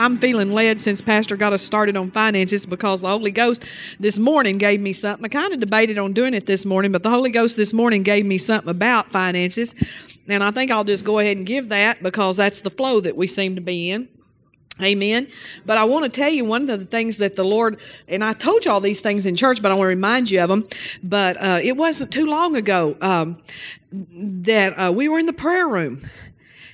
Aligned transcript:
I'm 0.00 0.16
feeling 0.16 0.50
led 0.50 0.80
since 0.80 1.02
Pastor 1.02 1.36
got 1.36 1.52
us 1.52 1.60
started 1.62 1.94
on 1.94 2.10
finances 2.10 2.64
because 2.64 3.02
the 3.02 3.08
Holy 3.08 3.30
Ghost 3.30 3.66
this 4.00 4.18
morning 4.18 4.56
gave 4.56 4.80
me 4.80 4.94
something. 4.94 5.26
I 5.26 5.28
kind 5.28 5.52
of 5.52 5.60
debated 5.60 5.98
on 5.98 6.14
doing 6.14 6.32
it 6.32 6.46
this 6.46 6.64
morning, 6.64 6.90
but 6.90 7.02
the 7.02 7.10
Holy 7.10 7.30
Ghost 7.30 7.58
this 7.58 7.74
morning 7.74 8.02
gave 8.02 8.24
me 8.24 8.38
something 8.38 8.70
about 8.70 9.12
finances. 9.12 9.74
And 10.26 10.42
I 10.42 10.52
think 10.52 10.70
I'll 10.70 10.84
just 10.84 11.04
go 11.04 11.18
ahead 11.18 11.36
and 11.36 11.44
give 11.44 11.68
that 11.68 12.02
because 12.02 12.38
that's 12.38 12.62
the 12.62 12.70
flow 12.70 13.00
that 13.00 13.14
we 13.14 13.26
seem 13.26 13.56
to 13.56 13.60
be 13.60 13.90
in. 13.90 14.08
Amen. 14.82 15.28
But 15.66 15.76
I 15.76 15.84
want 15.84 16.04
to 16.04 16.08
tell 16.10 16.30
you 16.30 16.46
one 16.46 16.70
of 16.70 16.78
the 16.78 16.86
things 16.86 17.18
that 17.18 17.36
the 17.36 17.44
Lord, 17.44 17.78
and 18.08 18.24
I 18.24 18.32
told 18.32 18.64
you 18.64 18.70
all 18.70 18.80
these 18.80 19.02
things 19.02 19.26
in 19.26 19.36
church, 19.36 19.60
but 19.60 19.70
I 19.70 19.74
want 19.74 19.84
to 19.84 19.88
remind 19.88 20.30
you 20.30 20.40
of 20.40 20.48
them. 20.48 20.66
But 21.02 21.36
uh, 21.36 21.58
it 21.62 21.76
wasn't 21.76 22.10
too 22.10 22.24
long 22.24 22.56
ago 22.56 22.96
um, 23.02 23.36
that 23.92 24.72
uh, 24.78 24.92
we 24.92 25.10
were 25.10 25.18
in 25.18 25.26
the 25.26 25.34
prayer 25.34 25.68
room. 25.68 26.00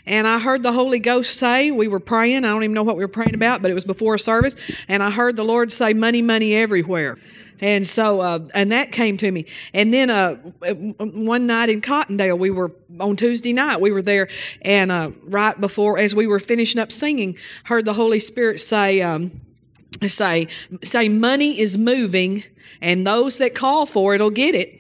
And 0.07 0.27
I 0.27 0.39
heard 0.39 0.63
the 0.63 0.73
Holy 0.73 1.01
Ghost 1.01 1.37
say, 1.37 1.71
we 1.71 1.89
were 1.89 2.01
praying. 2.01 2.45
I 2.45 2.49
don't 2.49 2.63
even 2.63 2.75
know 2.75 2.85
what 2.85 2.97
we 2.97 3.05
were 3.05 3.09
praying 3.09 3.35
about, 3.35 3.61
but 3.63 3.71
it 3.71 3.75
was 3.75 3.85
before 3.85 4.15
a 4.15 4.19
service. 4.19 4.85
And 4.89 5.03
I 5.03 5.11
heard 5.11 5.37
the 5.37 5.45
Lord 5.45 5.73
say, 5.73 5.95
money, 5.95 6.23
money 6.23 6.55
everywhere. 6.55 7.19
And 7.61 7.87
so, 7.87 8.21
uh, 8.21 8.47
and 8.55 8.71
that 8.73 8.93
came 8.93 9.17
to 9.17 9.31
me. 9.31 9.47
And 9.73 9.93
then 9.93 10.11
uh, 10.11 10.35
one 10.37 11.47
night 11.47 11.71
in 11.71 11.81
Cottondale, 11.81 12.39
we 12.39 12.51
were 12.51 12.71
on 13.01 13.17
Tuesday 13.17 13.53
night, 13.53 13.81
we 13.81 13.91
were 13.91 14.03
there, 14.03 14.29
and 14.63 14.93
uh, 14.93 15.11
right 15.25 15.59
before, 15.59 15.99
as 15.99 16.15
we 16.15 16.27
were 16.27 16.39
finishing 16.39 16.81
up 16.81 16.93
singing, 16.93 17.37
heard 17.65 17.85
the 17.85 17.95
Holy 17.95 18.21
Spirit 18.21 18.61
say, 18.61 19.01
um, 19.01 19.41
say, 20.07 20.49
say, 20.83 21.09
money 21.09 21.59
is 21.59 21.79
moving, 21.79 22.45
and 22.83 23.07
those 23.07 23.39
that 23.39 23.55
call 23.55 23.87
for 23.87 24.15
it'll 24.15 24.31
get 24.31 24.55
it. 24.55 24.76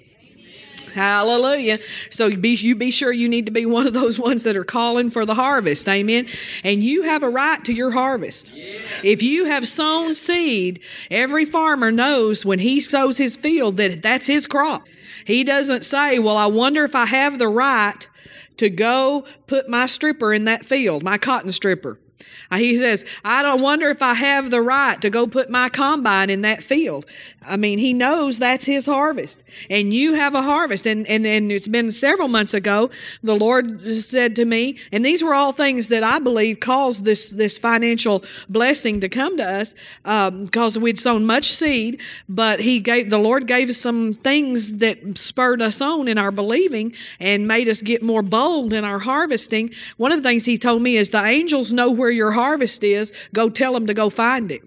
Hallelujah. 0.97 1.79
So 2.09 2.35
be, 2.35 2.55
you 2.55 2.75
be 2.75 2.91
sure 2.91 3.13
you 3.13 3.29
need 3.29 3.45
to 3.45 3.53
be 3.53 3.67
one 3.67 3.87
of 3.87 3.93
those 3.93 4.19
ones 4.19 4.45
that 4.45 4.57
are 4.57 4.65
calling 4.65 5.11
for 5.11 5.27
the 5.27 5.35
harvest. 5.35 5.87
Amen. 5.91 6.27
And 6.65 6.83
you 6.83 7.03
have 7.03 7.23
a 7.23 7.29
right 7.29 7.63
to 7.67 7.73
your 7.75 7.91
harvest. 7.91 8.51
Yeah. 8.55 8.81
If 9.05 9.23
you 9.23 9.45
have 9.45 9.69
sown 9.69 10.15
seed, 10.15 10.81
every 11.11 11.45
farmer 11.45 11.93
knows 11.93 12.47
when 12.47 12.61
he 12.61 12.81
sows 12.81 13.19
his 13.19 13.37
field 13.37 13.77
that 13.77 14.01
that's 14.01 14.27
his 14.27 14.47
crop. 14.47 14.87
He 15.27 15.45
doesn't 15.45 15.85
say, 15.85 16.19
well, 16.19 16.39
I 16.39 16.47
wonder 16.47 16.83
if 16.85 16.95
I 16.95 17.05
have 17.05 17.39
the 17.39 17.49
right 17.49 18.09
to 18.57 18.71
go 18.71 19.27
put 19.47 19.69
my 19.69 19.85
stripper 19.85 20.33
in 20.33 20.45
that 20.47 20.65
field, 20.65 21.03
my 21.03 21.19
cotton 21.19 21.53
stripper. 21.53 21.99
Uh, 22.51 22.57
he 22.57 22.77
says, 22.77 23.05
I 23.25 23.43
don't 23.43 23.61
wonder 23.61 23.89
if 23.89 24.03
I 24.03 24.15
have 24.15 24.51
the 24.51 24.63
right 24.63 25.01
to 25.03 25.11
go 25.11 25.27
put 25.27 25.51
my 25.51 25.69
combine 25.69 26.31
in 26.31 26.43
that 26.43 26.63
field. 26.63 27.07
I 27.45 27.57
mean, 27.57 27.79
he 27.79 27.93
knows 27.93 28.39
that's 28.39 28.65
his 28.65 28.87
harvest. 28.87 29.43
And 29.71 29.93
you 29.95 30.15
have 30.15 30.35
a 30.35 30.43
harvest. 30.43 30.87
And, 30.87 31.07
and, 31.07 31.27
and 31.27 31.51
it's 31.53 31.69
been 31.69 31.93
several 31.93 32.29
months 32.29 32.55
ago, 32.55 32.91
the 33.23 33.35
Lord 33.35 33.87
said 33.93 34.37
to 34.37 34.45
me, 34.45 34.79
and 34.93 35.05
these 35.05 35.23
were 35.23 35.35
all 35.35 35.53
things 35.53 35.89
that 35.89 36.03
I 36.03 36.19
believe 36.19 36.61
caused 36.61 37.05
this, 37.05 37.31
this 37.31 37.59
financial 37.59 38.25
blessing 38.49 39.01
to 39.01 39.09
come 39.09 39.37
to 39.37 39.49
us 39.49 39.75
because 40.03 40.77
um, 40.77 40.83
we'd 40.83 40.99
sown 40.99 41.25
much 41.25 41.53
seed, 41.53 42.01
but 42.29 42.61
he 42.61 42.81
gave, 42.81 43.11
the 43.11 43.19
Lord 43.19 43.47
gave 43.47 43.69
us 43.69 43.79
some 43.79 44.15
things 44.15 44.79
that 44.79 45.19
spurred 45.19 45.63
us 45.63 45.81
on 45.81 46.09
in 46.09 46.19
our 46.19 46.33
believing 46.33 46.95
and 47.21 47.47
made 47.47 47.69
us 47.69 47.83
get 47.83 48.03
more 48.03 48.23
bold 48.23 48.73
in 48.73 48.85
our 48.85 48.99
harvesting. 48.99 49.73
One 49.97 50.13
of 50.13 50.23
the 50.23 50.29
things 50.29 50.45
he 50.45 50.59
told 50.59 50.83
me 50.83 50.97
is 50.97 51.11
the 51.11 51.25
angels 51.25 51.73
know 51.73 51.91
where 51.91 52.06
your 52.11 52.33
harvest 52.33 52.83
is, 52.85 53.13
go 53.33 53.49
tell 53.49 53.73
them 53.73 53.87
to 53.87 53.95
go 53.95 54.11
find 54.11 54.51
it. 54.51 54.63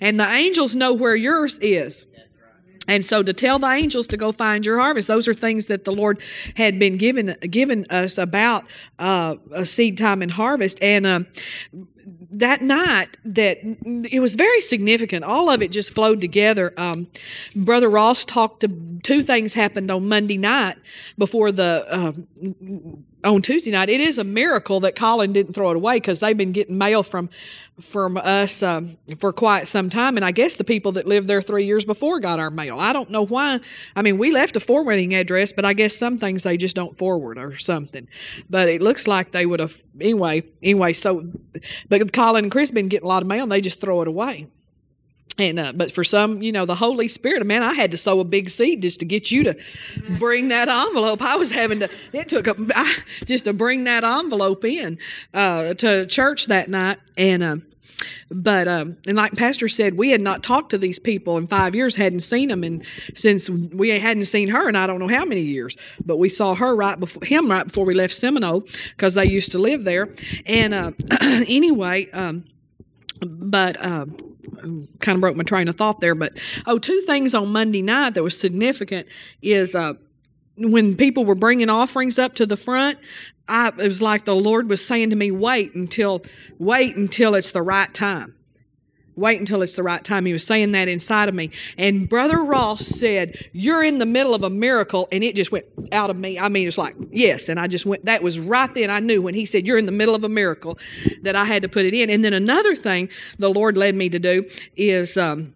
And 0.00 0.18
the 0.18 0.28
angels 0.28 0.74
know 0.74 0.92
where 0.92 1.14
yours 1.14 1.58
is. 1.58 2.06
And 2.86 3.04
so 3.04 3.22
to 3.22 3.32
tell 3.32 3.58
the 3.58 3.68
angels 3.68 4.06
to 4.08 4.16
go 4.16 4.30
find 4.30 4.66
your 4.66 4.78
harvest, 4.78 5.08
those 5.08 5.26
are 5.26 5.34
things 5.34 5.68
that 5.68 5.84
the 5.84 5.92
Lord 5.92 6.20
had 6.56 6.78
been 6.78 6.98
given 6.98 7.34
given 7.40 7.86
us 7.88 8.18
about 8.18 8.64
uh, 8.98 9.36
a 9.52 9.64
seed 9.64 9.96
time 9.96 10.20
and 10.20 10.30
harvest. 10.30 10.82
And 10.82 11.06
uh, 11.06 11.20
that 12.30 12.60
night, 12.60 13.16
that 13.24 13.58
it 14.12 14.20
was 14.20 14.34
very 14.34 14.60
significant. 14.60 15.24
All 15.24 15.48
of 15.48 15.62
it 15.62 15.72
just 15.72 15.94
flowed 15.94 16.20
together. 16.20 16.74
Um, 16.76 17.08
Brother 17.56 17.88
Ross 17.88 18.24
talked 18.24 18.60
to 18.60 18.98
two 19.02 19.22
things 19.22 19.54
happened 19.54 19.90
on 19.90 20.06
Monday 20.06 20.36
night 20.36 20.76
before 21.16 21.52
the. 21.52 21.86
Uh, 21.90 22.12
on 23.24 23.42
Tuesday 23.42 23.70
night. 23.70 23.88
It 23.88 24.00
is 24.00 24.18
a 24.18 24.24
miracle 24.24 24.80
that 24.80 24.96
Colin 24.96 25.32
didn't 25.32 25.54
throw 25.54 25.70
it 25.70 25.76
away 25.76 25.96
because 25.96 26.20
they've 26.20 26.36
been 26.36 26.52
getting 26.52 26.78
mail 26.78 27.02
from 27.02 27.30
from 27.80 28.16
us 28.16 28.62
um, 28.62 28.96
for 29.18 29.32
quite 29.32 29.66
some 29.66 29.90
time, 29.90 30.16
and 30.16 30.24
I 30.24 30.30
guess 30.30 30.56
the 30.56 30.64
people 30.64 30.92
that 30.92 31.06
lived 31.06 31.26
there 31.26 31.42
three 31.42 31.64
years 31.64 31.84
before 31.84 32.20
got 32.20 32.38
our 32.38 32.50
mail. 32.50 32.78
I 32.78 32.92
don't 32.92 33.10
know 33.10 33.26
why. 33.26 33.58
I 33.96 34.02
mean, 34.02 34.16
we 34.16 34.30
left 34.30 34.54
a 34.54 34.60
forwarding 34.60 35.14
address, 35.14 35.52
but 35.52 35.64
I 35.64 35.72
guess 35.72 35.96
some 35.96 36.18
things 36.18 36.44
they 36.44 36.56
just 36.56 36.76
don't 36.76 36.96
forward 36.96 37.36
or 37.36 37.56
something. 37.56 38.06
But 38.48 38.68
it 38.68 38.80
looks 38.80 39.08
like 39.08 39.32
they 39.32 39.44
would 39.44 39.58
have 39.58 39.82
anyway. 40.00 40.44
Anyway, 40.62 40.92
so 40.92 41.26
but 41.88 42.12
Colin 42.12 42.44
and 42.44 42.52
Chris 42.52 42.70
been 42.70 42.88
getting 42.88 43.06
a 43.06 43.08
lot 43.08 43.22
of 43.22 43.28
mail, 43.28 43.42
and 43.42 43.50
they 43.50 43.60
just 43.60 43.80
throw 43.80 44.02
it 44.02 44.08
away 44.08 44.46
and 45.38 45.58
uh, 45.58 45.72
but 45.74 45.90
for 45.90 46.04
some 46.04 46.42
you 46.42 46.52
know 46.52 46.64
the 46.64 46.74
holy 46.74 47.08
spirit 47.08 47.44
man 47.46 47.62
i 47.62 47.72
had 47.72 47.90
to 47.90 47.96
sow 47.96 48.20
a 48.20 48.24
big 48.24 48.48
seed 48.48 48.82
just 48.82 49.00
to 49.00 49.06
get 49.06 49.30
you 49.30 49.42
to 49.44 49.56
bring 50.18 50.48
that 50.48 50.68
envelope. 50.68 51.22
I 51.22 51.36
was 51.36 51.50
having 51.50 51.80
to 51.80 51.90
it 52.12 52.28
took 52.28 52.46
a 52.46 52.54
just 53.24 53.44
to 53.46 53.52
bring 53.52 53.84
that 53.84 54.04
envelope 54.04 54.64
in 54.64 54.98
uh, 55.32 55.74
to 55.74 56.06
church 56.06 56.46
that 56.46 56.68
night. 56.68 56.98
And 57.16 57.42
uh, 57.42 57.56
but 58.30 58.68
um, 58.68 58.96
and 59.06 59.16
like 59.16 59.32
pastor 59.34 59.68
said 59.68 59.96
we 59.96 60.10
had 60.10 60.20
not 60.20 60.42
talked 60.42 60.70
to 60.70 60.78
these 60.78 60.98
people 60.98 61.36
in 61.36 61.46
five 61.46 61.74
years 61.74 61.94
hadn't 61.94 62.20
seen 62.20 62.48
them 62.48 62.64
and 62.64 62.84
since 63.14 63.48
we 63.48 63.90
hadn't 63.98 64.24
seen 64.26 64.48
her 64.48 64.68
and 64.68 64.76
i 64.76 64.86
don't 64.86 64.98
know 64.98 65.08
how 65.08 65.24
many 65.24 65.42
years. 65.42 65.76
But 66.04 66.18
we 66.18 66.28
saw 66.28 66.54
her 66.54 66.74
right 66.74 66.98
before 66.98 67.24
him 67.24 67.50
right 67.50 67.66
before 67.66 67.84
we 67.84 67.94
left 67.94 68.14
seminole 68.14 68.64
because 68.90 69.14
they 69.14 69.26
used 69.26 69.52
to 69.52 69.58
live 69.58 69.84
there. 69.84 70.08
And 70.46 70.74
uh, 70.74 70.90
anyway 71.48 72.10
um, 72.10 72.44
but 73.20 73.80
uh, 73.80 74.06
kind 75.00 75.16
of 75.16 75.20
broke 75.20 75.36
my 75.36 75.44
train 75.44 75.68
of 75.68 75.76
thought 75.76 76.00
there. 76.00 76.14
But 76.14 76.38
oh, 76.66 76.78
two 76.78 77.00
things 77.02 77.34
on 77.34 77.52
Monday 77.52 77.82
night 77.82 78.14
that 78.14 78.22
was 78.22 78.38
significant 78.38 79.06
is 79.42 79.74
uh, 79.74 79.94
when 80.56 80.96
people 80.96 81.24
were 81.24 81.34
bringing 81.34 81.70
offerings 81.70 82.18
up 82.18 82.34
to 82.36 82.46
the 82.46 82.56
front. 82.56 82.98
I, 83.46 83.68
it 83.68 83.86
was 83.86 84.00
like 84.00 84.24
the 84.24 84.34
Lord 84.34 84.70
was 84.70 84.84
saying 84.84 85.10
to 85.10 85.16
me, 85.16 85.30
"Wait 85.30 85.74
until, 85.74 86.24
wait 86.58 86.96
until 86.96 87.34
it's 87.34 87.52
the 87.52 87.62
right 87.62 87.92
time." 87.92 88.34
Wait 89.16 89.38
until 89.38 89.62
it's 89.62 89.76
the 89.76 89.82
right 89.82 90.02
time. 90.02 90.26
He 90.26 90.32
was 90.32 90.44
saying 90.44 90.72
that 90.72 90.88
inside 90.88 91.28
of 91.28 91.34
me. 91.34 91.50
And 91.78 92.08
Brother 92.08 92.42
Ross 92.42 92.84
said, 92.84 93.48
You're 93.52 93.84
in 93.84 93.98
the 93.98 94.06
middle 94.06 94.34
of 94.34 94.42
a 94.42 94.50
miracle. 94.50 95.08
And 95.12 95.22
it 95.22 95.36
just 95.36 95.52
went 95.52 95.66
out 95.92 96.10
of 96.10 96.16
me. 96.16 96.38
I 96.38 96.48
mean, 96.48 96.66
it's 96.66 96.78
like, 96.78 96.96
Yes. 97.10 97.48
And 97.48 97.60
I 97.60 97.66
just 97.68 97.86
went, 97.86 98.04
that 98.06 98.22
was 98.22 98.40
right 98.40 98.72
then. 98.74 98.90
I 98.90 99.00
knew 99.00 99.22
when 99.22 99.34
he 99.34 99.46
said, 99.46 99.66
You're 99.66 99.78
in 99.78 99.86
the 99.86 99.92
middle 99.92 100.14
of 100.14 100.24
a 100.24 100.28
miracle 100.28 100.78
that 101.22 101.36
I 101.36 101.44
had 101.44 101.62
to 101.62 101.68
put 101.68 101.84
it 101.84 101.94
in. 101.94 102.10
And 102.10 102.24
then 102.24 102.32
another 102.32 102.74
thing 102.74 103.08
the 103.38 103.50
Lord 103.50 103.76
led 103.76 103.94
me 103.94 104.08
to 104.08 104.18
do 104.18 104.48
is, 104.76 105.16
um, 105.16 105.54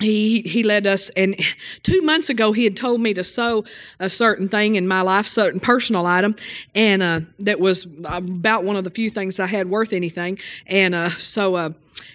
he 0.00 0.42
he 0.42 0.62
led 0.62 0.86
us 0.86 1.10
and 1.10 1.36
two 1.82 2.00
months 2.02 2.28
ago 2.28 2.52
he 2.52 2.64
had 2.64 2.76
told 2.76 3.00
me 3.00 3.14
to 3.14 3.24
sow 3.24 3.64
a 4.00 4.10
certain 4.10 4.48
thing 4.48 4.74
in 4.74 4.88
my 4.88 5.00
life 5.00 5.26
certain 5.26 5.60
personal 5.60 6.06
item 6.06 6.34
and 6.74 7.02
uh, 7.02 7.20
that 7.38 7.60
was 7.60 7.86
about 8.04 8.64
one 8.64 8.76
of 8.76 8.84
the 8.84 8.90
few 8.90 9.10
things 9.10 9.38
i 9.38 9.46
had 9.46 9.70
worth 9.70 9.92
anything 9.92 10.38
and 10.66 10.94
uh, 10.94 11.10
so 11.10 11.54
uh, 11.54 11.70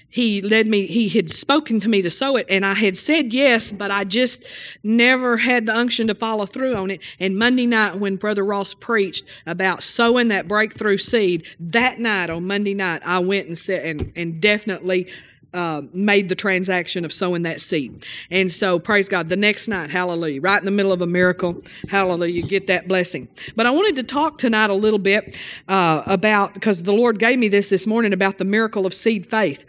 he 0.09 0.41
led 0.41 0.67
me 0.67 0.85
he 0.85 1.09
had 1.09 1.29
spoken 1.29 1.79
to 1.79 1.89
me 1.89 2.01
to 2.01 2.09
sow 2.09 2.35
it 2.37 2.45
and 2.49 2.65
i 2.65 2.73
had 2.73 2.95
said 2.95 3.33
yes 3.33 3.71
but 3.71 3.91
i 3.91 4.03
just 4.03 4.45
never 4.83 5.37
had 5.37 5.65
the 5.65 5.75
unction 5.75 6.07
to 6.07 6.15
follow 6.15 6.45
through 6.45 6.75
on 6.75 6.91
it. 6.91 7.01
And 7.19 7.37
monday 7.37 7.65
night 7.65 7.95
when 7.95 8.15
brother 8.15 8.43
ross 8.45 8.73
preached 8.73 9.25
about 9.45 9.83
sowing 9.83 10.29
that 10.29 10.47
breakthrough 10.47 10.97
seed 10.97 11.45
that 11.59 11.99
night 11.99 12.29
on 12.29 12.47
monday 12.47 12.73
night 12.73 13.01
i 13.05 13.19
went 13.19 13.47
and 13.47 13.57
said 13.57 13.85
and, 13.85 14.13
and 14.15 14.41
definitely 14.41 15.07
uh, 15.57 15.81
made 15.91 16.29
the 16.29 16.35
transaction 16.35 17.03
of 17.03 17.11
sowing 17.11 17.41
that 17.41 17.59
seed. 17.59 18.05
And 18.29 18.51
so, 18.51 18.77
praise 18.77 19.09
God. 19.09 19.27
The 19.27 19.35
next 19.35 19.67
night, 19.67 19.89
hallelujah, 19.89 20.39
right 20.39 20.59
in 20.59 20.65
the 20.65 20.71
middle 20.71 20.93
of 20.93 21.01
a 21.01 21.07
miracle, 21.07 21.59
hallelujah, 21.89 22.31
you 22.31 22.47
get 22.47 22.67
that 22.67 22.87
blessing. 22.87 23.27
But 23.55 23.65
I 23.65 23.71
wanted 23.71 23.95
to 23.95 24.03
talk 24.03 24.37
tonight 24.37 24.69
a 24.69 24.75
little 24.75 24.99
bit 24.99 25.35
uh, 25.67 26.03
about, 26.05 26.53
because 26.53 26.83
the 26.83 26.93
Lord 26.93 27.17
gave 27.17 27.39
me 27.39 27.47
this 27.47 27.69
this 27.69 27.87
morning 27.87 28.13
about 28.13 28.37
the 28.37 28.45
miracle 28.45 28.85
of 28.85 28.93
seed 28.93 29.25
faith. 29.25 29.65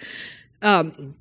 Um, 0.60 1.14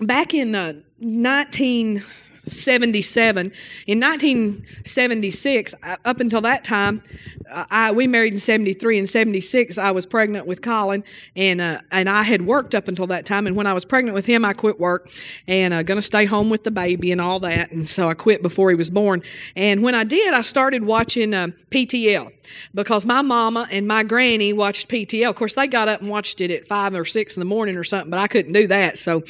back 0.00 0.32
in 0.32 0.54
uh, 0.54 0.74
19. 1.00 2.00
77. 2.46 3.52
In 3.86 4.00
1976, 4.00 5.74
uh, 5.82 5.96
up 6.04 6.20
until 6.20 6.40
that 6.42 6.64
time, 6.64 7.02
uh, 7.50 7.64
I, 7.70 7.92
we 7.92 8.06
married 8.06 8.32
in 8.32 8.38
73 8.38 8.98
and 8.98 9.08
76. 9.08 9.78
I 9.78 9.90
was 9.90 10.06
pregnant 10.06 10.46
with 10.46 10.62
Colin, 10.62 11.04
and 11.36 11.60
uh, 11.60 11.80
and 11.90 12.08
I 12.08 12.22
had 12.22 12.42
worked 12.42 12.74
up 12.74 12.88
until 12.88 13.06
that 13.08 13.26
time. 13.26 13.46
And 13.46 13.56
when 13.56 13.66
I 13.66 13.72
was 13.72 13.84
pregnant 13.84 14.14
with 14.14 14.26
him, 14.26 14.44
I 14.44 14.52
quit 14.52 14.80
work 14.80 15.10
and 15.46 15.74
uh, 15.74 15.82
going 15.82 15.96
to 15.96 16.02
stay 16.02 16.24
home 16.24 16.50
with 16.50 16.64
the 16.64 16.70
baby 16.70 17.12
and 17.12 17.20
all 17.20 17.40
that. 17.40 17.72
And 17.72 17.88
so 17.88 18.08
I 18.08 18.14
quit 18.14 18.42
before 18.42 18.70
he 18.70 18.76
was 18.76 18.90
born. 18.90 19.22
And 19.56 19.82
when 19.82 19.94
I 19.94 20.04
did, 20.04 20.34
I 20.34 20.42
started 20.42 20.84
watching 20.84 21.34
uh, 21.34 21.48
PTL 21.70 22.32
because 22.74 23.06
my 23.06 23.22
mama 23.22 23.66
and 23.70 23.86
my 23.86 24.02
granny 24.02 24.52
watched 24.52 24.88
PTL. 24.88 25.30
Of 25.30 25.36
course, 25.36 25.54
they 25.54 25.66
got 25.66 25.88
up 25.88 26.00
and 26.00 26.10
watched 26.10 26.40
it 26.40 26.50
at 26.50 26.66
five 26.66 26.94
or 26.94 27.04
six 27.04 27.36
in 27.36 27.40
the 27.40 27.46
morning 27.46 27.76
or 27.76 27.84
something, 27.84 28.10
but 28.10 28.18
I 28.18 28.26
couldn't 28.26 28.52
do 28.52 28.66
that. 28.68 28.98
So 28.98 29.22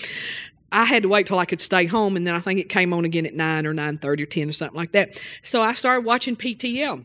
I 0.74 0.84
had 0.84 1.04
to 1.04 1.08
wait 1.08 1.26
till 1.26 1.38
I 1.38 1.44
could 1.44 1.60
stay 1.60 1.86
home, 1.86 2.16
and 2.16 2.26
then 2.26 2.34
I 2.34 2.40
think 2.40 2.60
it 2.60 2.68
came 2.68 2.92
on 2.92 3.04
again 3.04 3.26
at 3.26 3.34
nine 3.34 3.66
or 3.66 3.72
nine 3.72 3.98
thirty 3.98 4.24
or 4.24 4.26
ten 4.26 4.48
or 4.48 4.52
something 4.52 4.76
like 4.76 4.92
that. 4.92 5.20
So 5.42 5.62
I 5.62 5.72
started 5.74 6.04
watching 6.04 6.36
PTL. 6.36 7.04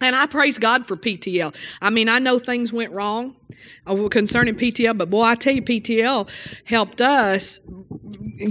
And 0.00 0.14
I 0.14 0.26
praise 0.26 0.58
God 0.58 0.86
for 0.86 0.96
PTL. 0.96 1.56
I 1.82 1.90
mean, 1.90 2.08
I 2.08 2.20
know 2.20 2.38
things 2.38 2.72
went 2.72 2.92
wrong 2.92 3.34
uh, 3.84 4.08
concerning 4.08 4.54
PTL, 4.54 4.96
but 4.96 5.10
boy, 5.10 5.22
I 5.22 5.34
tell 5.34 5.52
you, 5.52 5.62
PTL 5.62 6.30
helped 6.64 7.00
us 7.00 7.58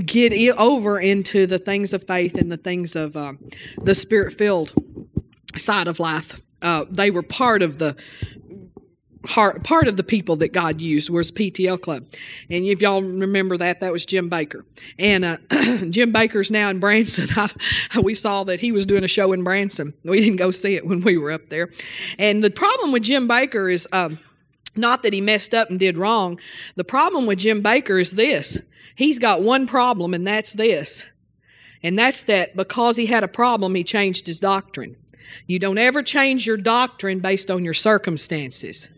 get 0.05 0.33
over 0.57 0.99
into 0.99 1.47
the 1.47 1.57
things 1.57 1.93
of 1.93 2.03
faith 2.03 2.37
and 2.37 2.51
the 2.51 2.57
things 2.57 2.97
of 2.97 3.15
uh, 3.15 3.33
the 3.81 3.95
spirit 3.95 4.33
filled 4.33 4.73
side 5.55 5.87
of 5.87 6.01
life. 6.01 6.37
Uh, 6.61 6.85
they 6.89 7.11
were 7.11 7.23
part 7.23 7.61
of 7.61 7.77
the 7.77 7.95
part, 9.23 9.63
part 9.63 9.87
of 9.87 9.97
the 9.97 10.03
people 10.03 10.35
that 10.37 10.53
God 10.53 10.81
used 10.81 11.09
was 11.09 11.31
PTL 11.31 11.81
Club. 11.81 12.05
And 12.49 12.65
if 12.65 12.81
y'all 12.81 13.01
remember 13.01 13.57
that, 13.57 13.81
that 13.81 13.91
was 13.91 14.05
Jim 14.05 14.29
Bakker. 14.29 14.63
And 14.99 15.25
uh, 15.25 15.37
Jim 15.89 16.13
Bakker's 16.13 16.51
now 16.51 16.69
in 16.69 16.79
Branson. 16.79 17.29
I, 17.35 17.99
we 17.99 18.13
saw 18.13 18.43
that 18.45 18.59
he 18.59 18.71
was 18.71 18.85
doing 18.85 19.03
a 19.03 19.07
show 19.07 19.33
in 19.33 19.43
Branson. 19.43 19.93
We 20.03 20.19
didn't 20.19 20.37
go 20.37 20.51
see 20.51 20.75
it 20.75 20.85
when 20.85 21.01
we 21.01 21.17
were 21.17 21.31
up 21.31 21.49
there. 21.49 21.69
And 22.17 22.43
the 22.43 22.51
problem 22.51 22.91
with 22.91 23.03
Jim 23.03 23.27
Bakker 23.27 23.71
is 23.71 23.87
um, 23.91 24.19
not 24.75 25.03
that 25.03 25.13
he 25.13 25.21
messed 25.21 25.53
up 25.53 25.69
and 25.69 25.79
did 25.79 25.97
wrong. 25.97 26.39
The 26.75 26.83
problem 26.83 27.25
with 27.25 27.39
Jim 27.39 27.61
Bakker 27.61 27.99
is 27.99 28.11
this 28.11 28.59
he's 28.95 29.19
got 29.19 29.41
one 29.41 29.67
problem, 29.67 30.13
and 30.13 30.25
that's 30.25 30.53
this. 30.53 31.05
And 31.83 31.97
that's 31.97 32.23
that 32.23 32.55
because 32.55 32.97
he 32.97 33.05
had 33.05 33.23
a 33.23 33.27
problem, 33.27 33.75
he 33.75 33.83
changed 33.83 34.27
his 34.27 34.39
doctrine. 34.39 34.95
You 35.45 35.59
don't 35.59 35.77
ever 35.77 36.01
change 36.01 36.47
your 36.47 36.57
doctrine 36.57 37.19
based 37.19 37.51
on 37.51 37.63
your 37.63 37.73
circumstances. 37.73 38.89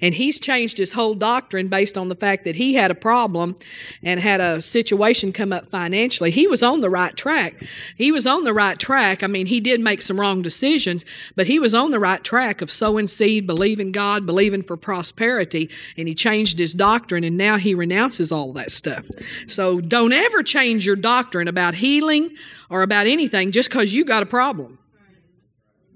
And 0.00 0.14
he's 0.14 0.40
changed 0.40 0.78
his 0.78 0.92
whole 0.92 1.14
doctrine 1.14 1.68
based 1.68 1.96
on 1.96 2.08
the 2.08 2.14
fact 2.14 2.44
that 2.44 2.56
he 2.56 2.74
had 2.74 2.90
a 2.90 2.94
problem 2.94 3.56
and 4.02 4.18
had 4.20 4.40
a 4.40 4.60
situation 4.60 5.32
come 5.32 5.52
up 5.52 5.70
financially. 5.70 6.30
He 6.30 6.46
was 6.46 6.62
on 6.62 6.80
the 6.80 6.90
right 6.90 7.16
track. 7.16 7.62
He 7.96 8.10
was 8.10 8.26
on 8.26 8.44
the 8.44 8.54
right 8.54 8.78
track. 8.78 9.22
I 9.22 9.26
mean, 9.26 9.46
he 9.46 9.60
did 9.60 9.80
make 9.80 10.02
some 10.02 10.18
wrong 10.18 10.42
decisions, 10.42 11.04
but 11.36 11.46
he 11.46 11.58
was 11.58 11.74
on 11.74 11.90
the 11.90 11.98
right 11.98 12.22
track 12.22 12.62
of 12.62 12.70
sowing 12.70 13.06
seed, 13.06 13.46
believing 13.46 13.92
God, 13.92 14.26
believing 14.26 14.62
for 14.62 14.76
prosperity, 14.76 15.70
and 15.96 16.08
he 16.08 16.14
changed 16.14 16.58
his 16.58 16.74
doctrine 16.74 17.24
and 17.24 17.36
now 17.36 17.56
he 17.56 17.74
renounces 17.74 18.32
all 18.32 18.52
that 18.54 18.72
stuff. 18.72 19.04
So 19.46 19.80
don't 19.80 20.12
ever 20.12 20.42
change 20.42 20.86
your 20.86 20.96
doctrine 20.96 21.48
about 21.48 21.74
healing 21.74 22.36
or 22.68 22.82
about 22.82 23.06
anything 23.06 23.52
just 23.52 23.68
because 23.68 23.94
you 23.94 24.04
got 24.04 24.22
a 24.22 24.26
problem. 24.26 24.78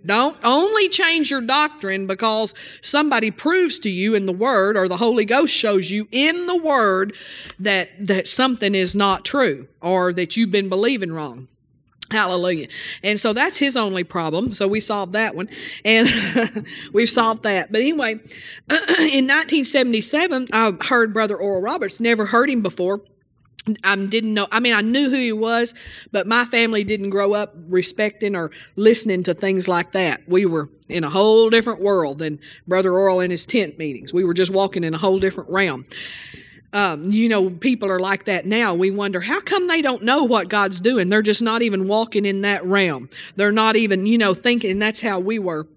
Don't 0.07 0.37
only 0.45 0.89
change 0.89 1.31
your 1.31 1.41
doctrine 1.41 2.07
because 2.07 2.55
somebody 2.83 3.31
proves 3.31 3.79
to 3.81 3.91
you 3.91 4.15
in 4.15 4.27
the 4.27 4.33
Word 4.33 4.77
or 4.77 4.89
the 4.89 4.97
Holy 4.97 5.25
Ghost 5.25 5.55
shows 5.55 5.91
you 5.91 6.09
in 6.11 6.47
the 6.47 6.57
Word 6.57 7.15
that, 7.59 7.91
that 8.07 8.29
something 8.29 8.75
is 8.75 8.95
not 8.95 9.25
true 9.25 9.67
or 9.81 10.13
that 10.13 10.37
you've 10.37 10.51
been 10.51 10.69
believing 10.69 11.13
wrong. 11.13 11.49
Hallelujah. 12.11 12.69
And 13.03 13.19
so 13.19 13.33
that's 13.33 13.57
his 13.57 13.77
only 13.77 14.05
problem. 14.05 14.53
So 14.53 14.69
we 14.69 14.79
solved 14.81 15.15
that 15.15 15.35
one. 15.35 15.49
And 15.85 16.09
we've 16.93 17.11
solved 17.11 17.45
that. 17.45 17.73
But 17.73 17.81
anyway, 17.81 18.13
in 18.71 19.27
1977, 19.27 20.49
I 20.53 20.73
heard 20.87 21.15
Brother 21.15 21.37
Oral 21.37 21.63
Roberts, 21.63 22.01
never 22.01 22.27
heard 22.27 22.51
him 22.51 22.61
before. 22.61 23.01
I 23.83 23.97
didn't 23.97 24.35
know. 24.35 24.47
I 24.53 24.61
mean, 24.61 24.75
I 24.75 24.83
knew 24.83 25.09
who 25.09 25.17
he 25.17 25.33
was, 25.33 25.73
but 26.13 26.27
my 26.27 26.45
family 26.45 26.85
didn't 26.85 27.11
grow 27.11 27.33
up 27.33 27.55
respecting 27.69 28.37
or 28.37 28.51
listening 28.77 29.23
to 29.23 29.35
things 29.35 29.69
like 29.69 29.93
that. 29.93 30.21
We 30.29 30.45
were 30.45 30.69
in 30.89 31.03
a 31.03 31.11
whole 31.11 31.49
different 31.49 31.81
world 31.81 32.19
than 32.19 32.41
Brother 32.69 32.93
Oral 32.93 33.21
and 33.21 33.31
his 33.31 33.47
tent 33.47 33.79
meetings. 33.79 34.13
We 34.13 34.25
were 34.25 34.35
just 34.35 34.51
walking 34.51 34.85
in 34.85 34.93
a 34.93 34.99
whole 34.99 35.19
different 35.19 35.49
realm. 35.49 35.87
Um, 36.75 37.11
you 37.11 37.29
know, 37.29 37.51
people 37.51 37.89
are 37.89 38.01
like 38.01 38.25
that 38.25 38.47
now. 38.47 38.75
We 38.75 38.91
wonder 38.91 39.21
how 39.21 39.41
come 39.41 39.69
they 39.69 39.81
don't 39.81 40.03
know 40.03 40.25
what 40.25 40.49
God's 40.49 40.81
doing. 40.81 41.09
They're 41.09 41.23
just 41.23 41.41
not 41.41 41.63
even 41.63 41.87
walking 41.87 42.27
in 42.27 42.43
that 42.43 42.65
realm. 42.67 43.09
They're 43.37 43.53
not 43.53 43.77
even, 43.77 44.07
you 44.07 44.19
know, 44.19 44.35
thinking. 44.35 44.79
That's 44.81 45.01
how 45.01 45.21
we 45.21 45.39
were 45.39 45.69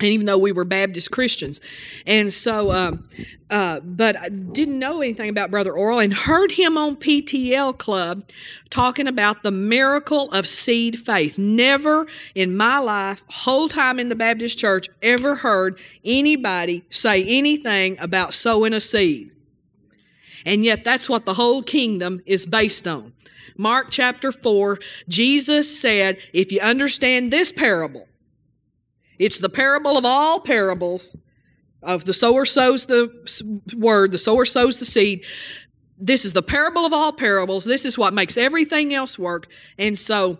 and 0.00 0.08
even 0.08 0.26
though 0.26 0.38
we 0.38 0.52
were 0.52 0.64
Baptist 0.64 1.10
Christians. 1.10 1.60
And 2.06 2.32
so, 2.32 2.70
uh, 2.70 2.96
uh, 3.50 3.80
but 3.80 4.16
I 4.18 4.28
didn't 4.28 4.78
know 4.78 5.00
anything 5.00 5.30
about 5.30 5.50
Brother 5.50 5.72
Oral 5.72 6.00
and 6.00 6.12
heard 6.12 6.52
him 6.52 6.76
on 6.76 6.96
PTL 6.96 7.78
Club 7.78 8.28
talking 8.68 9.06
about 9.06 9.42
the 9.42 9.50
miracle 9.50 10.30
of 10.32 10.46
seed 10.46 10.98
faith. 10.98 11.38
Never 11.38 12.06
in 12.34 12.56
my 12.56 12.78
life, 12.78 13.24
whole 13.28 13.68
time 13.68 13.98
in 13.98 14.10
the 14.10 14.16
Baptist 14.16 14.58
church, 14.58 14.88
ever 15.00 15.34
heard 15.34 15.78
anybody 16.04 16.84
say 16.90 17.24
anything 17.24 17.96
about 17.98 18.34
sowing 18.34 18.74
a 18.74 18.80
seed. 18.80 19.30
And 20.44 20.64
yet, 20.64 20.84
that's 20.84 21.08
what 21.08 21.24
the 21.24 21.34
whole 21.34 21.62
kingdom 21.62 22.20
is 22.26 22.46
based 22.46 22.86
on. 22.86 23.12
Mark 23.56 23.88
chapter 23.90 24.30
4, 24.30 24.78
Jesus 25.08 25.80
said, 25.80 26.18
If 26.32 26.52
you 26.52 26.60
understand 26.60 27.32
this 27.32 27.50
parable, 27.50 28.06
it's 29.18 29.38
the 29.38 29.48
parable 29.48 29.96
of 29.96 30.04
all 30.04 30.40
parables 30.40 31.16
of 31.82 32.04
the 32.04 32.14
sower 32.14 32.44
sows 32.44 32.86
the 32.86 33.10
word, 33.76 34.12
the 34.12 34.18
sower 34.18 34.44
sows 34.44 34.78
the 34.78 34.84
seed. 34.84 35.24
This 35.98 36.24
is 36.24 36.32
the 36.32 36.42
parable 36.42 36.84
of 36.84 36.92
all 36.92 37.12
parables. 37.12 37.64
This 37.64 37.84
is 37.84 37.96
what 37.96 38.12
makes 38.12 38.36
everything 38.36 38.92
else 38.92 39.18
work. 39.18 39.46
And 39.78 39.96
so, 39.96 40.38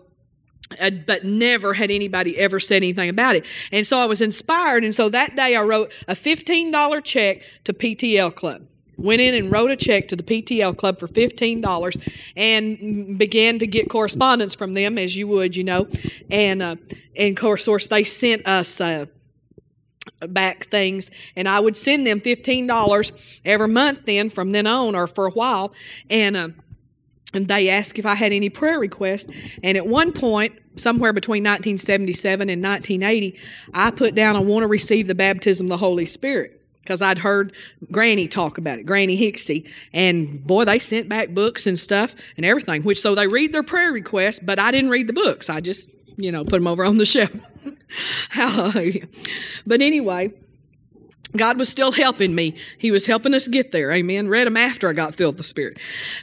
uh, 0.79 0.91
but 1.07 1.23
never 1.23 1.73
had 1.73 1.89
anybody 1.89 2.37
ever 2.37 2.59
said 2.59 2.77
anything 2.77 3.09
about 3.09 3.35
it. 3.35 3.45
And 3.71 3.87
so 3.87 3.97
I 3.97 4.05
was 4.05 4.21
inspired. 4.21 4.83
And 4.83 4.93
so 4.93 5.09
that 5.09 5.35
day 5.35 5.55
I 5.55 5.61
wrote 5.61 5.93
a 6.07 6.13
$15 6.13 7.03
check 7.03 7.41
to 7.63 7.73
PTL 7.73 8.35
Club 8.35 8.67
went 8.97 9.21
in 9.21 9.35
and 9.35 9.51
wrote 9.51 9.71
a 9.71 9.75
check 9.75 10.07
to 10.09 10.15
the 10.15 10.23
PTL 10.23 10.75
Club 10.75 10.99
for 10.99 11.07
$15 11.07 12.33
and 12.35 13.17
began 13.17 13.59
to 13.59 13.67
get 13.67 13.89
correspondence 13.89 14.55
from 14.55 14.73
them, 14.73 14.97
as 14.97 15.15
you 15.15 15.27
would, 15.27 15.55
you 15.55 15.63
know. 15.63 15.87
And, 16.31 16.61
uh, 16.61 16.75
and 17.15 17.37
of 17.37 17.41
course, 17.41 17.87
they 17.87 18.03
sent 18.03 18.47
us 18.47 18.81
uh, 18.81 19.05
back 20.29 20.65
things, 20.65 21.11
and 21.35 21.47
I 21.47 21.59
would 21.59 21.77
send 21.77 22.07
them 22.07 22.19
$15 22.19 23.39
every 23.45 23.67
month 23.67 24.05
then 24.05 24.29
from 24.29 24.51
then 24.51 24.67
on 24.67 24.95
or 24.95 25.07
for 25.07 25.27
a 25.27 25.31
while. 25.31 25.73
And, 26.09 26.35
uh, 26.35 26.49
and 27.33 27.47
they 27.47 27.69
asked 27.69 27.99
if 27.99 28.05
I 28.05 28.15
had 28.15 28.31
any 28.31 28.49
prayer 28.49 28.79
requests. 28.79 29.27
And 29.61 29.77
at 29.77 29.85
one 29.85 30.11
point, 30.11 30.53
somewhere 30.77 31.13
between 31.13 31.43
1977 31.43 32.49
and 32.49 32.63
1980, 32.63 33.37
I 33.73 33.91
put 33.91 34.15
down, 34.15 34.35
I 34.35 34.39
want 34.39 34.63
to 34.63 34.67
receive 34.67 35.07
the 35.07 35.15
baptism 35.15 35.67
of 35.67 35.69
the 35.69 35.77
Holy 35.77 36.05
Spirit 36.05 36.56
because 36.87 37.01
I'd 37.01 37.17
heard 37.17 37.53
Granny 37.91 38.29
talk 38.29 38.57
about 38.57 38.79
it, 38.79 38.85
Granny 38.85 39.17
Hixie, 39.17 39.69
and 39.91 40.45
boy, 40.47 40.63
they 40.63 40.79
sent 40.79 41.09
back 41.09 41.31
books 41.31 41.67
and 41.67 41.77
stuff 41.77 42.15
and 42.37 42.45
everything. 42.45 42.83
Which 42.83 43.01
so 43.01 43.13
they 43.13 43.27
read 43.27 43.51
their 43.51 43.63
prayer 43.63 43.91
requests, 43.91 44.39
but 44.39 44.57
I 44.57 44.71
didn't 44.71 44.89
read 44.89 45.07
the 45.07 45.13
books. 45.13 45.49
I 45.49 45.59
just 45.59 45.91
you 46.15 46.31
know 46.31 46.45
put 46.45 46.53
them 46.53 46.67
over 46.67 46.85
on 46.85 46.95
the 46.97 47.05
shelf. 47.13 47.31
Hallelujah. 48.29 49.07
But 49.65 49.81
anyway. 49.81 50.33
God 51.35 51.59
was 51.59 51.67
still 51.67 51.91
helping 51.91 52.33
me. 52.33 52.55
He 52.77 52.89
was 52.89 53.05
helping 53.05 53.33
us 53.33 53.49
get 53.49 53.73
there. 53.73 53.91
Amen. 53.91 54.29
Read 54.29 54.47
them 54.47 54.55
after 54.55 54.87
I 54.87 54.93
got 54.93 55.13
filled 55.13 55.35
with 55.35 55.39
the 55.39 55.43
Spirit. 55.43 55.77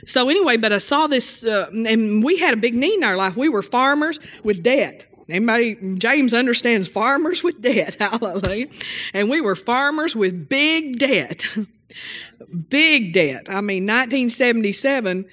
So 0.06 0.31
anyway, 0.31 0.56
but 0.56 0.72
I 0.72 0.78
saw 0.78 1.06
this, 1.06 1.44
uh, 1.44 1.69
and 1.70 2.24
we 2.24 2.39
had 2.39 2.55
a 2.55 2.56
big 2.56 2.74
need 2.74 2.94
in 2.94 3.05
our 3.05 3.15
life. 3.15 3.36
We 3.36 3.50
were 3.50 3.60
farmers 3.60 4.19
with 4.44 4.62
debt. 4.62 5.05
Anybody, 5.28 5.76
James 5.98 6.34
understands 6.34 6.88
farmers 6.88 7.43
with 7.43 7.60
debt. 7.60 7.94
Hallelujah. 8.00 8.66
And 9.12 9.31
we 9.31 9.40
were 9.40 9.56
farmers 9.56 10.14
with 10.14 10.48
big 10.48 10.98
debt. 10.98 11.46
big 12.69 13.12
debt. 13.12 13.46
I 13.48 13.60
mean, 13.60 13.84
1977, 13.84 15.24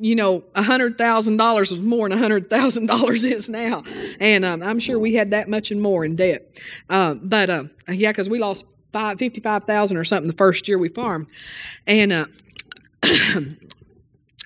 you 0.00 0.16
know, 0.16 0.40
$100,000 0.54 1.58
was 1.58 1.80
more 1.80 2.08
than 2.08 2.18
$100,000 2.18 3.24
is 3.32 3.48
now. 3.48 3.82
And 4.20 4.44
um, 4.44 4.62
I'm 4.62 4.78
sure 4.78 4.98
we 4.98 5.14
had 5.14 5.30
that 5.30 5.48
much 5.48 5.70
and 5.70 5.80
more 5.80 6.04
in 6.04 6.16
debt. 6.16 6.58
Uh, 6.90 7.14
but 7.14 7.50
uh, 7.50 7.64
yeah, 7.88 8.10
because 8.10 8.28
we 8.28 8.38
lost 8.38 8.66
five, 8.92 9.18
55,000 9.18 9.96
or 9.96 10.04
something 10.04 10.28
the 10.28 10.36
first 10.36 10.66
year 10.68 10.78
we 10.78 10.88
farmed. 10.88 11.26
And 11.86 12.12
uh, 12.12 12.26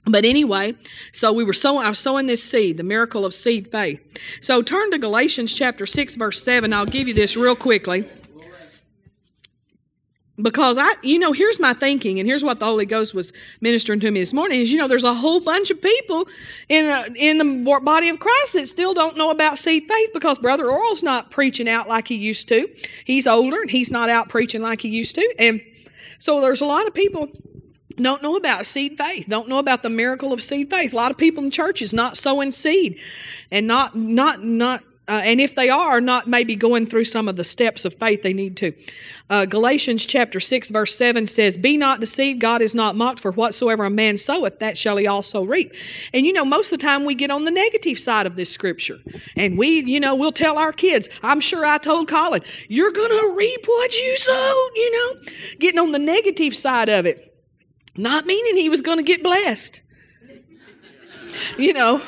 But 0.04 0.24
anyway, 0.24 0.74
so 1.12 1.32
we 1.32 1.44
were 1.44 1.52
sowing, 1.52 1.86
I 1.86 1.88
was 1.88 1.98
sowing 1.98 2.26
this 2.26 2.42
seed, 2.42 2.76
the 2.76 2.82
miracle 2.82 3.24
of 3.24 3.32
seed 3.32 3.70
faith. 3.70 4.00
So 4.40 4.60
turn 4.60 4.90
to 4.90 4.98
Galatians 4.98 5.54
chapter 5.54 5.86
6, 5.86 6.16
verse 6.16 6.42
7. 6.42 6.72
I'll 6.72 6.86
give 6.86 7.06
you 7.06 7.14
this 7.14 7.36
real 7.36 7.54
quickly. 7.54 8.04
Because 10.40 10.76
I, 10.76 10.90
you 11.02 11.20
know, 11.20 11.30
here's 11.30 11.60
my 11.60 11.72
thinking, 11.72 12.18
and 12.18 12.26
here's 12.26 12.42
what 12.42 12.58
the 12.58 12.64
Holy 12.64 12.86
Ghost 12.86 13.14
was 13.14 13.32
ministering 13.60 14.00
to 14.00 14.10
me 14.10 14.18
this 14.18 14.32
morning 14.32 14.60
is, 14.60 14.72
you 14.72 14.78
know, 14.78 14.88
there's 14.88 15.04
a 15.04 15.14
whole 15.14 15.40
bunch 15.40 15.70
of 15.70 15.80
people 15.80 16.26
in, 16.68 16.86
a, 16.86 17.04
in 17.16 17.38
the 17.38 17.80
body 17.84 18.08
of 18.08 18.18
Christ 18.18 18.54
that 18.54 18.66
still 18.66 18.94
don't 18.94 19.16
know 19.16 19.30
about 19.30 19.58
seed 19.58 19.84
faith 19.86 20.10
because 20.12 20.38
Brother 20.38 20.64
Oral's 20.64 21.02
not 21.02 21.30
preaching 21.30 21.68
out 21.68 21.86
like 21.86 22.08
he 22.08 22.16
used 22.16 22.48
to. 22.48 22.68
He's 23.04 23.26
older 23.26 23.60
and 23.60 23.70
he's 23.70 23.92
not 23.92 24.08
out 24.08 24.30
preaching 24.30 24.62
like 24.62 24.80
he 24.80 24.88
used 24.88 25.14
to. 25.14 25.34
And 25.38 25.60
so 26.18 26.40
there's 26.40 26.62
a 26.62 26.66
lot 26.66 26.86
of 26.88 26.94
people 26.94 27.28
don't 27.96 28.22
know 28.22 28.36
about 28.36 28.66
seed 28.66 28.96
faith 28.98 29.26
don't 29.28 29.48
know 29.48 29.58
about 29.58 29.82
the 29.82 29.90
miracle 29.90 30.32
of 30.32 30.42
seed 30.42 30.70
faith 30.70 30.92
a 30.92 30.96
lot 30.96 31.10
of 31.10 31.16
people 31.16 31.42
in 31.44 31.50
churches 31.50 31.92
not 31.92 32.16
sowing 32.16 32.50
seed 32.50 33.00
and 33.50 33.66
not 33.66 33.94
not 33.94 34.42
not 34.42 34.82
uh, 35.08 35.20
and 35.24 35.40
if 35.40 35.54
they 35.56 35.68
are 35.68 36.00
not 36.00 36.28
maybe 36.28 36.54
going 36.54 36.86
through 36.86 37.04
some 37.04 37.28
of 37.28 37.34
the 37.34 37.42
steps 37.42 37.84
of 37.84 37.92
faith 37.94 38.22
they 38.22 38.32
need 38.32 38.56
to. 38.56 38.72
Uh, 39.28 39.44
Galatians 39.46 40.06
chapter 40.06 40.38
6, 40.38 40.70
verse 40.70 40.96
7 40.96 41.26
says, 41.26 41.56
Be 41.56 41.76
not 41.76 42.00
deceived, 42.00 42.40
God 42.40 42.62
is 42.62 42.74
not 42.74 42.94
mocked, 42.94 43.18
for 43.18 43.32
whatsoever 43.32 43.84
a 43.84 43.90
man 43.90 44.16
soweth, 44.16 44.60
that 44.60 44.78
shall 44.78 44.96
he 44.96 45.08
also 45.08 45.44
reap. 45.44 45.74
And 46.14 46.24
you 46.24 46.32
know, 46.32 46.44
most 46.44 46.72
of 46.72 46.78
the 46.78 46.86
time 46.86 47.04
we 47.04 47.16
get 47.16 47.32
on 47.32 47.44
the 47.44 47.50
negative 47.50 47.98
side 47.98 48.26
of 48.26 48.36
this 48.36 48.52
scripture. 48.52 48.98
And 49.36 49.58
we, 49.58 49.84
you 49.84 49.98
know, 49.98 50.14
we'll 50.14 50.32
tell 50.32 50.56
our 50.56 50.72
kids, 50.72 51.08
I'm 51.22 51.40
sure 51.40 51.66
I 51.66 51.78
told 51.78 52.08
Colin, 52.08 52.42
you're 52.68 52.92
to 52.92 53.34
reap 53.36 53.66
what 53.66 53.92
you 53.98 54.16
sowed, 54.16 54.70
you 54.76 54.92
know, 54.92 55.20
getting 55.58 55.80
on 55.80 55.90
the 55.90 55.98
negative 55.98 56.54
side 56.54 56.88
of 56.88 57.06
it. 57.06 57.31
Not 57.96 58.26
meaning 58.26 58.56
he 58.56 58.68
was 58.68 58.80
going 58.80 58.98
to 58.98 59.04
get 59.04 59.22
blessed. 59.22 59.82
You 61.58 61.72
know, 61.72 62.00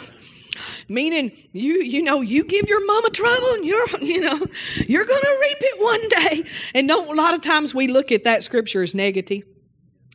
meaning 0.89 1.33
you 1.53 1.83
you 1.83 2.03
know 2.03 2.21
you 2.21 2.45
give 2.45 2.69
your 2.69 2.85
mama 2.87 3.11
trouble 3.11 3.49
and 3.55 3.65
you're 3.65 3.87
you 4.01 4.21
know 4.21 4.39
you're 4.87 5.05
going 5.05 5.23
to 5.23 5.39
reap 5.41 5.57
it 5.61 5.83
one 5.83 6.09
day. 6.09 6.51
And 6.75 6.89
don't 6.89 7.11
a 7.11 7.15
lot 7.15 7.35
of 7.35 7.41
times 7.41 7.75
we 7.75 7.89
look 7.89 8.13
at 8.13 8.25
that 8.25 8.43
scripture 8.43 8.83
as 8.83 8.95
negative 8.95 9.45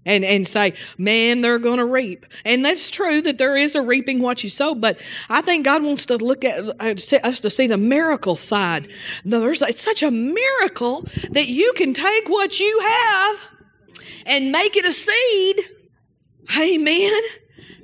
and 0.05 0.23
and 0.23 0.45
say 0.45 0.73
man 0.97 1.41
they're 1.41 1.59
going 1.59 1.77
to 1.77 1.85
reap. 1.85 2.25
And 2.45 2.63
that's 2.63 2.89
true 2.89 3.21
that 3.21 3.37
there 3.37 3.55
is 3.55 3.75
a 3.75 3.81
reaping 3.81 4.21
what 4.21 4.43
you 4.43 4.49
sow 4.49 4.75
but 4.75 4.99
i 5.29 5.41
think 5.41 5.65
god 5.65 5.83
wants 5.83 6.05
to 6.07 6.17
look 6.17 6.43
at 6.45 6.63
uh, 6.79 6.95
us 7.23 7.39
to 7.39 7.49
see 7.49 7.67
the 7.67 7.77
miracle 7.77 8.35
side. 8.35 8.89
There's 9.25 9.61
it's 9.61 9.83
such 9.83 10.03
a 10.03 10.11
miracle 10.11 11.01
that 11.31 11.47
you 11.47 11.73
can 11.75 11.93
take 11.93 12.29
what 12.29 12.59
you 12.59 12.79
have 12.79 13.49
and 14.25 14.51
make 14.51 14.75
it 14.75 14.85
a 14.85 14.91
seed 14.91 15.59
amen 16.59 17.21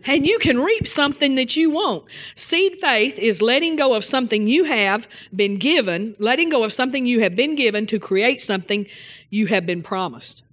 and 0.06 0.26
you 0.26 0.38
can 0.40 0.60
reap 0.60 0.88
something 0.88 1.36
that 1.36 1.58
you 1.58 1.72
want. 1.72 2.06
Seed 2.36 2.78
faith 2.78 3.18
is 3.18 3.42
letting 3.42 3.76
go 3.76 3.96
of 3.96 4.06
something 4.06 4.48
you 4.48 4.64
have 4.66 5.08
been 5.36 5.58
given, 5.58 6.16
letting 6.20 6.50
go 6.50 6.64
of 6.64 6.74
something 6.74 7.06
you 7.06 7.22
have 7.22 7.36
been 7.36 7.56
given 7.56 7.86
to 7.88 8.00
create 8.00 8.42
something 8.42 8.86
you 9.30 9.48
have 9.48 9.66
been 9.66 9.82
promised. 9.82 10.44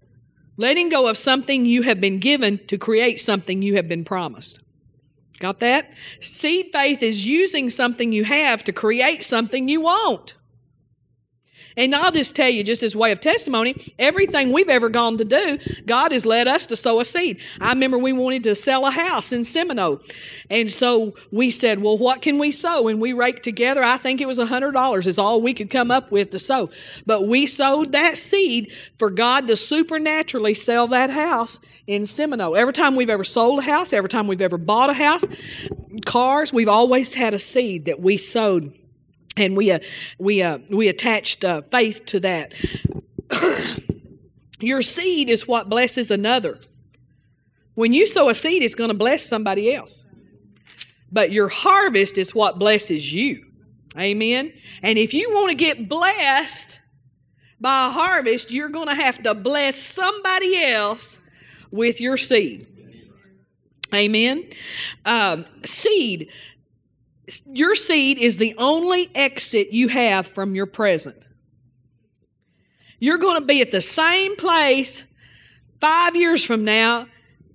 Letting 0.57 0.89
go 0.89 1.09
of 1.09 1.19
something 1.19 1.67
you 1.67 1.83
have 1.83 2.01
been 2.01 2.19
given 2.19 2.59
to 2.67 2.79
create 2.79 3.21
something 3.21 3.63
you 3.63 3.77
have 3.77 3.89
been 3.89 4.05
promised. 4.05 4.59
Got 5.39 5.61
that? 5.61 5.93
Seed 6.21 6.71
faith 6.73 7.03
is 7.03 7.27
using 7.27 7.69
something 7.69 8.13
you 8.13 8.25
have 8.25 8.63
to 8.65 8.73
create 8.73 9.25
something 9.25 9.69
you 9.69 9.83
want. 9.83 10.35
And 11.77 11.95
I'll 11.95 12.13
just 12.13 12.37
tell 12.37 12.49
you, 12.49 12.63
just 12.65 12.83
as 12.83 12.95
way 12.95 13.13
of 13.13 13.21
testimony, 13.21 13.95
everything 13.99 14.53
we've 14.53 14.69
ever 14.69 14.89
gone 14.89 15.17
to 15.19 15.25
do, 15.25 15.59
God 15.87 16.13
has 16.13 16.27
led 16.27 16.49
us 16.49 16.67
to 16.69 16.77
sow 16.77 17.01
a 17.01 17.05
seed. 17.05 17.41
I 17.61 17.73
remember 17.73 17.99
we 17.99 18.13
wanted 18.13 18.45
to 18.45 18.55
sell 18.55 18.87
a 18.87 18.91
house 18.91 19.33
in 19.33 19.45
Seminole. 19.45 20.01
And 20.51 20.69
so 20.71 21.15
we 21.31 21.51
said, 21.51 21.81
well, 21.81 21.97
what 21.97 22.23
can 22.23 22.39
we 22.39 22.51
sow? 22.51 22.89
And 22.89 23.01
we 23.01 23.13
raked 23.13 23.43
together, 23.43 23.83
I 23.83 23.97
think 23.97 24.21
it 24.21 24.27
was 24.27 24.39
$100 24.39 25.07
is 25.07 25.19
all 25.19 25.41
we 25.41 25.55
could 25.55 25.71
come 25.71 25.91
up 25.91 26.11
with 26.11 26.31
to 26.31 26.39
sow. 26.39 26.71
But 27.07 27.27
we 27.27 27.47
sowed 27.47 27.93
that 27.93 28.19
seed 28.19 28.73
for 28.99 29.11
God 29.11 29.47
to 29.49 29.57
supernaturally 29.57 30.55
sell 30.55 30.89
that 30.89 31.11
house 31.11 31.61
in 31.87 32.07
Seminole. 32.07 32.57
Every 32.57 32.73
time 32.73 32.97
we've 32.97 33.11
ever 33.11 33.25
sold 33.25 33.61
a 33.61 33.63
house, 33.63 33.93
every 33.93 34.11
time 34.11 34.27
we've 34.27 34.43
ever 34.43 34.59
bought 34.59 34.91
a 34.91 34.95
house, 34.95 35.25
cars, 36.05 36.53
we've 36.53 36.69
always 36.69 37.15
had 37.15 37.35
a 37.35 37.39
seed 37.39 37.87
that 37.87 38.01
we 38.01 38.17
sowed 38.17 38.73
and 39.37 39.57
we 39.57 39.71
uh, 39.71 39.79
we 40.19 40.43
uh, 40.43 40.59
we 40.71 40.89
attached 40.89 41.45
uh, 41.45 41.63
faith 41.63 42.05
to 42.07 42.21
that. 42.21 42.55
Your 44.61 44.83
seed 44.83 45.29
is 45.29 45.49
what 45.49 45.69
blesses 45.69 46.11
another. 46.11 46.59
When 47.75 47.93
you 47.93 48.07
sow 48.07 48.29
a 48.29 48.35
seed, 48.35 48.63
it's 48.63 48.75
going 48.75 48.91
to 48.91 48.97
bless 48.97 49.25
somebody 49.25 49.75
else. 49.75 50.05
But 51.11 51.33
your 51.33 51.49
harvest 51.49 52.17
is 52.17 52.35
what 52.35 52.59
blesses 52.59 53.13
you. 53.13 53.47
Amen. 53.99 54.53
And 54.83 54.99
if 54.99 55.13
you 55.13 55.31
want 55.33 55.51
to 55.51 55.57
get 55.57 55.89
blessed 55.89 56.81
by 57.61 57.87
a 57.87 57.91
harvest, 57.91 58.53
you're 58.53 58.69
going 58.69 58.89
to 58.89 58.95
have 58.95 59.23
to 59.25 59.35
bless 59.35 59.77
somebody 59.77 60.65
else 60.65 61.21
with 61.71 62.01
your 62.01 62.17
seed. 62.17 62.67
Amen. 63.95 64.49
Um, 65.05 65.45
seed 65.65 66.31
your 67.47 67.75
seed 67.75 68.19
is 68.19 68.37
the 68.37 68.55
only 68.59 69.09
exit 69.15 69.73
you 69.73 69.89
have 69.89 70.27
from 70.27 70.55
your 70.55 70.67
present. 70.67 71.17
You're 72.99 73.19
going 73.19 73.41
to 73.41 73.47
be 73.47 73.61
at 73.61 73.71
the 73.71 73.81
same 73.81 74.37
place 74.37 75.05
five 75.81 76.15
years 76.17 76.45
from 76.45 76.65
now 76.65 77.07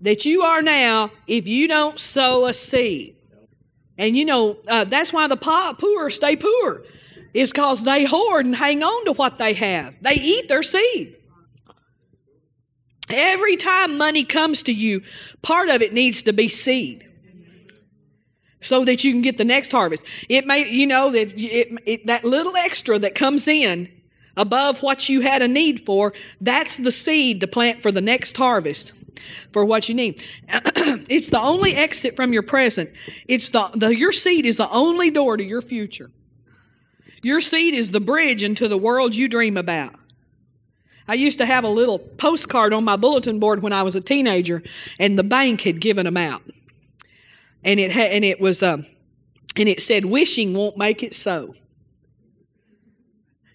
that 0.01 0.25
you 0.25 0.43
are 0.43 0.61
now 0.61 1.09
if 1.25 1.47
you 1.47 1.67
don't 1.67 1.99
sow 1.99 2.45
a 2.45 2.53
seed. 2.53 3.15
And 3.97 4.15
you 4.15 4.25
know, 4.25 4.57
uh, 4.67 4.83
that's 4.83 5.11
why 5.11 5.27
the 5.27 5.37
poor 5.37 6.09
stay 6.09 6.35
poor, 6.35 6.83
is 7.33 7.51
because 7.51 7.83
they 7.83 8.05
hoard 8.05 8.45
and 8.45 8.55
hang 8.55 8.83
on 8.83 9.05
to 9.05 9.13
what 9.13 9.37
they 9.37 9.53
have. 9.53 9.95
They 10.01 10.15
eat 10.15 10.47
their 10.47 10.63
seed. 10.63 11.15
Every 13.09 13.55
time 13.55 13.97
money 13.97 14.23
comes 14.23 14.63
to 14.63 14.73
you, 14.73 15.01
part 15.41 15.69
of 15.69 15.81
it 15.81 15.93
needs 15.93 16.23
to 16.23 16.33
be 16.33 16.49
seed 16.49 17.06
so 18.61 18.83
that 18.85 19.03
you 19.03 19.11
can 19.11 19.21
get 19.21 19.37
the 19.37 19.45
next 19.45 19.71
harvest. 19.71 20.05
It 20.29 20.45
may, 20.45 20.69
you 20.69 20.87
know, 20.87 21.11
that 21.11 21.33
it, 21.35 21.81
it, 21.85 22.07
that 22.07 22.23
little 22.23 22.55
extra 22.55 22.97
that 22.99 23.15
comes 23.15 23.47
in 23.47 23.91
above 24.35 24.83
what 24.83 25.09
you 25.09 25.21
had 25.21 25.41
a 25.41 25.47
need 25.47 25.85
for, 25.85 26.13
that's 26.41 26.77
the 26.77 26.91
seed 26.91 27.41
to 27.41 27.47
plant 27.47 27.81
for 27.81 27.91
the 27.91 28.01
next 28.01 28.37
harvest 28.37 28.91
for 29.51 29.65
what 29.65 29.89
you 29.89 29.95
need. 29.95 30.23
it's 31.09 31.29
the 31.29 31.39
only 31.39 31.73
exit 31.73 32.15
from 32.15 32.33
your 32.33 32.43
present. 32.43 32.91
It's 33.27 33.51
the, 33.51 33.69
the 33.75 33.95
your 33.95 34.11
seed 34.11 34.45
is 34.45 34.57
the 34.57 34.69
only 34.69 35.09
door 35.09 35.37
to 35.37 35.43
your 35.43 35.61
future. 35.61 36.11
Your 37.23 37.41
seed 37.41 37.73
is 37.73 37.91
the 37.91 37.99
bridge 37.99 38.43
into 38.43 38.67
the 38.67 38.77
world 38.77 39.15
you 39.15 39.27
dream 39.27 39.57
about. 39.57 39.95
I 41.07 41.15
used 41.15 41.39
to 41.39 41.45
have 41.45 41.63
a 41.63 41.69
little 41.69 41.99
postcard 41.99 42.73
on 42.73 42.83
my 42.83 42.95
bulletin 42.95 43.39
board 43.39 43.63
when 43.63 43.73
I 43.73 43.81
was 43.81 43.95
a 43.95 44.01
teenager, 44.01 44.61
and 44.99 45.17
the 45.17 45.23
bank 45.23 45.61
had 45.61 45.79
given 45.79 46.05
them 46.05 46.17
out 46.17 46.43
and 47.63 47.79
it 47.79 47.91
had 47.91 48.11
and 48.11 48.23
it 48.23 48.39
was 48.39 48.63
um 48.63 48.85
and 49.57 49.67
it 49.67 49.81
said 49.81 50.05
wishing 50.05 50.53
won't 50.53 50.77
make 50.77 51.03
it 51.03 51.13
so. 51.13 51.55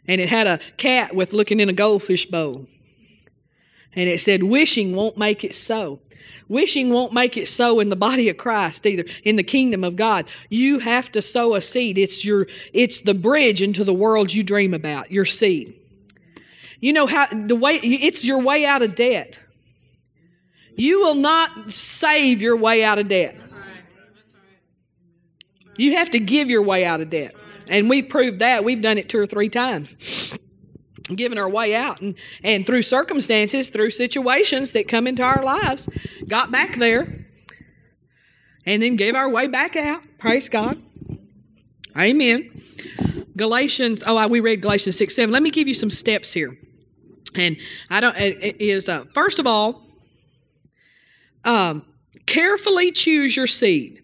And 0.07 0.21
it 0.21 0.29
had 0.29 0.49
a 0.49 0.59
cat 0.77 1.15
with 1.15 1.33
looking 1.33 1.61
in 1.61 1.69
a 1.69 1.73
goldfish 1.73 2.27
bowl. 2.27 2.67
And 3.95 4.09
it 4.09 4.19
said 4.19 4.43
wishing 4.43 4.97
won't 4.97 5.17
make 5.17 5.45
it 5.45 5.55
so. 5.55 6.01
Wishing 6.49 6.91
won't 6.91 7.13
make 7.13 7.37
it 7.37 7.47
so 7.47 7.79
in 7.79 7.89
the 7.89 7.97
body 7.97 8.29
of 8.29 8.37
christ 8.37 8.85
either 8.85 9.05
in 9.23 9.37
the 9.37 9.43
kingdom 9.43 9.85
of 9.85 9.97
god. 9.97 10.27
You 10.51 10.81
have 10.81 11.13
to 11.13 11.23
sow 11.23 11.55
a 11.55 11.61
seed. 11.61 11.99
It's 11.99 12.25
your 12.25 12.47
it's 12.73 13.01
the 13.01 13.15
bridge 13.15 13.63
into 13.63 13.85
the 13.85 13.95
world 13.95 14.33
you 14.33 14.43
dream 14.43 14.75
about 14.75 15.13
your 15.13 15.25
seed. 15.25 15.75
You 16.81 16.93
know 16.93 17.07
how 17.07 17.27
the 17.27 17.55
way 17.55 17.77
it's 17.77 18.25
your 18.25 18.41
way 18.41 18.67
out 18.67 18.83
of 18.83 18.97
debt. 18.97 19.39
You 20.75 21.01
will 21.01 21.15
not 21.15 21.73
save 21.73 22.43
your 22.43 22.57
way 22.57 22.83
out 22.83 22.99
of 22.99 23.07
debt 23.09 23.37
you 25.83 25.97
have 25.97 26.11
to 26.11 26.19
give 26.19 26.49
your 26.49 26.63
way 26.63 26.85
out 26.85 27.01
of 27.01 27.11
debt. 27.11 27.35
And 27.69 27.89
we've 27.89 28.09
proved 28.09 28.39
that. 28.41 28.65
We've 28.65 28.81
done 28.81 28.99
it 28.99 29.09
two 29.09 29.19
or 29.19 29.27
three 29.27 29.49
times. 29.49 30.37
Giving 31.15 31.39
our 31.39 31.49
way 31.49 31.75
out 31.75 32.01
and, 32.01 32.17
and 32.45 32.65
through 32.65 32.83
circumstances, 32.83 33.71
through 33.71 33.91
situations 33.91 34.73
that 34.73 34.89
come 34.89 35.07
into 35.07 35.23
our 35.23 35.43
lives, 35.43 35.89
got 36.29 36.51
back 36.51 36.77
there 36.77 37.27
and 38.65 38.83
then 38.83 38.97
gave 38.97 39.15
our 39.15 39.29
way 39.29 39.49
back 39.49 39.77
out. 39.77 40.01
Praise 40.19 40.49
God. 40.49 40.81
Amen. 41.99 42.63
Galatians, 43.37 44.03
oh, 44.07 44.27
we 44.29 44.41
read 44.41 44.63
Galatians 44.63 44.97
6 44.97 45.15
7. 45.15 45.33
Let 45.33 45.43
me 45.43 45.51
give 45.51 45.69
you 45.69 45.75
some 45.75 45.91
steps 45.91 46.33
here. 46.33 46.57
And 47.35 47.57
I 47.91 48.01
don't, 48.01 48.17
it 48.17 48.61
is, 48.61 48.89
uh, 48.89 49.05
first 49.15 49.39
of 49.39 49.47
all, 49.47 49.83
um, 51.45 51.85
carefully 52.27 52.93
choose 52.93 53.37
your 53.37 53.47
seed. 53.47 54.02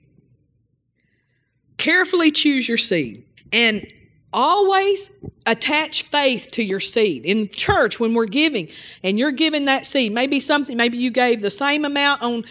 Carefully 1.78 2.30
choose 2.30 2.68
your 2.68 2.78
seed. 2.78 3.24
And 3.52 3.90
always 4.32 5.10
attach 5.46 6.02
faith 6.02 6.50
to 6.52 6.62
your 6.62 6.80
seed. 6.80 7.24
In 7.24 7.48
church, 7.48 7.98
when 7.98 8.14
we're 8.14 8.26
giving 8.26 8.68
and 9.02 9.18
you're 9.18 9.32
giving 9.32 9.64
that 9.66 9.86
seed, 9.86 10.12
maybe 10.12 10.40
something, 10.40 10.76
maybe 10.76 10.98
you 10.98 11.10
gave 11.10 11.40
the 11.40 11.50
same 11.50 11.84
amount 11.84 12.22
on 12.22 12.44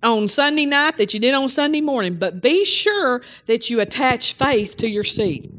on 0.00 0.28
Sunday 0.28 0.64
night 0.64 0.96
that 0.98 1.12
you 1.12 1.18
did 1.18 1.34
on 1.34 1.48
Sunday 1.48 1.80
morning, 1.80 2.14
but 2.14 2.40
be 2.40 2.64
sure 2.64 3.20
that 3.46 3.68
you 3.68 3.80
attach 3.80 4.34
faith 4.34 4.76
to 4.76 4.88
your 4.88 5.02
seed. 5.02 5.52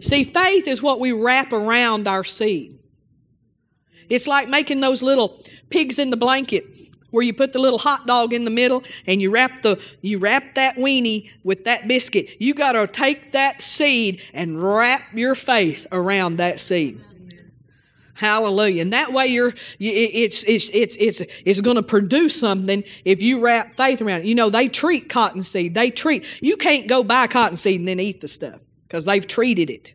See, 0.00 0.24
faith 0.24 0.66
is 0.66 0.82
what 0.82 0.98
we 0.98 1.12
wrap 1.12 1.52
around 1.52 2.08
our 2.08 2.24
seed. 2.24 2.78
It's 4.08 4.26
like 4.26 4.48
making 4.48 4.80
those 4.80 5.02
little 5.02 5.44
pigs 5.68 5.98
in 5.98 6.08
the 6.08 6.16
blanket 6.16 6.64
where 7.12 7.22
you 7.22 7.32
put 7.32 7.52
the 7.52 7.60
little 7.60 7.78
hot 7.78 8.06
dog 8.06 8.32
in 8.34 8.44
the 8.44 8.50
middle 8.50 8.82
and 9.06 9.22
you 9.22 9.30
wrap 9.30 9.62
the 9.62 9.80
you 10.00 10.18
wrap 10.18 10.56
that 10.56 10.74
weenie 10.74 11.30
with 11.44 11.64
that 11.64 11.86
biscuit. 11.86 12.40
You 12.40 12.54
got 12.54 12.72
to 12.72 12.88
take 12.88 13.32
that 13.32 13.62
seed 13.62 14.20
and 14.34 14.60
wrap 14.60 15.02
your 15.14 15.36
faith 15.36 15.86
around 15.92 16.38
that 16.38 16.58
seed. 16.58 17.00
Hallelujah. 18.14 18.82
And 18.82 18.92
that 18.92 19.12
way 19.12 19.28
you're 19.28 19.54
it's 19.78 20.42
it's 20.44 20.68
it's 20.72 20.96
it's 20.96 21.22
it's 21.44 21.60
going 21.60 21.76
to 21.76 21.82
produce 21.82 22.38
something 22.38 22.84
if 23.04 23.22
you 23.22 23.40
wrap 23.40 23.74
faith 23.74 24.02
around 24.02 24.22
it. 24.22 24.26
You 24.26 24.34
know, 24.34 24.50
they 24.50 24.68
treat 24.68 25.08
cottonseed. 25.08 25.74
They 25.74 25.90
treat 25.90 26.24
you 26.40 26.56
can't 26.56 26.88
go 26.88 27.02
buy 27.02 27.26
cottonseed 27.26 27.80
and 27.80 27.88
then 27.88 28.00
eat 28.00 28.20
the 28.20 28.28
stuff. 28.28 28.60
because 28.92 29.06
they've 29.06 29.26
treated 29.26 29.70
it. 29.70 29.94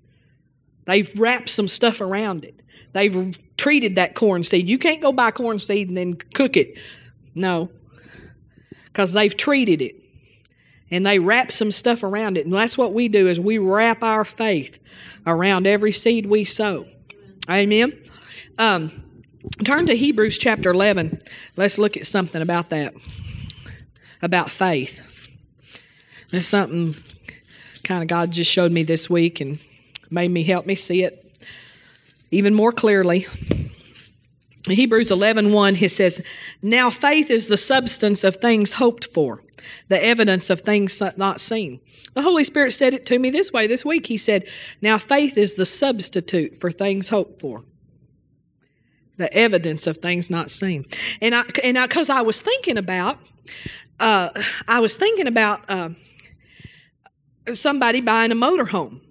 They've 0.86 1.12
wrapped 1.20 1.50
some 1.50 1.68
stuff 1.68 2.02
around 2.02 2.46
it. 2.46 2.60
They've 2.94 3.38
treated 3.56 3.96
that 3.96 4.16
corn 4.16 4.42
seed. 4.42 4.68
You 4.68 4.80
can't 4.80 5.04
go 5.04 5.12
buy 5.12 5.30
corn 5.30 5.60
seed 5.60 5.90
and 5.90 5.96
then 5.96 6.16
cook 6.16 6.58
it. 6.58 6.80
No, 7.38 7.70
because 8.86 9.14
they've 9.14 9.36
treated 9.36 9.82
it 9.82 9.96
and 10.90 11.06
they 11.06 11.20
wrap 11.20 11.52
some 11.52 11.72
stuff 11.72 12.04
around 12.04 12.38
it. 12.38 12.46
And 12.46 12.54
that's 12.54 12.78
what 12.78 12.94
we 12.94 13.08
do 13.08 13.28
is 13.28 13.40
we 13.40 13.58
wrap 13.58 14.04
our 14.04 14.24
faith 14.24 14.80
around 15.26 15.68
every 15.68 15.92
seed 15.92 16.26
we 16.26 16.46
sow. 16.46 16.88
Amen. 17.50 17.94
Um, 18.58 19.04
turn 19.64 19.86
to 19.88 19.96
Hebrews 19.96 20.38
chapter 20.38 20.72
11. 20.72 21.20
Let's 21.56 21.78
look 21.78 21.98
at 21.98 22.08
something 22.08 22.42
about 22.42 22.70
that, 22.70 22.94
about 24.22 24.50
faith. 24.50 25.04
There's 26.30 26.48
something 26.48 26.96
kind 27.84 28.04
of 28.04 28.08
God 28.08 28.32
just 28.32 28.52
showed 28.52 28.72
me 28.72 28.84
this 28.84 29.10
week 29.10 29.40
and 29.40 29.60
made 30.10 30.32
me 30.32 30.44
help 30.44 30.66
me 30.66 30.76
see 30.76 31.04
it 31.04 31.24
even 32.32 32.54
more 32.54 32.72
clearly. 32.72 33.26
Hebrews 34.76 35.12
11 35.12 35.52
1, 35.52 35.76
he 35.76 35.88
says, 35.88 36.24
Now 36.62 36.90
faith 36.90 37.30
is 37.30 37.48
the 37.48 37.58
substance 37.58 38.24
of 38.24 38.38
things 38.38 38.74
hoped 38.74 39.06
for, 39.06 39.44
the 39.88 40.04
evidence 40.04 40.50
of 40.50 40.62
things 40.62 41.02
not 41.18 41.40
seen. 41.40 41.80
The 42.14 42.22
Holy 42.22 42.44
Spirit 42.44 42.72
said 42.72 42.94
it 42.94 43.06
to 43.08 43.20
me 43.20 43.30
this 43.30 43.52
way 43.52 43.68
this 43.68 43.86
week. 43.86 44.08
He 44.08 44.18
said, 44.18 44.48
Now 44.82 44.98
faith 44.98 45.38
is 45.38 45.56
the 45.56 45.66
substitute 45.66 46.60
for 46.60 46.72
things 46.72 47.10
hoped 47.10 47.40
for, 47.40 47.64
the 49.18 49.34
evidence 49.34 49.88
of 49.88 49.98
things 49.98 50.30
not 50.30 50.52
seen. 50.52 50.86
And 51.22 51.36
I, 51.36 51.44
and 51.64 51.78
I, 51.78 51.88
because 51.88 52.10
I 52.10 52.22
was 52.22 52.42
thinking 52.42 52.78
about, 52.78 53.20
uh, 54.00 54.30
I 54.68 54.80
was 54.80 54.98
thinking 54.98 55.28
about 55.28 55.62
uh, 55.70 55.90
somebody 57.54 58.02
buying 58.02 58.32
a 58.32 58.36
motorhome. 58.36 59.02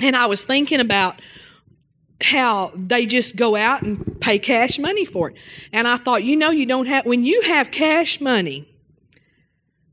And 0.00 0.16
I 0.16 0.26
was 0.26 0.44
thinking 0.44 0.80
about 0.80 1.20
how 2.24 2.72
they 2.74 3.06
just 3.06 3.36
go 3.36 3.54
out 3.54 3.82
and 3.82 4.20
pay 4.20 4.38
cash 4.38 4.78
money 4.78 5.04
for 5.04 5.30
it. 5.30 5.36
And 5.72 5.86
I 5.86 5.96
thought, 5.96 6.24
you 6.24 6.36
know, 6.36 6.50
you 6.50 6.66
don't 6.66 6.86
have, 6.86 7.04
when 7.04 7.24
you 7.24 7.42
have 7.42 7.70
cash 7.70 8.20
money, 8.20 8.68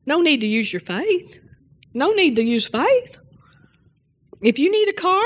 no 0.05 0.21
need 0.21 0.41
to 0.41 0.47
use 0.47 0.71
your 0.71 0.79
faith. 0.79 1.39
No 1.93 2.13
need 2.13 2.37
to 2.37 2.43
use 2.43 2.67
faith. 2.67 3.17
If 4.41 4.57
you 4.57 4.71
need 4.71 4.87
a 4.87 4.93
car 4.93 5.23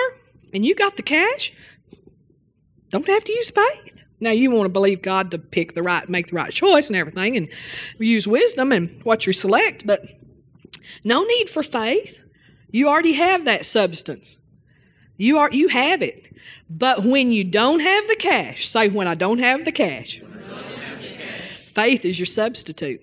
and 0.54 0.66
you 0.66 0.74
got 0.74 0.98
the 0.98 1.04
cash, 1.04 1.54
don't 2.90 3.08
have 3.08 3.24
to 3.24 3.32
use 3.32 3.52
faith. 3.52 4.04
Now 4.20 4.32
you 4.32 4.50
want 4.50 4.66
to 4.66 4.70
believe 4.70 5.02
God 5.02 5.32
to 5.32 5.38
pick 5.38 5.76
the 5.76 5.84
right, 5.84 6.08
make 6.10 6.28
the 6.28 6.36
right 6.36 6.52
choice 6.52 6.88
and 6.88 6.96
everything, 6.96 7.38
and 7.38 7.50
use 8.00 8.28
wisdom 8.28 8.72
and 8.72 9.04
what 9.04 9.28
you 9.28 9.34
select, 9.34 9.86
but 9.86 10.06
no 11.04 11.24
need 11.24 11.50
for 11.50 11.62
faith. 11.62 12.20
You 12.72 12.90
already 12.90 13.14
have 13.14 13.46
that 13.46 13.66
substance. 13.66 14.40
You 15.18 15.38
are 15.40 15.50
you 15.52 15.68
have 15.68 16.02
it. 16.02 16.36
But 16.70 17.04
when 17.04 17.32
you 17.32 17.44
don't 17.44 17.80
have 17.80 18.08
the 18.08 18.16
cash, 18.16 18.68
say 18.68 18.90
when 18.90 19.08
I 19.08 19.16
don't 19.16 19.40
have 19.40 19.66
the 19.66 19.72
cash. 19.72 20.20
Have 20.20 21.02
the 21.02 21.08
cash. 21.08 21.58
Faith 21.74 22.06
is 22.06 22.20
your 22.20 22.26
substitute. 22.26 23.02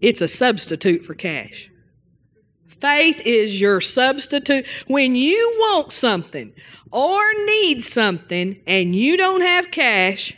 It's 0.00 0.20
a 0.20 0.28
substitute 0.28 1.04
for 1.04 1.14
cash. 1.14 1.70
Faith 2.66 3.20
is 3.24 3.60
your 3.60 3.80
substitute. 3.80 4.66
When 4.86 5.16
you 5.16 5.56
want 5.58 5.92
something 5.92 6.52
or 6.92 7.20
need 7.44 7.82
something 7.82 8.60
and 8.66 8.94
you 8.94 9.16
don't 9.16 9.40
have 9.40 9.70
cash, 9.70 10.36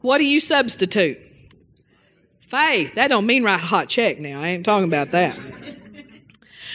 what 0.00 0.18
do 0.18 0.26
you 0.26 0.38
substitute? 0.38 1.18
Faith. 2.46 2.94
That 2.94 3.08
don't 3.08 3.26
mean 3.26 3.42
write 3.42 3.62
a 3.62 3.66
hot 3.66 3.88
check 3.88 4.20
now. 4.20 4.40
I 4.40 4.48
ain't 4.48 4.64
talking 4.64 4.84
about 4.84 5.10
that. 5.10 5.36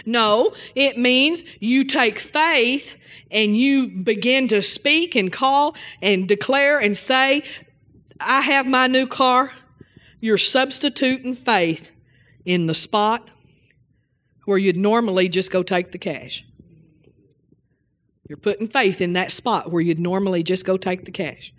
No, 0.09 0.53
it 0.73 0.97
means 0.97 1.43
you 1.59 1.83
take 1.83 2.17
faith 2.17 2.97
and 3.29 3.55
you 3.55 3.87
begin 3.87 4.47
to 4.47 4.63
speak 4.63 5.15
and 5.15 5.31
call 5.31 5.75
and 6.01 6.27
declare 6.27 6.79
and 6.79 6.97
say, 6.97 7.43
I 8.19 8.41
have 8.41 8.67
my 8.67 8.87
new 8.87 9.05
car. 9.05 9.51
You're 10.19 10.39
substituting 10.39 11.35
faith 11.35 11.91
in 12.43 12.65
the 12.65 12.73
spot 12.73 13.29
where 14.45 14.57
you'd 14.57 14.77
normally 14.77 15.29
just 15.29 15.51
go 15.51 15.61
take 15.61 15.91
the 15.91 15.99
cash. 15.99 16.43
You're 18.27 18.37
putting 18.37 18.67
faith 18.67 19.01
in 19.01 19.13
that 19.13 19.31
spot 19.31 19.71
where 19.71 19.81
you'd 19.81 19.99
normally 19.99 20.41
just 20.41 20.65
go 20.65 20.75
take 20.75 21.05
the 21.05 21.11
cash. 21.11 21.53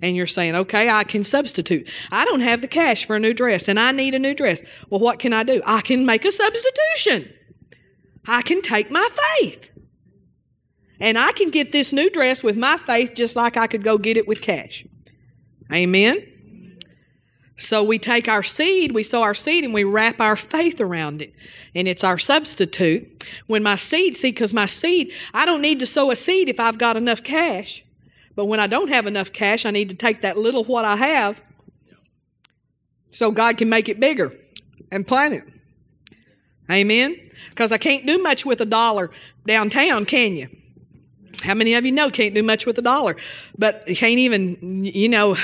And 0.00 0.14
you're 0.14 0.28
saying, 0.28 0.54
okay, 0.54 0.88
I 0.88 1.02
can 1.02 1.24
substitute. 1.24 1.90
I 2.12 2.24
don't 2.24 2.40
have 2.40 2.60
the 2.60 2.68
cash 2.68 3.04
for 3.04 3.16
a 3.16 3.20
new 3.20 3.34
dress 3.34 3.66
and 3.66 3.80
I 3.80 3.90
need 3.90 4.14
a 4.14 4.18
new 4.20 4.34
dress. 4.34 4.62
Well, 4.90 5.00
what 5.00 5.18
can 5.18 5.32
I 5.32 5.42
do? 5.42 5.60
I 5.66 5.80
can 5.80 6.06
make 6.06 6.24
a 6.24 6.30
substitution. 6.30 7.32
I 8.26 8.42
can 8.42 8.62
take 8.62 8.90
my 8.90 9.08
faith. 9.38 9.70
And 10.98 11.18
I 11.18 11.32
can 11.32 11.50
get 11.50 11.72
this 11.72 11.92
new 11.92 12.10
dress 12.10 12.42
with 12.42 12.56
my 12.56 12.76
faith 12.78 13.14
just 13.14 13.36
like 13.36 13.56
I 13.56 13.66
could 13.66 13.84
go 13.84 13.98
get 13.98 14.16
it 14.16 14.26
with 14.26 14.40
cash. 14.40 14.86
Amen? 15.72 16.32
So 17.58 17.82
we 17.82 17.98
take 17.98 18.28
our 18.28 18.42
seed, 18.42 18.92
we 18.92 19.02
sow 19.02 19.22
our 19.22 19.34
seed, 19.34 19.64
and 19.64 19.72
we 19.72 19.84
wrap 19.84 20.20
our 20.20 20.36
faith 20.36 20.80
around 20.80 21.22
it. 21.22 21.34
And 21.74 21.88
it's 21.88 22.04
our 22.04 22.18
substitute. 22.18 23.24
When 23.46 23.62
my 23.62 23.76
seed, 23.76 24.14
see, 24.14 24.30
because 24.30 24.52
my 24.52 24.66
seed, 24.66 25.12
I 25.32 25.46
don't 25.46 25.62
need 25.62 25.80
to 25.80 25.86
sow 25.86 26.10
a 26.10 26.16
seed 26.16 26.48
if 26.48 26.60
I've 26.60 26.78
got 26.78 26.96
enough 26.96 27.22
cash. 27.22 27.82
But 28.34 28.46
when 28.46 28.60
I 28.60 28.66
don't 28.66 28.88
have 28.88 29.06
enough 29.06 29.32
cash, 29.32 29.64
I 29.64 29.70
need 29.70 29.88
to 29.88 29.96
take 29.96 30.22
that 30.22 30.36
little 30.36 30.64
what 30.64 30.84
I 30.84 30.96
have 30.96 31.40
so 33.10 33.30
God 33.30 33.56
can 33.56 33.70
make 33.70 33.88
it 33.88 33.98
bigger 33.98 34.34
and 34.92 35.06
plant 35.06 35.34
it. 35.34 35.44
Amen? 36.70 37.16
Because 37.50 37.72
I 37.72 37.78
can't 37.78 38.06
do 38.06 38.22
much 38.22 38.44
with 38.44 38.60
a 38.60 38.64
dollar 38.64 39.10
downtown, 39.46 40.04
can 40.04 40.34
you? 40.34 40.48
How 41.42 41.54
many 41.54 41.74
of 41.74 41.84
you 41.84 41.92
know 41.92 42.10
can't 42.10 42.34
do 42.34 42.42
much 42.42 42.66
with 42.66 42.78
a 42.78 42.82
dollar? 42.82 43.16
But 43.56 43.88
you 43.88 43.96
can't 43.96 44.18
even, 44.18 44.84
you 44.84 45.08
know, 45.08 45.36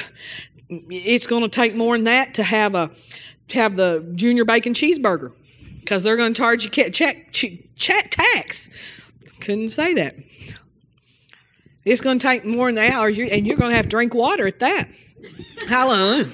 it's 0.68 1.26
going 1.26 1.42
to 1.42 1.48
take 1.48 1.74
more 1.74 1.96
than 1.96 2.04
that 2.04 2.34
to 2.34 2.42
have 2.42 2.74
a 2.74 2.90
to 3.48 3.58
have 3.58 3.76
the 3.76 4.10
junior 4.14 4.44
bacon 4.44 4.72
cheeseburger 4.72 5.32
because 5.80 6.02
they're 6.02 6.16
going 6.16 6.32
to 6.32 6.38
charge 6.38 6.64
you 6.64 6.90
check, 6.90 7.32
check 7.32 8.10
tax. 8.10 8.70
Couldn't 9.40 9.70
say 9.70 9.94
that. 9.94 10.16
It's 11.84 12.00
going 12.00 12.18
to 12.18 12.26
take 12.26 12.44
more 12.44 12.72
than 12.72 12.84
an 12.84 12.92
hour, 12.92 13.08
and 13.08 13.46
you're 13.46 13.56
going 13.56 13.70
to 13.70 13.76
have 13.76 13.86
to 13.86 13.90
drink 13.90 14.14
water 14.14 14.46
at 14.46 14.60
that. 14.60 14.88
Hallelujah. 15.68 16.28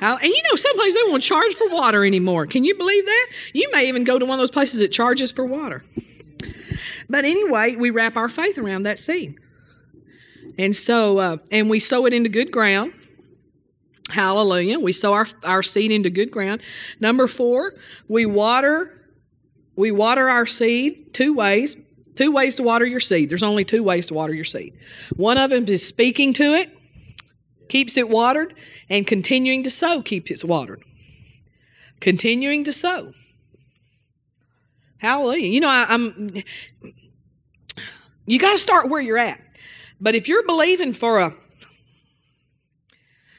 And 0.00 0.22
you 0.22 0.42
know, 0.50 0.56
some 0.56 0.74
places 0.76 0.94
they 0.94 1.10
won't 1.10 1.22
charge 1.22 1.54
for 1.54 1.68
water 1.68 2.04
anymore. 2.04 2.46
Can 2.46 2.64
you 2.64 2.74
believe 2.74 3.04
that? 3.04 3.26
You 3.52 3.68
may 3.72 3.88
even 3.88 4.04
go 4.04 4.18
to 4.18 4.24
one 4.24 4.38
of 4.38 4.42
those 4.42 4.50
places 4.50 4.80
that 4.80 4.92
charges 4.92 5.32
for 5.32 5.44
water. 5.44 5.84
But 7.08 7.24
anyway, 7.24 7.76
we 7.76 7.90
wrap 7.90 8.16
our 8.16 8.28
faith 8.28 8.58
around 8.58 8.84
that 8.84 8.98
seed. 8.98 9.38
And 10.58 10.74
so, 10.74 11.18
uh, 11.18 11.36
and 11.50 11.70
we 11.70 11.80
sow 11.80 12.06
it 12.06 12.12
into 12.12 12.28
good 12.28 12.50
ground. 12.50 12.92
Hallelujah. 14.10 14.78
We 14.78 14.92
sow 14.92 15.12
our, 15.12 15.26
our 15.44 15.62
seed 15.62 15.92
into 15.92 16.10
good 16.10 16.30
ground. 16.30 16.62
Number 17.00 17.26
four, 17.26 17.74
we 18.08 18.26
water, 18.26 19.10
we 19.76 19.90
water 19.90 20.28
our 20.28 20.46
seed 20.46 21.12
two 21.14 21.34
ways. 21.34 21.76
Two 22.16 22.32
ways 22.32 22.56
to 22.56 22.64
water 22.64 22.84
your 22.84 22.98
seed. 22.98 23.30
There's 23.30 23.44
only 23.44 23.64
two 23.64 23.84
ways 23.84 24.08
to 24.08 24.14
water 24.14 24.34
your 24.34 24.44
seed. 24.44 24.76
One 25.14 25.38
of 25.38 25.50
them 25.50 25.66
is 25.68 25.86
speaking 25.86 26.32
to 26.32 26.54
it, 26.54 26.76
keeps 27.68 27.96
it 27.96 28.08
watered, 28.08 28.54
and 28.88 29.06
continuing 29.06 29.62
to 29.64 29.70
sow 29.70 30.02
keeps 30.02 30.30
it 30.30 30.44
watered. 30.44 30.82
Continuing 32.00 32.64
to 32.64 32.72
sow. 32.72 33.12
Hallelujah. 34.98 35.46
You 35.46 35.60
know, 35.60 35.68
I, 35.68 35.86
am 35.90 36.34
you 38.26 38.38
got 38.38 38.52
to 38.52 38.58
start 38.58 38.90
where 38.90 39.00
you're 39.00 39.18
at. 39.18 39.40
But 40.00 40.14
if 40.14 40.28
you're 40.28 40.46
believing 40.46 40.92
for 40.92 41.20
a 41.20 41.34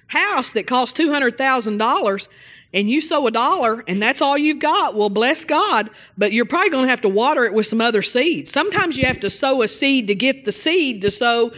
house 0.08 0.52
that 0.54 0.68
costs 0.68 1.00
$200,000 1.00 2.28
and 2.74 2.90
you 2.90 3.02
sow 3.02 3.28
a 3.28 3.32
dollar 3.32 3.84
and 3.88 4.02
that's 4.02 4.22
all 4.22 4.38
you've 4.38 4.60
got, 4.60 4.96
well, 4.96 5.10
bless 5.10 5.46
God, 5.46 5.90
but 6.18 6.34
you're 6.34 6.46
probably 6.46 6.72
going 6.72 6.86
to 6.86 6.90
have 6.90 7.02
to 7.02 7.10
water 7.10 7.46
it 7.46 7.54
with 7.54 7.68
some 7.68 7.82
other 7.82 8.02
seeds. 8.02 8.52
Sometimes 8.52 8.98
you 8.98 9.06
have 9.06 9.20
to 9.22 9.30
sow 9.30 9.62
a 9.62 9.68
seed 9.68 10.08
to 10.08 10.16
get 10.16 10.46
the 10.46 10.52
seed 10.52 11.02
to 11.04 11.12
sow 11.12 11.52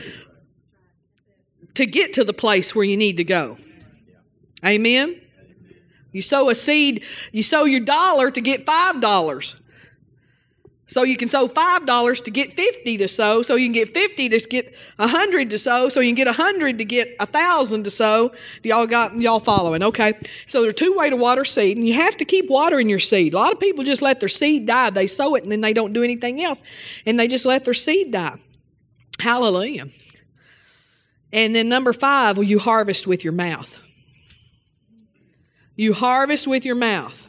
to 1.75 1.85
get 1.85 2.13
to 2.13 2.23
the 2.23 2.33
place 2.33 2.75
where 2.75 2.85
you 2.85 2.97
need 2.97 3.17
to 3.17 3.23
go. 3.23 3.57
Amen? 4.65 5.19
You 6.11 6.21
sow 6.21 6.49
a 6.49 6.55
seed, 6.55 7.05
you 7.31 7.43
sow 7.43 7.65
your 7.65 7.79
dollar 7.81 8.31
to 8.31 8.41
get 8.41 8.65
$5. 8.65 9.55
So 10.91 11.03
you 11.03 11.15
can 11.15 11.29
sow 11.29 11.47
five 11.47 11.85
dollars 11.85 12.19
to 12.21 12.31
get 12.31 12.53
fifty 12.53 12.97
to 12.97 13.07
sow. 13.07 13.43
So 13.43 13.55
you 13.55 13.67
can 13.67 13.71
get 13.71 13.93
fifty 13.93 14.27
to 14.27 14.37
get 14.39 14.75
a 14.99 15.07
hundred 15.07 15.49
to 15.51 15.57
sow. 15.57 15.87
So 15.87 16.01
you 16.01 16.09
can 16.09 16.15
get 16.15 16.27
a 16.27 16.33
hundred 16.33 16.79
to 16.79 16.83
get 16.83 17.15
a 17.21 17.25
thousand 17.25 17.85
to 17.85 17.91
sow. 17.91 18.33
Y'all 18.61 18.85
got 18.87 19.15
y'all 19.17 19.39
following? 19.39 19.83
Okay. 19.83 20.11
So 20.47 20.61
there's 20.61 20.73
two 20.73 20.93
way 20.97 21.09
to 21.09 21.15
water 21.15 21.45
seed, 21.45 21.77
and 21.77 21.87
you 21.87 21.93
have 21.93 22.17
to 22.17 22.25
keep 22.25 22.49
watering 22.49 22.89
your 22.89 22.99
seed. 22.99 23.33
A 23.33 23.37
lot 23.37 23.53
of 23.53 23.59
people 23.61 23.85
just 23.85 24.01
let 24.01 24.19
their 24.19 24.27
seed 24.27 24.65
die. 24.65 24.89
They 24.89 25.07
sow 25.07 25.35
it 25.35 25.43
and 25.43 25.51
then 25.51 25.61
they 25.61 25.71
don't 25.71 25.93
do 25.93 26.03
anything 26.03 26.41
else, 26.41 26.61
and 27.05 27.17
they 27.17 27.29
just 27.29 27.45
let 27.45 27.63
their 27.63 27.73
seed 27.73 28.11
die. 28.11 28.37
Hallelujah. 29.17 29.85
And 31.33 31.55
then 31.55 31.69
number 31.69 31.93
five, 31.93 32.37
will 32.37 32.43
you 32.43 32.59
harvest 32.59 33.07
with 33.07 33.23
your 33.23 33.33
mouth? 33.33 33.79
You 35.75 35.93
harvest 35.93 36.47
with 36.47 36.65
your 36.65 36.75
mouth. 36.75 37.27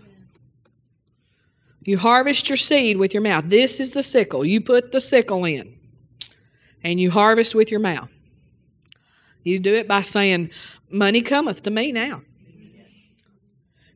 You 1.85 1.99
harvest 1.99 2.49
your 2.49 2.57
seed 2.57 2.97
with 2.97 3.13
your 3.13 3.23
mouth. 3.23 3.45
This 3.47 3.81
is 3.81 3.93
the 3.93 4.03
sickle. 4.03 4.45
You 4.45 4.61
put 4.61 4.93
the 4.93 5.01
sickle 5.01 5.45
in 5.45 5.77
and 6.85 7.01
you 7.01 7.11
harvest 7.11 7.55
with 7.55 7.71
your 7.71 7.81
mouth. 7.81 8.09
You 9.43 9.59
do 9.59 9.75
it 9.75 9.89
by 9.89 10.03
saying, 10.03 10.51
Money 10.91 11.23
cometh 11.23 11.63
to 11.63 11.71
me 11.71 11.91
now. 11.91 12.23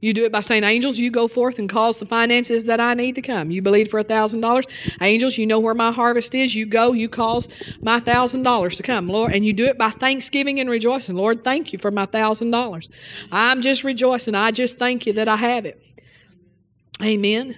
You 0.01 0.13
do 0.13 0.25
it 0.25 0.33
by 0.33 0.43
saying, 0.43 0.63
Angels, 0.63 0.99
you 0.99 1.11
go 1.11 1.27
forth 1.27 1.59
and 1.59 1.69
cause 1.69 1.99
the 1.99 2.07
finances 2.07 2.67
that 2.67 2.81
I 2.81 2.95
need 2.95 3.15
to 3.15 3.23
come. 3.23 3.51
You 3.51 3.63
believe 3.63 3.91
for 3.91 3.99
a 3.99 4.03
thousand 4.03 4.43
dollars. 4.43 4.67
Angels, 5.01 5.39
you 5.39 5.47
know 5.47 5.59
where 5.59 5.75
my 5.75 5.91
harvest 5.91 6.35
is. 6.35 6.55
You 6.55 6.67
go, 6.67 6.93
you 6.93 7.09
cause 7.09 7.49
my 7.81 7.99
thousand 7.99 8.43
dollars 8.43 8.77
to 8.77 8.83
come, 8.83 9.09
Lord. 9.09 9.33
And 9.33 9.45
you 9.45 9.53
do 9.53 9.67
it 9.67 9.79
by 9.79 9.91
thanksgiving 9.91 10.61
and 10.61 10.69
rejoicing. 10.69 11.17
Lord, 11.17 11.45
thank 11.45 11.73
you 11.73 11.79
for 11.79 11.91
my 11.91 12.07
thousand 12.07 12.51
dollars. 12.51 12.91
I'm 13.33 13.63
just 13.63 13.85
rejoicing. 13.85 14.35
I 14.35 14.51
just 14.51 14.79
thank 14.79 15.07
you 15.07 15.15
that 15.15 15.29
I 15.29 15.37
have 15.37 15.65
it. 15.65 15.83
Amen. 17.03 17.57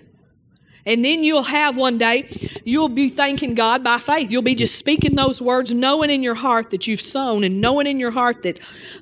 And 0.87 1.05
then 1.05 1.23
you'll 1.23 1.43
have 1.43 1.77
one 1.77 1.99
day, 1.99 2.27
you'll 2.65 2.89
be 2.89 3.11
thanking 3.11 3.55
God 3.55 3.85
by 3.85 3.99
faith. 3.99 4.33
You'll 4.33 4.41
be 4.41 4.55
just 4.55 4.77
speaking 4.77 5.17
those 5.17 5.43
words, 5.43 5.75
knowing 5.75 6.09
in 6.09 6.23
your 6.23 6.35
heart 6.35 6.71
that 6.71 6.87
you've 6.87 7.03
sown 7.03 7.45
and 7.45 7.61
knowing 7.61 7.87
in 7.87 8.01
your 8.01 8.11
heart 8.11 8.43
that 8.45 8.59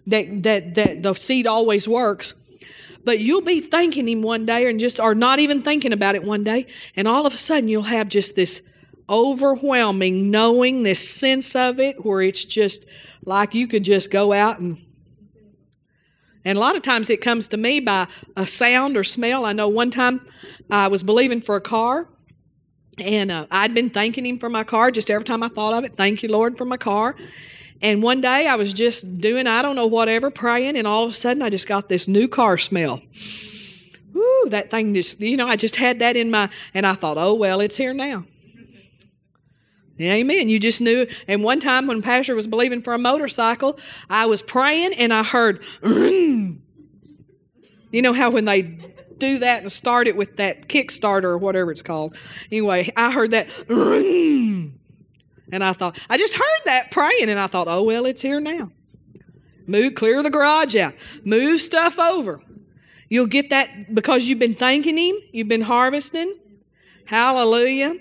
that 0.09 0.43
that, 0.43 0.75
that 0.75 1.03
the 1.05 1.15
seed 1.15 1.47
always 1.47 1.87
works. 1.87 2.35
But 3.07 3.21
you'll 3.21 3.41
be 3.41 3.61
thanking 3.61 4.09
him 4.09 4.21
one 4.21 4.47
day 4.47 4.69
and 4.69 4.81
just 4.81 4.99
or 4.99 5.15
not 5.15 5.39
even 5.39 5.63
thinking 5.63 5.93
about 5.93 6.17
it 6.17 6.25
one 6.25 6.43
day, 6.43 6.67
and 6.97 7.07
all 7.07 7.25
of 7.25 7.33
a 7.33 7.37
sudden 7.37 7.69
you'll 7.69 7.85
have 7.85 8.09
just 8.09 8.35
this 8.35 8.63
overwhelming 9.09 10.33
knowing, 10.33 10.83
this 10.83 11.09
sense 11.09 11.55
of 11.55 11.79
it 11.79 12.05
where 12.05 12.21
it's 12.21 12.45
just 12.45 12.85
like 13.25 13.55
you 13.55 13.69
could 13.69 13.85
just 13.85 14.11
go 14.11 14.33
out 14.33 14.59
and 14.59 14.79
and 16.45 16.59
a 16.59 16.61
lot 16.61 16.75
of 16.75 16.83
times 16.83 17.09
it 17.09 17.21
comes 17.21 17.49
to 17.49 17.57
me 17.57 17.79
by 17.79 18.09
a 18.37 18.47
sound 18.47 18.97
or 18.97 19.05
smell. 19.05 19.47
I 19.47 19.53
know 19.53 19.69
one 19.69 19.91
time 19.91 20.21
I 20.69 20.89
was 20.89 21.05
believing 21.05 21.41
for 21.41 21.55
a 21.55 21.61
car, 21.61 22.09
and 22.99 23.31
uh, 23.31 23.47
I'd 23.53 23.75
been 23.75 23.91
thanking 23.91 24.27
Him 24.27 24.39
for 24.39 24.49
my 24.49 24.65
car 24.65 24.91
just 24.91 25.11
every 25.11 25.25
time 25.25 25.45
I 25.45 25.49
thought 25.49 25.75
of 25.75 25.85
it. 25.85 25.97
Thank 25.97 26.23
you, 26.25 26.29
Lord, 26.29 26.57
for 26.57 26.65
my 26.65 26.77
car. 26.77 27.15
And 27.83 28.03
one 28.03 28.21
day 28.21 28.47
I 28.47 28.57
was 28.57 28.73
just 28.73 29.21
doing, 29.21 29.47
I 29.47 29.63
don't 29.63 29.77
know, 29.77 29.87
whatever, 29.87 30.31
praying, 30.31 30.77
and 30.77 30.87
all 30.87 31.05
of 31.05 31.11
a 31.11 31.15
sudden 31.15 31.43
I 31.43 31.51
just 31.51 31.69
got 31.69 31.89
this 31.89 32.09
new 32.09 32.29
car 32.29 32.59
smell. 32.59 33.01
Woo, 34.13 34.49
that 34.49 34.71
thing 34.71 34.95
just, 34.95 35.21
you 35.21 35.37
know, 35.37 35.47
I 35.47 35.57
just 35.57 35.77
had 35.77 35.99
that 35.99 36.17
in 36.17 36.31
my, 36.31 36.49
and 36.73 36.87
I 36.87 36.95
thought, 36.95 37.19
oh, 37.19 37.35
well, 37.35 37.61
it's 37.61 37.77
here 37.77 37.93
now. 37.93 38.25
Amen. 40.01 40.49
You 40.49 40.59
just 40.59 40.81
knew. 40.81 41.07
And 41.27 41.43
one 41.43 41.59
time 41.59 41.87
when 41.87 42.03
Pastor 42.03 42.35
was 42.35 42.47
believing 42.47 42.83
for 42.83 42.93
a 42.93 42.99
motorcycle, 42.99 43.79
I 44.11 44.27
was 44.27 44.43
praying 44.43 44.93
and 44.95 45.13
I 45.13 45.23
heard, 45.23 45.65
you 45.83 46.61
know 47.93 48.13
how 48.13 48.31
when 48.31 48.45
they 48.45 48.79
do 49.19 49.39
that 49.39 49.63
and 49.63 49.73
start 49.73 50.07
it 50.09 50.17
with 50.17 50.37
that 50.37 50.69
Kickstarter 50.69 51.25
or 51.25 51.39
whatever 51.39 51.71
it's 51.71 51.83
called. 51.83 52.17
Anyway, 52.51 52.91
I 52.97 53.11
heard 53.11 53.31
that, 53.31 53.49
and 55.53 55.65
I 55.65 55.73
thought, 55.73 55.99
I 56.09 56.19
just 56.19 56.35
heard 56.35 56.61
that 56.65 56.91
praying, 56.91 57.29
and 57.29 57.39
I 57.39 57.47
thought, 57.47 57.69
oh 57.69 57.83
well, 57.83 58.07
it's 58.07 58.23
here 58.23 58.41
now. 58.41 58.71
Move, 59.67 59.95
clear 59.95 60.23
the 60.23 60.31
garage 60.31 60.77
out, 60.77 60.95
move 61.25 61.61
stuff 61.61 61.99
over. 61.99 62.41
You'll 63.09 63.27
get 63.27 63.51
that 63.51 63.95
because 63.95 64.29
you've 64.29 64.39
been 64.39 64.55
thanking 64.55 64.97
Him, 64.97 65.17
you've 65.33 65.49
been 65.49 65.61
harvesting. 65.63 66.35
Hallelujah. 67.05 67.97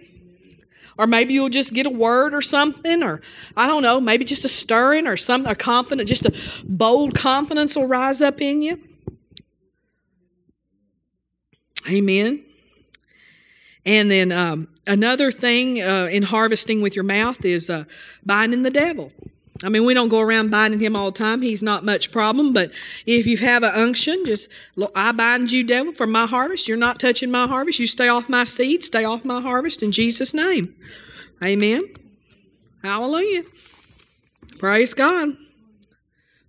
Or 0.98 1.08
maybe 1.08 1.34
you'll 1.34 1.50
just 1.50 1.74
get 1.74 1.86
a 1.86 1.90
word 1.90 2.34
or 2.34 2.42
something, 2.42 3.04
or 3.04 3.22
I 3.58 3.68
don't 3.68 3.84
know, 3.84 4.00
maybe 4.00 4.24
just 4.24 4.46
a 4.46 4.50
stirring 4.50 5.08
or 5.08 5.18
something, 5.18 5.52
a 5.52 5.56
confident, 5.56 6.08
just 6.08 6.26
a 6.26 6.64
bold 6.66 7.16
confidence 7.16 7.76
will 7.76 7.88
rise 7.88 8.22
up 8.22 8.42
in 8.42 8.62
you. 8.62 8.82
Amen. 11.90 12.45
And 13.86 14.10
then 14.10 14.32
um, 14.32 14.68
another 14.88 15.32
thing 15.32 15.82
uh, 15.82 16.10
in 16.12 16.24
harvesting 16.24 16.82
with 16.82 16.96
your 16.96 17.04
mouth 17.04 17.44
is 17.46 17.70
uh, 17.70 17.86
binding 18.26 18.64
the 18.64 18.72
devil. 18.72 19.12
I 19.64 19.70
mean, 19.70 19.86
we 19.86 19.94
don't 19.94 20.10
go 20.10 20.20
around 20.20 20.52
binding 20.52 20.82
him 20.82 20.96
all 20.96 21.12
the 21.12 21.18
time. 21.18 21.42
He's 21.42 21.64
not 21.64 21.86
much 21.86 22.12
problem. 22.12 22.52
But 22.52 22.72
if 23.06 23.26
you 23.26 23.38
have 23.38 23.64
an 23.64 23.74
unction, 23.74 24.26
just, 24.26 24.50
I 24.96 25.12
bind 25.14 25.52
you, 25.52 25.64
devil, 25.64 25.94
from 25.94 26.12
my 26.12 26.26
harvest. 26.26 26.68
You're 26.68 26.78
not 26.78 27.00
touching 27.00 27.32
my 27.32 27.48
harvest. 27.48 27.80
You 27.80 27.88
stay 27.88 28.10
off 28.10 28.28
my 28.28 28.44
seed, 28.44 28.84
stay 28.84 29.06
off 29.06 29.24
my 29.24 29.40
harvest 29.40 29.82
in 29.82 29.92
Jesus' 29.94 30.34
name. 30.34 30.76
Amen. 31.44 31.84
Hallelujah. 32.84 33.44
Praise 34.60 34.94
God. 34.94 35.30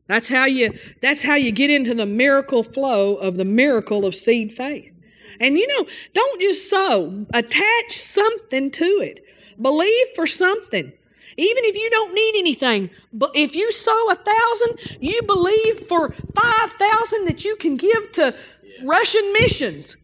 That's 0.09 0.29
how 0.29 0.45
you 0.45 0.73
that's 1.03 1.23
how 1.23 1.35
you 1.35 1.51
get 1.51 1.71
into 1.71 1.93
the 1.93 2.07
miracle 2.07 2.63
flow 2.63 3.17
of 3.17 3.37
the 3.37 3.45
miracle 3.45 4.05
of 4.05 4.15
seed 4.15 4.53
faith. 4.53 4.93
And 5.41 5.59
you 5.59 5.67
know, 5.69 5.87
don't 6.15 6.41
just 6.41 6.71
sow, 6.71 7.27
attach 7.35 7.91
something 7.91 8.71
to 8.71 8.85
it. 8.85 9.21
Believe 9.61 10.07
for 10.15 10.27
something. 10.27 10.93
Even 11.39 11.65
if 11.65 11.77
you 11.77 11.91
don't 11.91 12.15
need 12.15 12.39
anything, 12.39 12.91
but 13.13 13.31
if 13.35 13.55
you 13.55 13.71
sow 13.71 14.11
a 14.11 14.15
thousand, 14.15 15.03
you 15.03 15.21
believe 15.23 15.81
for 15.81 16.11
five 16.11 16.73
thousand 16.73 17.27
that 17.27 17.45
you 17.45 17.57
can 17.57 17.77
give 17.77 18.13
to 18.13 18.35
Russian 18.83 19.33
missions. 19.35 19.97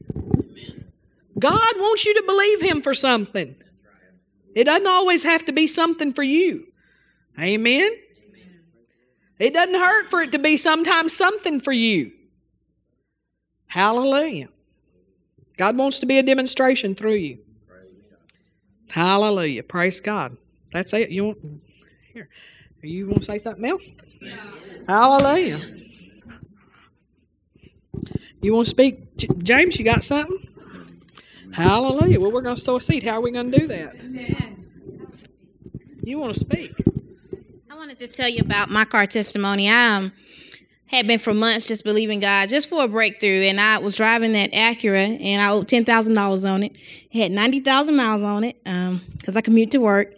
God 1.38 1.72
wants 1.76 2.04
you 2.04 2.14
to 2.14 2.22
believe 2.26 2.62
Him 2.62 2.82
for 2.82 2.92
something. 2.92 3.56
It 4.54 4.64
doesn't 4.64 4.86
always 4.86 5.22
have 5.22 5.46
to 5.46 5.52
be 5.52 5.66
something 5.66 6.12
for 6.12 6.22
you. 6.22 6.66
Amen. 7.40 7.90
It 9.38 9.54
doesn't 9.54 9.74
hurt 9.74 10.10
for 10.10 10.20
it 10.20 10.32
to 10.32 10.38
be 10.38 10.56
sometimes 10.56 11.16
something 11.16 11.60
for 11.60 11.72
you. 11.72 12.12
Hallelujah. 13.66 14.48
God 15.62 15.76
wants 15.76 16.00
to 16.00 16.06
be 16.06 16.18
a 16.18 16.24
demonstration 16.24 16.92
through 16.96 17.14
you. 17.14 17.38
Hallelujah. 18.88 19.62
Praise 19.62 20.00
God. 20.00 20.36
That's 20.72 20.92
it. 20.92 21.10
You 21.10 21.26
want 21.26 21.62
here. 22.12 22.28
You 22.82 23.06
want 23.06 23.20
to 23.20 23.26
say 23.26 23.38
something 23.38 23.64
else? 23.64 23.88
Hallelujah. 24.88 25.76
You 28.40 28.54
want 28.54 28.66
to 28.66 28.70
speak, 28.70 29.16
James? 29.44 29.78
You 29.78 29.84
got 29.84 30.02
something? 30.02 30.48
Hallelujah. 31.52 32.18
Well, 32.18 32.32
we're 32.32 32.42
going 32.42 32.56
to 32.56 32.60
sow 32.60 32.74
a 32.74 32.80
seed. 32.80 33.04
How 33.04 33.18
are 33.18 33.20
we 33.20 33.30
going 33.30 33.52
to 33.52 33.56
do 33.56 33.68
that? 33.68 33.94
You 36.02 36.18
want 36.18 36.34
to 36.34 36.40
speak? 36.40 36.74
I 37.70 37.76
want 37.76 37.88
to 37.90 37.96
just 37.96 38.16
tell 38.16 38.28
you 38.28 38.40
about 38.40 38.68
my 38.68 38.84
car 38.84 39.06
testimony. 39.06 39.70
I 39.70 39.94
um, 39.94 40.12
had 40.92 41.06
been 41.06 41.18
for 41.18 41.32
months 41.32 41.66
just 41.66 41.84
believing 41.84 42.20
God 42.20 42.48
just 42.48 42.68
for 42.68 42.84
a 42.84 42.88
breakthrough, 42.88 43.42
and 43.42 43.60
I 43.60 43.78
was 43.78 43.96
driving 43.96 44.32
that 44.32 44.52
Acura, 44.52 45.18
and 45.20 45.42
I 45.42 45.50
owed 45.50 45.68
ten 45.68 45.84
thousand 45.84 46.14
dollars 46.14 46.44
on 46.44 46.62
it. 46.62 46.72
it 47.10 47.18
had 47.22 47.32
ninety 47.32 47.60
thousand 47.60 47.96
miles 47.96 48.22
on 48.22 48.44
it 48.44 48.62
because 48.62 49.36
um, 49.36 49.36
I 49.36 49.40
commute 49.40 49.70
to 49.72 49.78
work. 49.78 50.14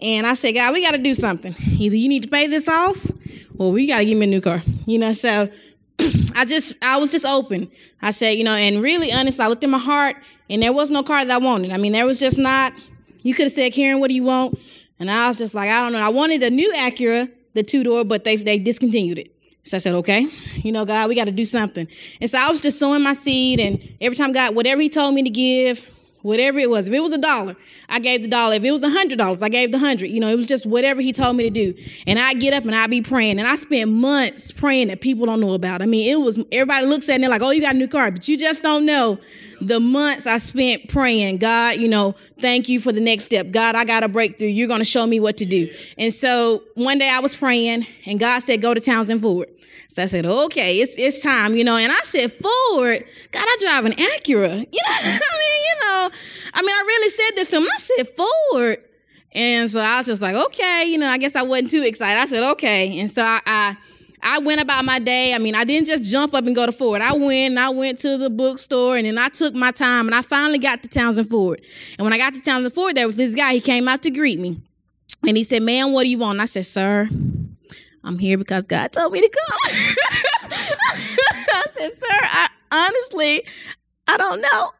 And 0.00 0.26
I 0.26 0.34
said, 0.34 0.52
God, 0.54 0.72
we 0.72 0.84
got 0.84 0.92
to 0.92 0.98
do 0.98 1.14
something. 1.14 1.54
Either 1.78 1.94
you 1.94 2.08
need 2.08 2.24
to 2.24 2.28
pay 2.28 2.48
this 2.48 2.68
off, 2.68 3.08
or 3.56 3.70
we 3.70 3.86
got 3.86 3.98
to 3.98 4.04
give 4.04 4.18
me 4.18 4.24
a 4.24 4.28
new 4.28 4.40
car. 4.40 4.60
You 4.84 4.98
know, 4.98 5.12
so 5.12 5.48
I 6.34 6.44
just 6.44 6.76
I 6.82 6.98
was 6.98 7.12
just 7.12 7.24
open. 7.24 7.70
I 8.02 8.10
said, 8.10 8.32
you 8.32 8.44
know, 8.44 8.54
and 8.54 8.82
really 8.82 9.12
honest, 9.12 9.40
I 9.40 9.46
looked 9.46 9.64
in 9.64 9.70
my 9.70 9.78
heart 9.78 10.16
and 10.50 10.62
there 10.62 10.72
was 10.72 10.90
no 10.90 11.02
car 11.02 11.24
that 11.24 11.32
I 11.32 11.38
wanted. 11.38 11.70
I 11.70 11.76
mean, 11.78 11.92
there 11.92 12.06
was 12.06 12.18
just 12.18 12.38
not 12.38 12.72
you 13.22 13.34
could 13.34 13.44
have 13.44 13.52
said, 13.52 13.72
Karen, 13.72 14.00
what 14.00 14.08
do 14.08 14.14
you 14.14 14.24
want? 14.24 14.58
And 14.98 15.10
I 15.10 15.28
was 15.28 15.38
just 15.38 15.54
like, 15.54 15.70
I 15.70 15.80
don't 15.82 15.92
know. 15.92 16.00
I 16.00 16.08
wanted 16.10 16.42
a 16.42 16.50
new 16.50 16.72
Acura, 16.72 17.30
the 17.54 17.62
two 17.62 17.84
door, 17.84 18.04
but 18.04 18.24
they 18.24 18.36
they 18.36 18.58
discontinued 18.58 19.18
it. 19.18 19.34
So 19.64 19.76
I 19.76 19.78
said, 19.78 19.94
okay, 19.94 20.26
you 20.56 20.72
know, 20.72 20.84
God, 20.84 21.08
we 21.08 21.14
got 21.14 21.26
to 21.26 21.32
do 21.32 21.44
something. 21.44 21.86
And 22.20 22.28
so 22.28 22.38
I 22.38 22.50
was 22.50 22.60
just 22.60 22.78
sowing 22.78 23.02
my 23.02 23.12
seed, 23.12 23.60
and 23.60 23.80
every 24.00 24.16
time 24.16 24.32
God, 24.32 24.56
whatever 24.56 24.80
He 24.80 24.88
told 24.88 25.14
me 25.14 25.22
to 25.22 25.30
give, 25.30 25.88
whatever 26.22 26.58
it 26.58 26.70
was. 26.70 26.88
If 26.88 26.94
it 26.94 27.00
was 27.00 27.12
a 27.12 27.18
dollar, 27.18 27.56
I 27.88 27.98
gave 27.98 28.22
the 28.22 28.28
dollar. 28.28 28.54
If 28.54 28.64
it 28.64 28.70
was 28.70 28.82
a 28.82 28.90
hundred 28.90 29.18
dollars, 29.18 29.42
I 29.42 29.48
gave 29.48 29.72
the 29.72 29.78
hundred. 29.78 30.08
You 30.08 30.20
know, 30.20 30.28
it 30.28 30.36
was 30.36 30.46
just 30.46 30.64
whatever 30.66 31.00
he 31.00 31.12
told 31.12 31.36
me 31.36 31.44
to 31.44 31.50
do. 31.50 31.74
And 32.06 32.18
I 32.18 32.34
get 32.34 32.54
up 32.54 32.64
and 32.64 32.74
I 32.74 32.86
be 32.86 33.02
praying. 33.02 33.38
And 33.38 33.46
I 33.46 33.56
spent 33.56 33.90
months 33.90 34.52
praying 34.52 34.88
that 34.88 35.00
people 35.00 35.26
don't 35.26 35.40
know 35.40 35.54
about. 35.54 35.82
I 35.82 35.86
mean, 35.86 36.10
it 36.10 36.20
was 36.20 36.42
everybody 36.50 36.86
looks 36.86 37.08
at 37.08 37.12
it 37.12 37.14
and 37.16 37.24
they're 37.24 37.30
like, 37.30 37.42
oh, 37.42 37.50
you 37.50 37.60
got 37.60 37.74
a 37.74 37.78
new 37.78 37.88
car, 37.88 38.10
but 38.10 38.28
you 38.28 38.38
just 38.38 38.62
don't 38.62 38.86
know 38.86 39.18
the 39.66 39.80
months 39.80 40.26
I 40.26 40.38
spent 40.38 40.88
praying, 40.88 41.38
God, 41.38 41.76
you 41.76 41.88
know, 41.88 42.14
thank 42.40 42.68
you 42.68 42.80
for 42.80 42.92
the 42.92 43.00
next 43.00 43.24
step. 43.24 43.50
God, 43.50 43.74
I 43.74 43.84
got 43.84 44.02
a 44.02 44.08
breakthrough. 44.08 44.48
You're 44.48 44.68
going 44.68 44.80
to 44.80 44.84
show 44.84 45.06
me 45.06 45.20
what 45.20 45.36
to 45.38 45.46
do. 45.46 45.72
And 45.98 46.12
so 46.12 46.62
one 46.74 46.98
day 46.98 47.08
I 47.08 47.20
was 47.20 47.34
praying 47.34 47.86
and 48.06 48.18
God 48.18 48.40
said, 48.40 48.60
go 48.60 48.74
to 48.74 48.80
Townsend 48.80 49.22
Ford. 49.22 49.48
So 49.88 50.02
I 50.02 50.06
said, 50.06 50.24
okay, 50.24 50.78
it's 50.78 50.96
it's 50.96 51.20
time, 51.20 51.54
you 51.54 51.64
know. 51.64 51.76
And 51.76 51.92
I 51.92 52.00
said, 52.02 52.32
Ford, 52.32 53.04
God, 53.30 53.44
I 53.46 53.56
drive 53.60 53.84
an 53.84 53.92
Acura. 53.92 54.66
You 54.72 54.80
know, 54.80 54.98
I 54.98 55.38
mean, 55.38 55.62
you 55.64 55.80
know, 55.82 56.10
I 56.54 56.62
mean, 56.62 56.70
I 56.70 56.84
really 56.86 57.10
said 57.10 57.30
this 57.36 57.48
to 57.50 57.56
him. 57.58 57.68
I 57.70 57.78
said, 57.78 58.08
Ford. 58.16 58.78
And 59.32 59.68
so 59.68 59.80
I 59.80 59.98
was 59.98 60.06
just 60.06 60.22
like, 60.22 60.34
okay, 60.34 60.84
you 60.86 60.96
know, 60.96 61.08
I 61.08 61.18
guess 61.18 61.36
I 61.36 61.42
wasn't 61.42 61.70
too 61.70 61.82
excited. 61.82 62.18
I 62.20 62.24
said, 62.24 62.42
okay. 62.52 63.00
And 63.00 63.10
so 63.10 63.22
I, 63.22 63.40
I 63.44 63.76
I 64.22 64.38
went 64.38 64.60
about 64.60 64.84
my 64.84 64.98
day. 64.98 65.34
I 65.34 65.38
mean, 65.38 65.54
I 65.54 65.64
didn't 65.64 65.86
just 65.86 66.04
jump 66.04 66.34
up 66.34 66.46
and 66.46 66.54
go 66.54 66.66
to 66.66 66.72
Ford. 66.72 67.02
I 67.02 67.12
went 67.12 67.50
and 67.50 67.58
I 67.58 67.70
went 67.70 67.98
to 68.00 68.16
the 68.16 68.30
bookstore 68.30 68.96
and 68.96 69.06
then 69.06 69.18
I 69.18 69.28
took 69.28 69.54
my 69.54 69.70
time 69.72 70.06
and 70.06 70.14
I 70.14 70.22
finally 70.22 70.58
got 70.58 70.82
to 70.82 70.88
Townsend 70.88 71.28
Ford. 71.28 71.60
And 71.98 72.04
when 72.04 72.12
I 72.12 72.18
got 72.18 72.34
to 72.34 72.42
Townsend 72.42 72.74
Ford, 72.74 72.96
there 72.96 73.06
was 73.06 73.16
this 73.16 73.34
guy. 73.34 73.54
He 73.54 73.60
came 73.60 73.88
out 73.88 74.02
to 74.02 74.10
greet 74.10 74.38
me. 74.38 74.60
And 75.26 75.36
he 75.36 75.44
said, 75.44 75.62
Ma'am, 75.62 75.92
what 75.92 76.04
do 76.04 76.10
you 76.10 76.18
want? 76.18 76.36
And 76.36 76.42
I 76.42 76.46
said, 76.46 76.66
Sir, 76.66 77.08
I'm 78.04 78.18
here 78.18 78.38
because 78.38 78.66
God 78.66 78.92
told 78.92 79.12
me 79.12 79.20
to 79.20 79.28
come. 79.28 79.58
I 80.50 81.64
said, 81.76 81.92
Sir, 81.92 82.08
I 82.10 82.48
honestly, 82.70 83.44
I 84.08 84.16
don't 84.16 84.40
know. 84.40 84.72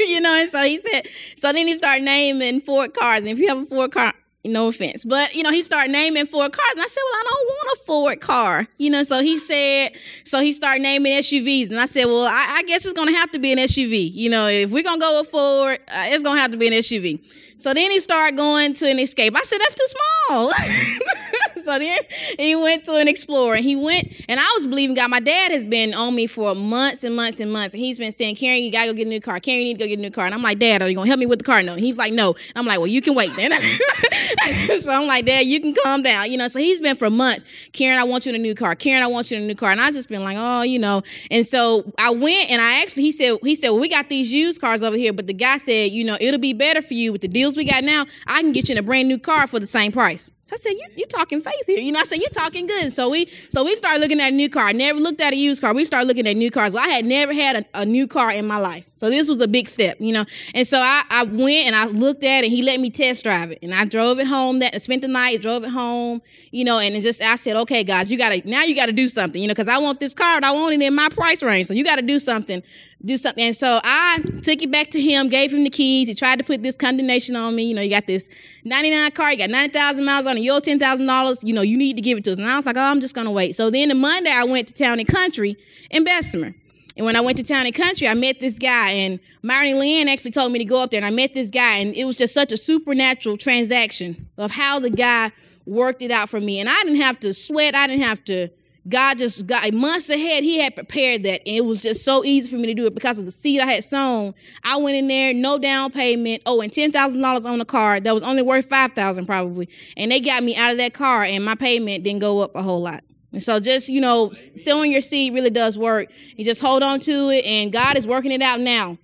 you 0.06 0.20
know, 0.20 0.32
and 0.40 0.50
so 0.50 0.62
he 0.62 0.78
said, 0.78 1.08
so 1.36 1.52
then 1.52 1.66
he 1.66 1.76
started 1.76 2.04
naming 2.04 2.60
Ford 2.60 2.94
cars. 2.94 3.20
And 3.20 3.28
if 3.28 3.38
you 3.38 3.48
have 3.48 3.62
a 3.62 3.66
Ford 3.66 3.92
car, 3.92 4.12
no 4.48 4.68
offense, 4.68 5.04
but 5.04 5.34
you 5.34 5.42
know, 5.42 5.50
he 5.50 5.62
started 5.62 5.92
naming 5.92 6.26
Ford 6.26 6.52
cars, 6.52 6.72
and 6.72 6.80
I 6.80 6.86
said, 6.86 7.00
"Well, 7.04 7.20
I 7.20 7.24
don't 7.24 7.46
want 7.46 7.78
a 7.78 7.84
Ford 7.84 8.20
car," 8.20 8.66
you 8.78 8.90
know. 8.90 9.02
So 9.02 9.22
he 9.22 9.38
said, 9.38 9.96
so 10.24 10.40
he 10.40 10.52
started 10.52 10.82
naming 10.82 11.12
SUVs, 11.12 11.70
and 11.70 11.78
I 11.78 11.86
said, 11.86 12.06
"Well, 12.06 12.26
I, 12.26 12.56
I 12.58 12.62
guess 12.62 12.84
it's 12.84 12.94
gonna 12.94 13.16
have 13.16 13.30
to 13.32 13.38
be 13.38 13.52
an 13.52 13.58
SUV. 13.58 14.12
You 14.12 14.30
know, 14.30 14.48
if 14.48 14.70
we're 14.70 14.82
gonna 14.82 15.00
go 15.00 15.20
with 15.20 15.30
Ford, 15.30 15.78
uh, 15.88 16.04
it's 16.06 16.22
gonna 16.22 16.40
have 16.40 16.50
to 16.52 16.56
be 16.56 16.66
an 16.66 16.72
SUV." 16.74 17.20
So 17.58 17.72
then 17.72 17.90
he 17.90 18.00
started 18.00 18.36
going 18.36 18.74
to 18.74 18.90
an 18.90 18.98
Escape. 18.98 19.36
I 19.36 19.42
said, 19.42 19.58
"That's 19.58 19.74
too 19.74 19.86
small." 20.28 20.52
so 21.66 21.78
then 21.78 21.98
he 22.38 22.56
went 22.56 22.84
to 22.84 22.96
an 22.96 23.08
Explorer. 23.08 23.56
And 23.56 23.64
he 23.64 23.76
went, 23.76 24.24
and 24.28 24.40
I 24.40 24.52
was 24.56 24.66
believing 24.66 24.96
God. 24.96 25.10
My 25.10 25.20
dad 25.20 25.52
has 25.52 25.64
been 25.64 25.94
on 25.94 26.14
me 26.14 26.26
for 26.26 26.54
months 26.54 27.04
and 27.04 27.14
months 27.14 27.40
and 27.40 27.52
months, 27.52 27.74
and 27.74 27.82
he's 27.82 27.98
been 27.98 28.12
saying, 28.12 28.36
"Karen, 28.36 28.62
you 28.62 28.70
gotta 28.70 28.90
go 28.90 28.94
get 28.94 29.06
a 29.06 29.10
new 29.10 29.20
car. 29.20 29.40
Karen, 29.40 29.60
you 29.60 29.66
need 29.66 29.78
to 29.78 29.84
go 29.84 29.88
get 29.88 29.98
a 29.98 30.02
new 30.02 30.10
car." 30.10 30.26
And 30.26 30.34
I'm 30.34 30.42
like, 30.42 30.58
"Dad, 30.58 30.82
are 30.82 30.88
you 30.88 30.94
gonna 30.94 31.08
help 31.08 31.20
me 31.20 31.26
with 31.26 31.40
the 31.40 31.44
car?" 31.44 31.62
No. 31.62 31.74
He's 31.74 31.98
like, 31.98 32.12
"No." 32.12 32.34
I'm 32.54 32.66
like, 32.66 32.78
"Well, 32.78 32.86
you 32.86 33.02
can 33.02 33.14
wait 33.14 33.34
then." 33.36 33.52
so 34.80 34.90
I'm 34.90 35.06
like, 35.06 35.26
Dad, 35.26 35.46
you 35.46 35.60
can 35.60 35.74
calm 35.84 36.02
down. 36.02 36.30
You 36.30 36.38
know, 36.38 36.48
so 36.48 36.58
he's 36.58 36.80
been 36.80 36.96
for 36.96 37.10
months, 37.10 37.44
Karen, 37.72 37.98
I 37.98 38.04
want 38.04 38.26
you 38.26 38.30
in 38.30 38.36
a 38.36 38.38
new 38.38 38.54
car. 38.54 38.74
Karen, 38.74 39.02
I 39.02 39.06
want 39.06 39.30
you 39.30 39.36
in 39.36 39.44
a 39.44 39.46
new 39.46 39.54
car. 39.54 39.70
And 39.70 39.80
I 39.80 39.90
just 39.90 40.08
been 40.08 40.24
like, 40.24 40.36
oh, 40.38 40.62
you 40.62 40.78
know. 40.78 41.02
And 41.30 41.46
so 41.46 41.90
I 41.98 42.10
went 42.10 42.50
and 42.50 42.60
I 42.60 42.80
actually, 42.82 43.04
he 43.04 43.12
said, 43.12 43.38
he 43.42 43.54
said, 43.54 43.70
well, 43.70 43.80
we 43.80 43.88
got 43.88 44.08
these 44.08 44.32
used 44.32 44.60
cars 44.60 44.82
over 44.82 44.96
here, 44.96 45.12
but 45.12 45.26
the 45.26 45.34
guy 45.34 45.58
said, 45.58 45.90
you 45.90 46.04
know, 46.04 46.16
it'll 46.20 46.40
be 46.40 46.52
better 46.52 46.82
for 46.82 46.94
you 46.94 47.12
with 47.12 47.20
the 47.20 47.28
deals 47.28 47.56
we 47.56 47.64
got 47.64 47.84
now. 47.84 48.06
I 48.26 48.40
can 48.40 48.52
get 48.52 48.68
you 48.68 48.74
in 48.74 48.78
a 48.78 48.82
brand 48.82 49.08
new 49.08 49.18
car 49.18 49.46
for 49.46 49.58
the 49.58 49.66
same 49.66 49.92
price. 49.92 50.30
So 50.46 50.54
I 50.54 50.58
said, 50.58 50.74
you 50.74 50.86
you 50.94 51.06
talking 51.06 51.42
faith 51.42 51.66
here. 51.66 51.80
You 51.80 51.90
know, 51.90 51.98
I 51.98 52.04
said, 52.04 52.18
you're 52.18 52.28
talking 52.28 52.68
good. 52.68 52.92
So 52.92 53.10
we 53.10 53.28
so 53.48 53.64
we 53.64 53.74
started 53.74 54.00
looking 54.00 54.20
at 54.20 54.32
a 54.32 54.36
new 54.36 54.48
car. 54.48 54.62
I 54.68 54.70
never 54.70 55.00
looked 55.00 55.20
at 55.20 55.32
a 55.32 55.36
used 55.36 55.60
car. 55.60 55.74
We 55.74 55.84
started 55.84 56.06
looking 56.06 56.24
at 56.28 56.36
new 56.36 56.52
cars. 56.52 56.72
Well, 56.72 56.84
I 56.84 56.88
had 56.88 57.04
never 57.04 57.32
had 57.32 57.56
a, 57.56 57.80
a, 57.80 57.84
new 57.84 58.06
car 58.06 58.30
in 58.30 58.46
my 58.46 58.58
life. 58.58 58.88
So 58.94 59.10
this 59.10 59.28
was 59.28 59.40
a 59.40 59.48
big 59.48 59.68
step, 59.68 59.96
you 59.98 60.12
know. 60.12 60.24
And 60.54 60.64
so 60.64 60.78
I, 60.78 61.02
I 61.10 61.24
went 61.24 61.66
and 61.66 61.74
I 61.74 61.86
looked 61.86 62.22
at 62.22 62.44
it. 62.44 62.50
He 62.50 62.62
let 62.62 62.78
me 62.78 62.90
test 62.90 63.24
drive 63.24 63.50
it. 63.50 63.58
And 63.60 63.74
I 63.74 63.86
drove 63.86 64.20
it 64.20 64.28
home 64.28 64.60
that 64.60 64.80
spent 64.82 65.02
the 65.02 65.08
night, 65.08 65.42
drove 65.42 65.64
it 65.64 65.70
home, 65.70 66.22
you 66.52 66.64
know, 66.64 66.78
and 66.78 67.02
just 67.02 67.20
I 67.22 67.34
said, 67.34 67.56
okay, 67.56 67.82
guys, 67.82 68.12
you 68.12 68.16
gotta 68.16 68.40
now 68.48 68.62
you 68.62 68.76
gotta 68.76 68.92
do 68.92 69.08
something, 69.08 69.42
you 69.42 69.48
know, 69.48 69.54
because 69.54 69.66
I 69.66 69.78
want 69.78 69.98
this 69.98 70.14
car, 70.14 70.38
I 70.44 70.52
want 70.52 70.72
it 70.74 70.80
in 70.80 70.94
my 70.94 71.08
price 71.08 71.42
range. 71.42 71.66
So 71.66 71.74
you 71.74 71.82
gotta 71.82 72.02
do 72.02 72.20
something 72.20 72.62
do 73.04 73.16
something. 73.16 73.44
And 73.44 73.56
so 73.56 73.80
I 73.84 74.20
took 74.42 74.62
it 74.62 74.70
back 74.72 74.90
to 74.92 75.00
him, 75.00 75.28
gave 75.28 75.52
him 75.52 75.64
the 75.64 75.70
keys. 75.70 76.08
He 76.08 76.14
tried 76.14 76.38
to 76.38 76.44
put 76.44 76.62
this 76.62 76.76
condemnation 76.76 77.36
on 77.36 77.54
me. 77.54 77.64
You 77.64 77.74
know, 77.74 77.82
you 77.82 77.90
got 77.90 78.06
this 78.06 78.28
99 78.64 79.10
car, 79.12 79.32
you 79.32 79.38
got 79.38 79.50
90,000 79.50 80.04
miles 80.04 80.26
on 80.26 80.36
it, 80.36 80.40
you're 80.40 80.60
$10,000. 80.60 81.44
You 81.44 81.52
know, 81.52 81.62
you 81.62 81.76
need 81.76 81.96
to 81.96 82.02
give 82.02 82.18
it 82.18 82.24
to 82.24 82.32
us. 82.32 82.38
And 82.38 82.48
I 82.48 82.56
was 82.56 82.66
like, 82.66 82.76
oh, 82.76 82.80
I'm 82.80 83.00
just 83.00 83.14
going 83.14 83.26
to 83.26 83.30
wait. 83.30 83.54
So 83.54 83.70
then 83.70 83.88
the 83.88 83.94
Monday, 83.94 84.30
I 84.30 84.44
went 84.44 84.68
to 84.68 84.74
Town 84.74 84.98
and 84.98 85.08
Country 85.08 85.56
in 85.90 86.04
Bessemer. 86.04 86.54
And 86.96 87.04
when 87.04 87.14
I 87.14 87.20
went 87.20 87.36
to 87.36 87.44
Town 87.44 87.66
and 87.66 87.74
Country, 87.74 88.08
I 88.08 88.14
met 88.14 88.40
this 88.40 88.58
guy, 88.58 88.90
and 88.92 89.20
Myron 89.42 89.78
Lynn 89.78 90.08
actually 90.08 90.30
told 90.30 90.50
me 90.50 90.58
to 90.60 90.64
go 90.64 90.82
up 90.82 90.90
there, 90.90 90.98
and 90.98 91.06
I 91.06 91.10
met 91.10 91.34
this 91.34 91.50
guy, 91.50 91.76
and 91.76 91.94
it 91.94 92.06
was 92.06 92.16
just 92.16 92.32
such 92.32 92.52
a 92.52 92.56
supernatural 92.56 93.36
transaction 93.36 94.30
of 94.38 94.50
how 94.50 94.78
the 94.78 94.88
guy 94.88 95.30
worked 95.66 96.00
it 96.00 96.10
out 96.10 96.30
for 96.30 96.40
me. 96.40 96.58
And 96.58 96.70
I 96.70 96.82
didn't 96.84 97.02
have 97.02 97.20
to 97.20 97.34
sweat, 97.34 97.74
I 97.74 97.86
didn't 97.86 98.04
have 98.04 98.24
to 98.24 98.48
God 98.88 99.18
just 99.18 99.46
got 99.46 99.72
months 99.72 100.10
ahead. 100.10 100.44
He 100.44 100.58
had 100.58 100.74
prepared 100.74 101.24
that, 101.24 101.40
and 101.46 101.56
it 101.56 101.64
was 101.64 101.82
just 101.82 102.04
so 102.04 102.24
easy 102.24 102.48
for 102.48 102.56
me 102.56 102.66
to 102.66 102.74
do 102.74 102.86
it 102.86 102.94
because 102.94 103.18
of 103.18 103.24
the 103.24 103.32
seed 103.32 103.60
I 103.60 103.66
had 103.66 103.84
sown. 103.84 104.34
I 104.62 104.76
went 104.76 104.96
in 104.96 105.08
there, 105.08 105.34
no 105.34 105.58
down 105.58 105.90
payment. 105.90 106.42
Oh, 106.46 106.60
and 106.60 106.72
ten 106.72 106.92
thousand 106.92 107.20
dollars 107.20 107.46
on 107.46 107.58
the 107.58 107.64
car 107.64 107.98
that 107.98 108.14
was 108.14 108.22
only 108.22 108.42
worth 108.42 108.66
five 108.66 108.92
thousand 108.92 109.26
probably, 109.26 109.68
and 109.96 110.12
they 110.12 110.20
got 110.20 110.42
me 110.42 110.56
out 110.56 110.70
of 110.70 110.78
that 110.78 110.94
car, 110.94 111.24
and 111.24 111.44
my 111.44 111.54
payment 111.56 112.04
didn't 112.04 112.20
go 112.20 112.40
up 112.40 112.54
a 112.54 112.62
whole 112.62 112.80
lot. 112.80 113.02
And 113.32 113.42
so, 113.42 113.60
just 113.60 113.88
you 113.88 114.00
know, 114.00 114.32
sowing 114.32 114.92
your 114.92 115.02
seed 115.02 115.34
really 115.34 115.50
does 115.50 115.76
work. 115.76 116.08
You 116.36 116.44
just 116.44 116.60
hold 116.60 116.82
on 116.82 117.00
to 117.00 117.30
it, 117.30 117.44
and 117.44 117.72
God 117.72 117.98
is 117.98 118.06
working 118.06 118.30
it 118.30 118.40
out 118.40 118.60
now. 118.60 118.98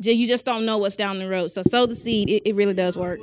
You 0.00 0.28
just 0.28 0.46
don't 0.46 0.64
know 0.64 0.78
what's 0.78 0.96
down 0.96 1.18
the 1.18 1.28
road. 1.28 1.48
So, 1.48 1.62
sow 1.62 1.86
the 1.86 1.96
seed. 1.96 2.30
It, 2.30 2.48
it 2.48 2.54
really 2.54 2.74
does 2.74 2.96
work. 2.96 3.18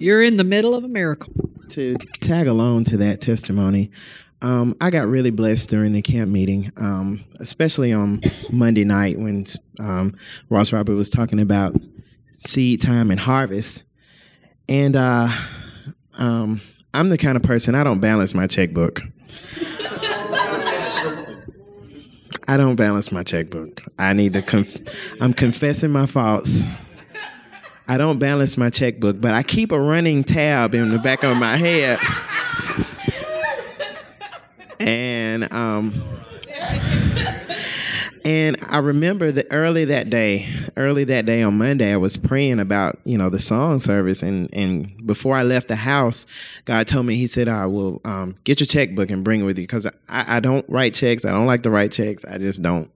You're 0.00 0.22
in 0.22 0.36
the 0.36 0.44
middle 0.44 0.74
of 0.74 0.84
a 0.84 0.88
miracle. 0.88 1.32
To 1.70 1.94
tag 2.20 2.46
along 2.46 2.84
to 2.84 2.96
that 2.96 3.20
testimony, 3.20 3.90
um, 4.40 4.76
I 4.80 4.90
got 4.90 5.08
really 5.08 5.30
blessed 5.30 5.68
during 5.68 5.92
the 5.92 6.02
camp 6.02 6.30
meeting, 6.30 6.70
um, 6.76 7.24
especially 7.40 7.92
on 7.92 8.20
Monday 8.50 8.84
night 8.84 9.18
when 9.18 9.46
um, 9.80 10.14
Ross 10.48 10.72
Robert 10.72 10.94
was 10.94 11.10
talking 11.10 11.40
about 11.40 11.74
seed 12.30 12.80
time 12.80 13.10
and 13.10 13.18
harvest. 13.18 13.82
And 14.68 14.94
uh, 14.94 15.28
um, 16.18 16.60
I'm 16.94 17.08
the 17.08 17.18
kind 17.18 17.36
of 17.36 17.42
person 17.42 17.74
I 17.74 17.82
don't 17.82 18.00
balance 18.00 18.34
my 18.34 18.46
checkbook. 18.46 19.00
I 22.50 22.56
don't 22.56 22.76
balance 22.76 23.12
my 23.12 23.22
checkbook. 23.24 23.82
I 23.98 24.12
need 24.12 24.32
to. 24.32 24.42
Conf- 24.42 24.78
I'm 25.20 25.34
confessing 25.34 25.90
my 25.90 26.06
faults. 26.06 26.62
I 27.88 27.98
don't 27.98 28.18
balance 28.18 28.56
my 28.56 28.70
checkbook, 28.70 29.20
but 29.20 29.34
I 29.34 29.42
keep 29.42 29.72
a 29.72 29.80
running 29.80 30.22
tab 30.22 30.74
in 30.74 30.90
the 30.90 30.98
back 30.98 31.24
of 31.24 31.36
my 31.38 31.56
head 31.56 31.98
and 34.80 35.52
um, 35.52 35.92
and 38.24 38.56
I 38.68 38.78
remember 38.78 39.30
that 39.32 39.46
early 39.50 39.86
that 39.86 40.10
day, 40.10 40.48
early 40.76 41.04
that 41.04 41.26
day 41.26 41.42
on 41.42 41.58
Monday, 41.58 41.92
I 41.92 41.96
was 41.96 42.16
praying 42.16 42.60
about 42.60 42.98
you 43.04 43.18
know 43.18 43.30
the 43.30 43.38
song 43.38 43.80
service, 43.80 44.22
and 44.22 44.48
and 44.52 45.06
before 45.06 45.36
I 45.36 45.42
left 45.42 45.68
the 45.68 45.76
house, 45.76 46.26
God 46.64 46.86
told 46.86 47.06
me 47.06 47.16
He 47.16 47.26
said, 47.26 47.48
"I 47.48 47.66
will 47.66 48.00
um, 48.04 48.36
get 48.44 48.60
your 48.60 48.66
checkbook 48.66 49.10
and 49.10 49.24
bring 49.24 49.40
it 49.40 49.44
with 49.44 49.58
you 49.58 49.64
because 49.64 49.86
I, 49.86 49.92
I 50.08 50.40
don't 50.40 50.68
write 50.68 50.94
checks. 50.94 51.24
I 51.24 51.30
don't 51.30 51.46
like 51.46 51.62
to 51.62 51.70
write 51.70 51.92
checks. 51.92 52.24
I 52.24 52.38
just 52.38 52.62
don't. 52.62 52.90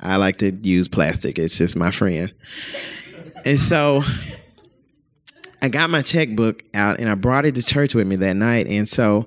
I 0.00 0.16
like 0.16 0.36
to 0.36 0.52
use 0.52 0.88
plastic. 0.88 1.38
It's 1.38 1.56
just 1.58 1.76
my 1.76 1.90
friend." 1.90 2.32
And 3.44 3.60
so 3.60 4.02
I 5.64 5.68
got 5.68 5.88
my 5.88 6.02
checkbook 6.02 6.62
out 6.74 7.00
and 7.00 7.08
I 7.08 7.14
brought 7.14 7.46
it 7.46 7.54
to 7.54 7.62
church 7.62 7.94
with 7.94 8.06
me 8.06 8.16
that 8.16 8.34
night. 8.34 8.66
And 8.68 8.86
so 8.86 9.26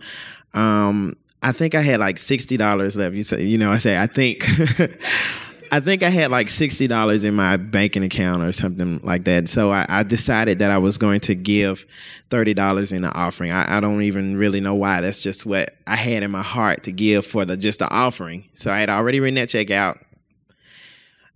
um, 0.53 1.15
I 1.47 1.53
think 1.53 1.75
I 1.75 1.81
had 1.81 2.01
like 2.01 2.17
sixty 2.17 2.57
dollars 2.57 2.97
left. 2.97 3.15
You 3.15 3.23
say, 3.23 3.41
you 3.41 3.57
know, 3.57 3.71
I 3.71 3.77
say, 3.77 3.97
I 3.97 4.05
think, 4.05 4.43
I 5.71 5.79
think 5.79 6.03
I 6.03 6.09
had 6.09 6.29
like 6.29 6.49
sixty 6.49 6.87
dollars 6.87 7.23
in 7.23 7.35
my 7.35 7.55
banking 7.55 8.03
account 8.03 8.43
or 8.43 8.51
something 8.51 8.99
like 9.01 9.23
that. 9.23 9.47
So 9.47 9.71
I, 9.71 9.85
I 9.87 10.03
decided 10.03 10.59
that 10.59 10.71
I 10.71 10.77
was 10.77 10.97
going 10.97 11.21
to 11.21 11.35
give 11.35 11.85
thirty 12.29 12.53
dollars 12.53 12.91
in 12.91 13.01
the 13.01 13.13
offering. 13.13 13.51
I, 13.51 13.77
I, 13.77 13.79
don't 13.79 14.01
even 14.01 14.35
really 14.35 14.59
know 14.59 14.75
why. 14.75 14.99
That's 14.99 15.23
just 15.23 15.45
what 15.45 15.73
I 15.87 15.95
had 15.95 16.21
in 16.21 16.31
my 16.31 16.41
heart 16.41 16.83
to 16.83 16.91
give 16.91 17.25
for 17.25 17.45
the 17.45 17.55
just 17.55 17.79
the 17.79 17.89
offering. 17.89 18.49
So 18.55 18.69
I 18.69 18.79
had 18.79 18.89
already 18.89 19.21
written 19.21 19.35
that 19.35 19.47
check 19.47 19.71
out. 19.71 19.99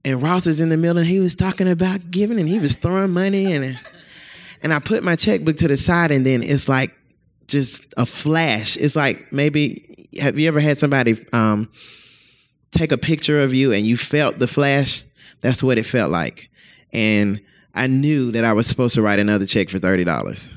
And 0.03 0.21
Ross 0.21 0.45
was 0.45 0.59
in 0.59 0.67
the 0.67 0.77
middle 0.77 0.97
and 0.97 1.07
he 1.07 1.21
was 1.21 1.35
talking 1.35 1.69
about 1.69 2.11
giving 2.11 2.37
and 2.37 2.49
he 2.49 2.59
was 2.59 2.75
throwing 2.75 3.11
money 3.11 3.53
and 3.53 3.79
and 4.61 4.73
I 4.73 4.79
put 4.79 5.03
my 5.03 5.15
checkbook 5.15 5.55
to 5.57 5.69
the 5.69 5.77
side 5.77 6.11
and 6.11 6.25
then 6.25 6.43
it's 6.43 6.67
like 6.67 6.93
just 7.51 7.85
a 7.97 8.05
flash. 8.05 8.77
It's 8.77 8.95
like 8.95 9.31
maybe 9.31 10.09
have 10.19 10.39
you 10.39 10.47
ever 10.47 10.59
had 10.59 10.77
somebody 10.77 11.23
um, 11.33 11.69
take 12.71 12.91
a 12.91 12.97
picture 12.97 13.41
of 13.41 13.53
you 13.53 13.71
and 13.71 13.85
you 13.85 13.97
felt 13.97 14.39
the 14.39 14.47
flash? 14.47 15.03
That's 15.41 15.61
what 15.61 15.77
it 15.77 15.85
felt 15.85 16.11
like. 16.11 16.49
And 16.93 17.41
I 17.75 17.87
knew 17.87 18.31
that 18.31 18.43
I 18.43 18.53
was 18.53 18.67
supposed 18.67 18.95
to 18.95 19.01
write 19.01 19.19
another 19.19 19.45
check 19.45 19.69
for 19.69 19.79
thirty 19.79 20.03
dollars. 20.03 20.51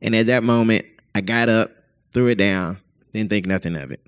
And 0.00 0.16
at 0.16 0.26
that 0.26 0.42
moment, 0.42 0.84
I 1.14 1.20
got 1.20 1.48
up, 1.48 1.72
threw 2.12 2.28
it 2.28 2.36
down, 2.36 2.78
didn't 3.12 3.30
think 3.30 3.46
nothing 3.46 3.76
of 3.76 3.90
it. 3.92 4.04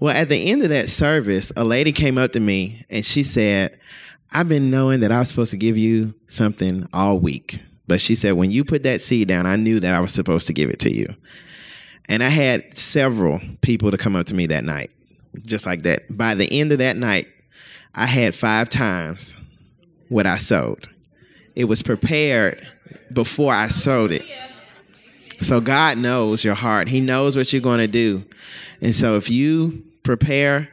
Well, 0.00 0.14
at 0.14 0.28
the 0.28 0.50
end 0.50 0.62
of 0.62 0.70
that 0.70 0.88
service, 0.88 1.52
a 1.56 1.64
lady 1.64 1.92
came 1.92 2.18
up 2.18 2.32
to 2.32 2.40
me 2.40 2.84
and 2.90 3.06
she 3.06 3.22
said, 3.22 3.78
I've 4.32 4.48
been 4.48 4.70
knowing 4.70 5.00
that 5.00 5.12
I 5.12 5.20
was 5.20 5.28
supposed 5.28 5.52
to 5.52 5.56
give 5.56 5.78
you 5.78 6.14
something 6.26 6.88
all 6.92 7.20
week. 7.20 7.60
But 7.86 8.00
she 8.00 8.14
said, 8.14 8.32
when 8.32 8.50
you 8.50 8.64
put 8.64 8.82
that 8.84 9.00
seed 9.00 9.28
down, 9.28 9.46
I 9.46 9.56
knew 9.56 9.80
that 9.80 9.94
I 9.94 10.00
was 10.00 10.12
supposed 10.12 10.46
to 10.46 10.52
give 10.52 10.70
it 10.70 10.78
to 10.80 10.92
you. 10.92 11.06
And 12.08 12.22
I 12.22 12.28
had 12.28 12.76
several 12.76 13.40
people 13.60 13.90
to 13.90 13.98
come 13.98 14.16
up 14.16 14.26
to 14.26 14.34
me 14.34 14.46
that 14.46 14.64
night, 14.64 14.90
just 15.44 15.66
like 15.66 15.82
that. 15.82 16.04
By 16.16 16.34
the 16.34 16.50
end 16.50 16.72
of 16.72 16.78
that 16.78 16.96
night, 16.96 17.28
I 17.94 18.06
had 18.06 18.34
five 18.34 18.68
times 18.68 19.36
what 20.08 20.26
I 20.26 20.38
sowed. 20.38 20.88
It 21.54 21.64
was 21.64 21.82
prepared 21.82 22.66
before 23.12 23.54
I 23.54 23.68
sowed 23.68 24.10
it. 24.10 24.24
So 25.40 25.60
God 25.60 25.98
knows 25.98 26.44
your 26.44 26.54
heart. 26.54 26.88
He 26.88 27.00
knows 27.00 27.36
what 27.36 27.52
you're 27.52 27.62
going 27.62 27.80
to 27.80 27.86
do. 27.86 28.24
And 28.80 28.94
so 28.94 29.16
if 29.16 29.30
you 29.30 29.84
prepare 30.02 30.68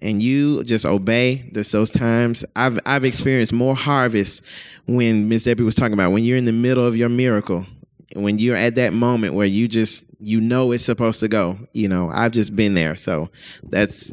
and 0.00 0.22
you 0.22 0.62
just 0.64 0.84
obey 0.84 1.48
this, 1.52 1.72
those 1.72 1.90
times, 1.90 2.44
I've 2.54 2.78
I've 2.84 3.04
experienced 3.04 3.52
more 3.52 3.74
harvest 3.74 4.42
when 4.86 5.28
Miss 5.28 5.44
Debbie 5.44 5.64
was 5.64 5.74
talking 5.74 5.94
about 5.94 6.12
when 6.12 6.24
you're 6.24 6.36
in 6.36 6.44
the 6.44 6.52
middle 6.52 6.86
of 6.86 6.96
your 6.96 7.08
miracle, 7.08 7.66
when 8.14 8.38
you're 8.38 8.56
at 8.56 8.74
that 8.76 8.92
moment 8.92 9.34
where 9.34 9.46
you 9.46 9.68
just 9.68 10.04
you 10.20 10.40
know 10.40 10.72
it's 10.72 10.84
supposed 10.84 11.20
to 11.20 11.28
go. 11.28 11.58
You 11.72 11.88
know, 11.88 12.10
I've 12.12 12.32
just 12.32 12.54
been 12.54 12.74
there, 12.74 12.96
so 12.96 13.30
that's 13.62 14.12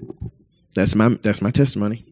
that's 0.76 0.96
my 0.96 1.10
that's 1.22 1.42
my 1.42 1.52
testimony. 1.52 2.06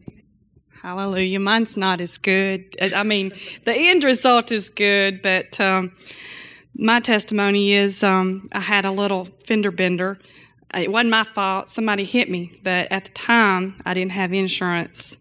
Hallelujah. 0.82 1.38
Mine's 1.38 1.76
not 1.76 2.00
as 2.00 2.18
good. 2.18 2.76
I 2.80 3.04
mean, 3.04 3.32
the 3.64 3.72
end 3.72 4.02
result 4.02 4.50
is 4.50 4.68
good, 4.68 5.22
but 5.22 5.60
um, 5.60 5.92
my 6.74 6.98
testimony 6.98 7.72
is 7.72 8.02
um, 8.02 8.48
I 8.52 8.58
had 8.58 8.84
a 8.84 8.90
little 8.90 9.28
fender 9.46 9.70
bender. 9.70 10.18
It 10.74 10.90
wasn't 10.90 11.10
my 11.10 11.24
fault. 11.24 11.68
Somebody 11.68 12.04
hit 12.04 12.30
me, 12.30 12.58
but 12.62 12.90
at 12.90 13.04
the 13.04 13.10
time 13.12 13.80
I 13.84 13.94
didn't 13.94 14.12
have 14.12 14.32
insurance. 14.32 15.16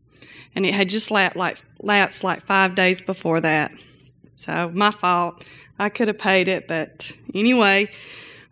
and 0.56 0.66
it 0.66 0.74
had 0.74 0.90
just 0.90 1.12
lapsed 1.12 1.38
like 1.38 1.58
lapsed 1.80 2.24
like 2.24 2.46
five 2.46 2.76
days 2.76 3.02
before 3.02 3.42
that. 3.42 3.72
So 4.36 4.72
my 4.74 4.92
fault. 4.92 5.44
I 5.80 5.90
could 5.90 6.08
have 6.10 6.20
paid 6.20 6.48
it, 6.48 6.68
but 6.68 7.12
anyway. 7.34 7.90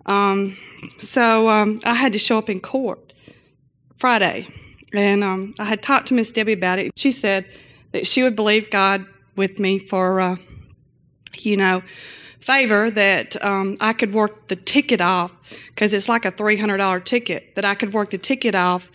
Um, 0.07 0.57
so 0.97 1.47
um, 1.47 1.79
I 1.85 1.93
had 1.93 2.13
to 2.13 2.19
show 2.19 2.39
up 2.39 2.49
in 2.49 2.59
court 2.59 3.13
Friday, 3.97 4.47
and 4.93 5.23
um, 5.23 5.53
I 5.59 5.65
had 5.65 5.83
talked 5.83 6.07
to 6.07 6.15
Miss 6.15 6.31
Debbie 6.31 6.53
about 6.53 6.79
it. 6.79 6.91
She 6.95 7.11
said 7.11 7.45
that 7.91 8.07
she 8.07 8.23
would 8.23 8.35
believe 8.35 8.71
God 8.71 9.05
with 9.35 9.59
me 9.59 9.77
for, 9.77 10.19
uh, 10.19 10.37
you 11.35 11.55
know, 11.55 11.83
favor 12.49 12.89
that 12.89 13.43
um, 13.45 13.77
I 13.79 13.93
could 13.93 14.11
work 14.11 14.47
the 14.47 14.55
ticket 14.55 15.01
off 15.01 15.31
because 15.67 15.93
it's 15.93 16.09
like 16.09 16.25
a 16.25 16.31
$300 16.31 17.05
ticket 17.05 17.53
that 17.53 17.63
I 17.63 17.75
could 17.75 17.93
work 17.93 18.09
the 18.09 18.17
ticket 18.17 18.55
off 18.55 18.91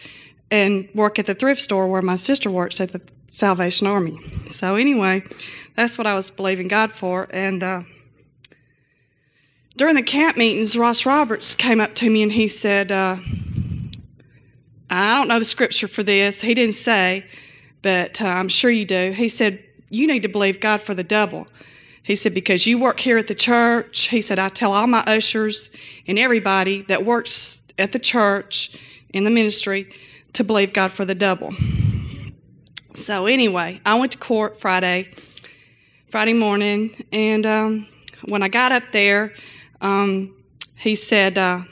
and 0.50 0.88
work 0.92 1.20
at 1.20 1.26
the 1.26 1.36
thrift 1.36 1.60
store 1.60 1.86
where 1.86 2.02
my 2.02 2.16
sister 2.16 2.50
works 2.50 2.80
at 2.80 2.90
the 2.90 3.00
Salvation 3.28 3.86
Army. 3.86 4.18
So 4.48 4.74
anyway, 4.74 5.22
that's 5.76 5.96
what 5.96 6.06
I 6.08 6.16
was 6.16 6.32
believing 6.32 6.66
God 6.66 6.90
for. 6.90 7.28
And 7.30 7.62
uh, 7.62 7.82
during 9.76 9.94
the 9.94 10.02
camp 10.02 10.36
meetings, 10.36 10.76
Ross 10.76 11.06
Roberts 11.06 11.54
came 11.54 11.80
up 11.80 11.94
to 11.96 12.10
me 12.10 12.24
and 12.24 12.32
he 12.32 12.48
said, 12.48 12.90
uh, 12.90 13.18
I 14.90 15.16
don't 15.16 15.28
know 15.28 15.38
the 15.38 15.44
scripture 15.44 15.86
for 15.86 16.02
this. 16.02 16.40
He 16.40 16.54
didn't 16.54 16.74
say, 16.74 17.24
but 17.82 18.20
uh, 18.20 18.26
I'm 18.26 18.48
sure 18.48 18.72
you 18.72 18.84
do. 18.84 19.12
He 19.12 19.28
said, 19.28 19.62
You 19.90 20.08
need 20.08 20.22
to 20.22 20.28
believe 20.28 20.58
God 20.58 20.80
for 20.80 20.94
the 20.94 21.04
double. 21.04 21.46
He 22.04 22.14
said, 22.14 22.34
Because 22.34 22.66
you 22.66 22.78
work 22.78 23.00
here 23.00 23.16
at 23.16 23.26
the 23.26 23.34
church. 23.34 24.08
He 24.08 24.20
said, 24.20 24.38
I 24.38 24.50
tell 24.50 24.72
all 24.72 24.86
my 24.86 25.02
ushers 25.06 25.70
and 26.06 26.18
everybody 26.18 26.82
that 26.82 27.04
works 27.04 27.62
at 27.78 27.92
the 27.92 27.98
church 27.98 28.78
in 29.12 29.24
the 29.24 29.30
ministry 29.30 29.90
to 30.34 30.44
believe 30.44 30.72
God 30.72 30.92
for 30.92 31.04
the 31.06 31.14
double. 31.14 31.54
So, 32.94 33.26
anyway, 33.26 33.80
I 33.86 33.98
went 33.98 34.12
to 34.12 34.18
court 34.18 34.60
Friday, 34.60 35.10
Friday 36.10 36.34
morning, 36.34 36.94
and 37.10 37.46
um, 37.46 37.88
when 38.26 38.42
I 38.42 38.48
got 38.48 38.70
up 38.70 38.84
there, 38.92 39.32
um, 39.80 40.36
he 40.76 40.94
said, 40.94 41.38
uh, 41.38 41.62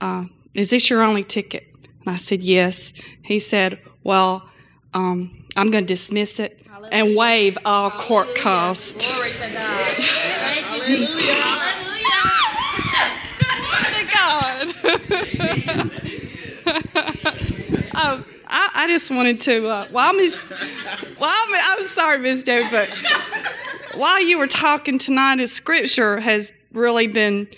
uh, 0.00 0.24
Is 0.54 0.70
this 0.70 0.88
your 0.88 1.02
only 1.02 1.24
ticket? 1.24 1.66
And 2.00 2.14
I 2.14 2.16
said, 2.16 2.44
Yes. 2.44 2.92
He 3.22 3.40
said, 3.40 3.80
Well, 4.04 4.48
um, 4.94 5.44
I'm 5.56 5.72
going 5.72 5.84
to 5.84 5.92
dismiss 5.92 6.38
it 6.38 6.67
and 6.90 7.16
waive 7.16 7.58
all 7.64 7.90
court 7.90 8.34
costs. 8.36 9.12
Glory 9.12 9.30
to 9.32 9.38
God. 9.38 9.96
Thank 9.96 10.88
you, 10.88 10.96
Jesus. 10.96 11.88
God. 14.18 14.74
oh, 17.94 18.24
I, 18.46 18.70
I 18.74 18.86
just 18.88 19.10
wanted 19.10 19.40
to. 19.42 19.66
Uh, 19.66 19.88
while 19.90 20.14
Miss, 20.14 20.36
while 20.36 21.32
I'm 21.32 21.82
sorry, 21.84 22.18
Miss 22.18 22.42
Debbie, 22.42 22.68
but 22.70 22.88
while 23.94 24.22
you 24.22 24.38
were 24.38 24.46
talking 24.46 24.98
tonight, 24.98 25.36
the 25.36 25.46
scripture 25.46 26.20
has 26.20 26.52
really 26.72 27.06
been. 27.06 27.48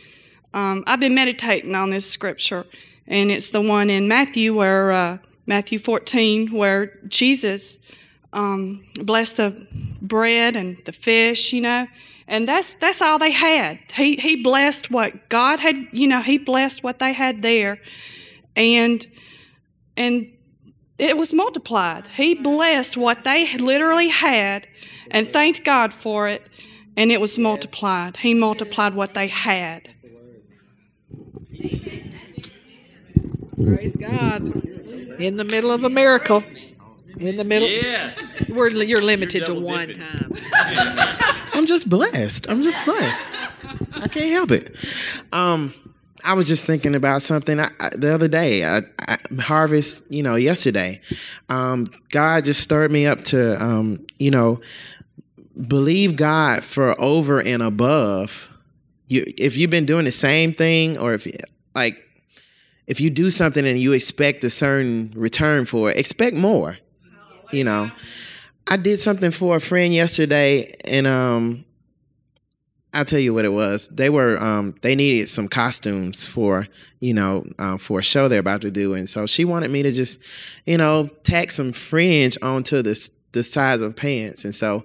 Um, 0.53 0.83
I've 0.87 1.01
been 1.01 1.15
meditating 1.15 1.75
on 1.75 1.91
this 1.91 2.11
scripture, 2.11 2.67
and 3.07 3.31
it's 3.31 3.51
the 3.51 3.63
one 3.63 3.89
in 3.89 4.09
Matthew 4.09 4.55
where 4.55 4.91
uh, 4.93 5.19
Matthew 5.47 5.79
14, 5.79 6.49
where 6.49 6.99
Jesus 7.07 7.79
um, 8.33 8.85
blessed 9.03 9.37
the 9.39 9.67
bread 10.01 10.57
and 10.57 10.79
the 10.85 10.93
fish, 10.93 11.53
you 11.53 11.61
know, 11.61 11.87
and 12.29 12.49
that's 12.49 12.75
that's 12.75 13.03
all 13.03 13.19
they 13.19 13.33
had. 13.33 13.79
He 13.95 14.17
he 14.17 14.37
blessed 14.37 14.91
what 14.91 15.29
God 15.29 15.61
had, 15.61 15.89
you 15.93 16.07
know, 16.07 16.23
he 16.23 16.39
blessed 16.39 16.83
what 16.83 16.99
they 16.99 17.13
had 17.13 17.43
there, 17.43 17.81
and 18.55 19.07
and 19.97 20.33
it 20.99 21.17
was 21.17 21.33
multiplied. 21.33 22.07
He 22.09 22.35
blessed 22.35 22.97
what 22.97 23.25
they 23.25 23.57
literally 23.57 24.09
had, 24.09 24.67
and 25.11 25.29
thanked 25.29 25.65
God 25.65 25.93
for 25.93 26.29
it, 26.29 26.43
and 26.97 27.11
it 27.11 27.21
was 27.21 27.39
multiplied. 27.39 28.17
He 28.19 28.35
multiplied 28.35 28.95
what 28.95 29.15
they 29.15 29.27
had. 29.27 29.89
Praise 33.63 33.97
God. 33.97 34.47
In 35.19 35.37
the 35.37 35.45
middle 35.45 35.71
of 35.71 35.85
a 35.85 35.91
miracle. 35.91 36.43
In 37.19 37.37
the 37.37 37.45
middle. 37.45 37.69
Yeah. 37.69 38.13
We're, 38.49 38.69
you're 38.69 39.03
limited 39.03 39.47
You're 39.47 39.57
to 39.57 39.61
one 39.61 39.89
dipping. 39.89 40.03
time. 40.03 40.33
I'm 41.53 41.67
just 41.67 41.89
blessed. 41.89 42.49
I'm 42.49 42.63
just 42.63 42.85
blessed. 42.85 43.29
I 43.95 44.09
can't 44.09 44.33
help 44.33 44.51
it. 44.51 44.75
Um, 45.33 45.75
I 46.25 46.35
was 46.35 46.49
just 46.49 46.67
thinking 46.67 46.95
about 46.95 47.23
something 47.23 47.59
I, 47.61 47.71
I, 47.81 47.91
the 47.97 48.15
other 48.15 48.29
day. 48.29 48.65
I, 48.65 48.83
I, 49.01 49.19
harvest, 49.41 50.05
you 50.09 50.23
know, 50.23 50.37
yesterday. 50.37 51.01
Um, 51.49 51.87
God 52.11 52.45
just 52.45 52.61
stirred 52.61 52.91
me 52.91 53.07
up 53.07 53.25
to, 53.25 53.63
um, 53.63 54.07
you 54.19 54.31
know, 54.31 54.61
believe 55.67 56.17
God 56.17 56.65
for 56.65 56.99
over 57.01 57.41
and 57.41 57.63
above. 57.63 58.49
You, 59.09 59.25
if 59.37 59.57
you've 59.57 59.71
been 59.71 59.87
doing 59.87 60.05
the 60.05 60.13
same 60.13 60.55
thing, 60.55 60.99
or 60.99 61.15
if 61.15 61.27
like, 61.75 61.99
if 62.87 63.01
you 63.01 63.11
do 63.11 63.31
something 63.31 63.67
and 63.67 63.79
you 63.79 63.93
expect 63.93 64.45
a 64.45 64.51
certain 64.51 65.13
return 65.15 65.65
for 65.65 65.91
it, 65.91 65.97
expect 65.97 66.37
more. 66.37 66.79
You 67.53 67.65
know, 67.65 67.91
I 68.67 68.77
did 68.77 69.01
something 69.01 69.31
for 69.31 69.57
a 69.57 69.61
friend 69.61 69.93
yesterday, 69.93 70.73
and 70.85 71.07
um, 71.07 71.65
I'll 72.93 73.05
tell 73.05 73.19
you 73.19 73.35
what 73.35 73.45
it 73.45 73.53
was. 73.53 73.89
They 73.89 74.11
were 74.11 74.41
um, 74.43 74.75
they 74.83 74.95
needed 74.95 75.29
some 75.29 75.49
costumes 75.49 76.27
for 76.27 76.67
you 77.01 77.15
know 77.15 77.45
um, 77.59 77.79
for 77.79 78.01
a 78.01 78.03
show 78.03 78.29
they're 78.29 78.41
about 78.41 78.63
to 78.63 78.71
do, 78.71 78.95
and 78.95 79.09
so 79.09 79.27
she 79.27 79.45
wanted 79.45 79.71
me 79.71 79.83
to 79.83 79.93
just 79.93 80.21
you 80.67 80.77
know 80.77 81.09
tack 81.25 81.51
some 81.51 81.73
fringe 81.73 82.37
onto 82.43 82.83
the 82.83 83.11
the 83.33 83.43
sides 83.43 83.83
of 83.83 83.95
pants, 83.95 84.45
and 84.45 84.55
so 84.55 84.85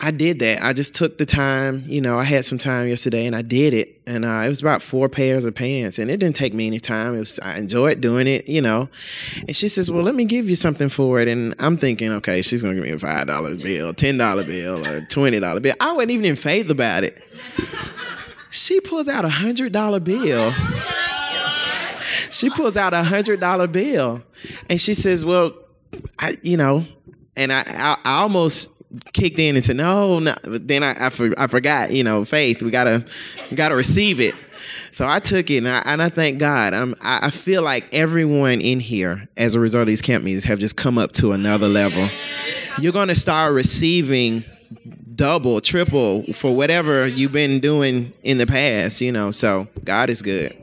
I 0.00 0.12
did 0.12 0.38
that. 0.38 0.62
I 0.62 0.72
just 0.72 0.94
took 0.94 1.18
the 1.18 1.26
time. 1.26 1.82
You 1.86 2.00
know, 2.00 2.18
I 2.18 2.22
had 2.22 2.44
some 2.44 2.58
time 2.58 2.86
yesterday, 2.86 3.26
and 3.26 3.34
I 3.34 3.42
did 3.42 3.74
it, 3.74 4.00
and 4.06 4.24
uh, 4.24 4.42
it 4.44 4.48
was 4.48 4.60
about 4.60 4.80
four 4.80 5.08
pairs 5.08 5.44
of 5.44 5.56
pants, 5.56 5.98
and 5.98 6.08
it 6.08 6.18
didn't 6.18 6.36
take 6.36 6.54
me 6.54 6.68
any 6.68 6.78
time. 6.78 7.16
It 7.16 7.18
was 7.18 7.40
I 7.40 7.56
enjoyed 7.56 8.00
doing 8.00 8.28
it, 8.28 8.48
you 8.48 8.60
know. 8.60 8.88
And 9.48 9.56
she 9.56 9.68
says, 9.68 9.90
"Well, 9.90 10.04
let 10.04 10.14
me 10.14 10.24
give 10.24 10.48
you 10.48 10.54
something 10.54 10.88
for 10.88 11.18
it." 11.18 11.26
And 11.26 11.52
I'm 11.58 11.76
thinking, 11.76 12.12
okay, 12.12 12.42
she's 12.42 12.62
gonna 12.62 12.76
give 12.76 12.84
me 12.84 12.90
a 12.90 12.98
five 12.98 13.26
dollar 13.26 13.56
bill, 13.56 13.92
ten 13.92 14.18
dollar 14.18 14.44
bill, 14.44 14.86
or 14.86 15.00
twenty 15.06 15.40
dollar 15.40 15.58
bill. 15.58 15.74
I 15.80 15.92
wasn't 15.92 16.12
even 16.12 16.26
in 16.26 16.36
faith 16.36 16.70
about 16.70 17.02
it. 17.02 17.20
She 18.50 18.80
pulls 18.80 19.08
out 19.08 19.24
a 19.24 19.28
hundred 19.28 19.72
dollar 19.72 19.98
bill. 19.98 20.52
She 22.30 22.50
pulls 22.50 22.76
out 22.76 22.94
a 22.94 23.02
hundred 23.02 23.40
dollar 23.40 23.66
bill, 23.66 24.22
and 24.68 24.80
she 24.80 24.94
says, 24.94 25.24
"Well, 25.24 25.54
I, 26.20 26.34
you 26.42 26.56
know," 26.56 26.84
and 27.36 27.52
I, 27.52 27.64
I, 27.66 27.96
I 28.04 28.20
almost 28.20 28.70
kicked 29.12 29.38
in 29.38 29.56
and 29.56 29.64
said, 29.64 29.76
"No, 29.76 30.18
no." 30.18 30.34
Then 30.44 30.82
I, 30.82 31.06
I, 31.06 31.10
for, 31.10 31.32
I 31.38 31.46
forgot, 31.46 31.90
you 31.90 32.02
know, 32.02 32.24
faith. 32.24 32.62
We 32.62 32.70
gotta, 32.70 33.04
we 33.50 33.56
gotta 33.56 33.76
receive 33.76 34.20
it. 34.20 34.34
So 34.90 35.06
I 35.06 35.18
took 35.18 35.50
it, 35.50 35.58
and 35.58 35.68
I, 35.68 35.82
and 35.86 36.02
I 36.02 36.08
thank 36.08 36.38
God. 36.38 36.74
I'm, 36.74 36.94
I, 37.00 37.26
I 37.26 37.30
feel 37.30 37.62
like 37.62 37.92
everyone 37.92 38.60
in 38.60 38.80
here, 38.80 39.28
as 39.36 39.54
a 39.54 39.60
result 39.60 39.82
of 39.82 39.88
these 39.88 40.02
camp 40.02 40.24
meetings, 40.24 40.44
have 40.44 40.58
just 40.58 40.76
come 40.76 40.98
up 40.98 41.12
to 41.12 41.32
another 41.32 41.68
level. 41.68 42.08
You're 42.80 42.92
gonna 42.92 43.14
start 43.14 43.54
receiving 43.54 44.44
double, 45.14 45.60
triple 45.60 46.22
for 46.32 46.54
whatever 46.54 47.06
you've 47.06 47.32
been 47.32 47.60
doing 47.60 48.12
in 48.22 48.38
the 48.38 48.46
past. 48.46 49.00
You 49.00 49.12
know, 49.12 49.30
so 49.30 49.68
God 49.84 50.10
is 50.10 50.22
good. 50.22 50.56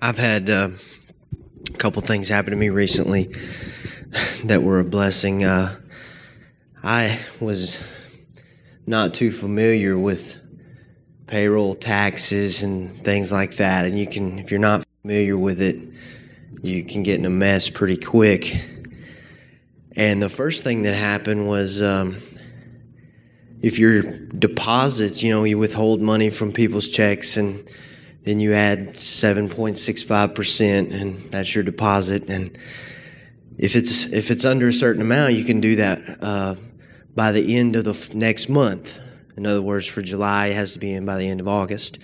I've 0.00 0.18
had 0.18 0.48
uh, 0.48 0.70
a 1.74 1.76
couple 1.76 2.00
things 2.02 2.28
happen 2.28 2.52
to 2.52 2.56
me 2.56 2.68
recently 2.68 3.34
that 4.44 4.62
were 4.62 4.78
a 4.78 4.84
blessing. 4.84 5.42
Uh, 5.42 5.74
I 6.84 7.18
was 7.40 7.78
not 8.86 9.12
too 9.12 9.32
familiar 9.32 9.98
with 9.98 10.36
payroll 11.26 11.74
taxes 11.74 12.62
and 12.62 13.02
things 13.04 13.32
like 13.32 13.56
that, 13.56 13.86
and 13.86 13.98
you 13.98 14.06
can, 14.06 14.38
if 14.38 14.52
you're 14.52 14.60
not 14.60 14.84
familiar 15.02 15.36
with 15.36 15.60
it, 15.60 15.76
you 16.62 16.84
can 16.84 17.02
get 17.02 17.18
in 17.18 17.24
a 17.24 17.30
mess 17.30 17.68
pretty 17.68 17.96
quick. 17.96 18.56
And 19.96 20.22
the 20.22 20.28
first 20.28 20.62
thing 20.62 20.82
that 20.82 20.94
happened 20.94 21.48
was 21.48 21.82
um, 21.82 22.18
if 23.62 23.80
your 23.80 24.02
deposits, 24.02 25.24
you 25.24 25.32
know, 25.32 25.42
you 25.42 25.58
withhold 25.58 26.00
money 26.00 26.30
from 26.30 26.52
people's 26.52 26.86
checks 26.86 27.36
and 27.36 27.68
then 28.24 28.40
you 28.40 28.52
add 28.54 28.94
7.65% 28.94 30.92
and 30.92 31.30
that's 31.32 31.54
your 31.54 31.64
deposit. 31.64 32.28
And 32.28 32.58
if 33.56 33.74
it's 33.76 34.06
if 34.06 34.30
it's 34.30 34.44
under 34.44 34.68
a 34.68 34.72
certain 34.72 35.02
amount 35.02 35.34
you 35.34 35.44
can 35.44 35.60
do 35.60 35.76
that 35.76 36.00
uh, 36.20 36.54
by 37.14 37.32
the 37.32 37.56
end 37.56 37.76
of 37.76 37.84
the 37.84 37.92
f- 37.92 38.14
next 38.14 38.48
month. 38.48 38.98
In 39.36 39.46
other 39.46 39.62
words 39.62 39.86
for 39.86 40.02
july 40.02 40.48
it 40.48 40.54
has 40.54 40.72
to 40.72 40.78
be 40.78 40.92
in 40.92 41.06
by 41.06 41.16
the 41.16 41.28
end 41.28 41.40
of 41.40 41.48
august. 41.48 41.98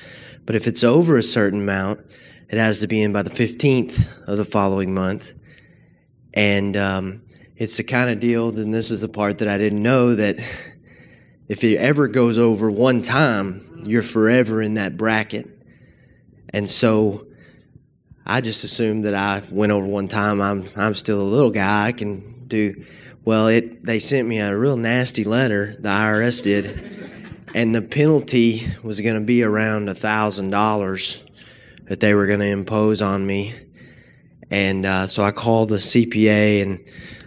But 0.46 0.56
if 0.56 0.66
it's 0.66 0.84
over 0.84 1.16
a 1.16 1.22
certain 1.22 1.60
amount 1.60 2.00
it 2.48 2.58
has 2.58 2.80
to 2.80 2.86
be 2.86 3.02
in 3.02 3.12
by 3.12 3.22
the 3.22 3.30
15th 3.30 4.26
of 4.28 4.36
the 4.36 4.44
following 4.44 4.94
month. 4.94 5.34
And 6.34 6.76
um, 6.76 7.22
it's 7.56 7.76
the 7.76 7.84
kind 7.84 8.10
of 8.10 8.20
deal 8.20 8.50
then 8.50 8.70
this 8.70 8.90
is 8.90 9.00
the 9.00 9.08
part 9.08 9.38
that 9.38 9.48
i 9.48 9.58
didn't 9.58 9.82
know 9.82 10.14
that 10.14 10.36
if 11.48 11.62
it 11.62 11.76
ever 11.76 12.08
goes 12.08 12.38
over 12.38 12.70
one 12.70 13.02
time 13.02 13.82
you're 13.86 14.02
forever 14.02 14.60
in 14.62 14.74
that 14.74 14.96
bracket 14.96 15.53
and 16.54 16.70
so 16.70 17.26
I 18.24 18.40
just 18.40 18.62
assumed 18.62 19.04
that 19.06 19.14
I 19.14 19.42
went 19.50 19.72
over 19.72 19.84
one 19.84 20.06
time. 20.06 20.40
I'm 20.40 20.68
I'm 20.76 20.94
still 20.94 21.20
a 21.20 21.22
little 21.22 21.50
guy. 21.50 21.88
I 21.88 21.92
can 21.92 22.46
do 22.46 22.84
well. 23.24 23.48
It 23.48 23.84
they 23.84 23.98
sent 23.98 24.28
me 24.28 24.38
a 24.38 24.56
real 24.56 24.76
nasty 24.76 25.24
letter. 25.24 25.74
The 25.80 25.88
IRS 25.88 26.44
did, 26.44 27.42
and 27.56 27.74
the 27.74 27.82
penalty 27.82 28.68
was 28.84 29.00
going 29.00 29.18
to 29.18 29.24
be 29.26 29.42
around 29.42 29.88
a 29.88 29.96
thousand 29.96 30.50
dollars 30.50 31.24
that 31.86 31.98
they 31.98 32.14
were 32.14 32.26
going 32.26 32.38
to 32.38 32.46
impose 32.46 33.02
on 33.02 33.26
me. 33.26 33.52
And 34.48 34.86
uh, 34.86 35.08
so 35.08 35.24
I 35.24 35.32
called 35.32 35.70
the 35.70 35.78
CPA, 35.78 36.62
and 36.62 36.84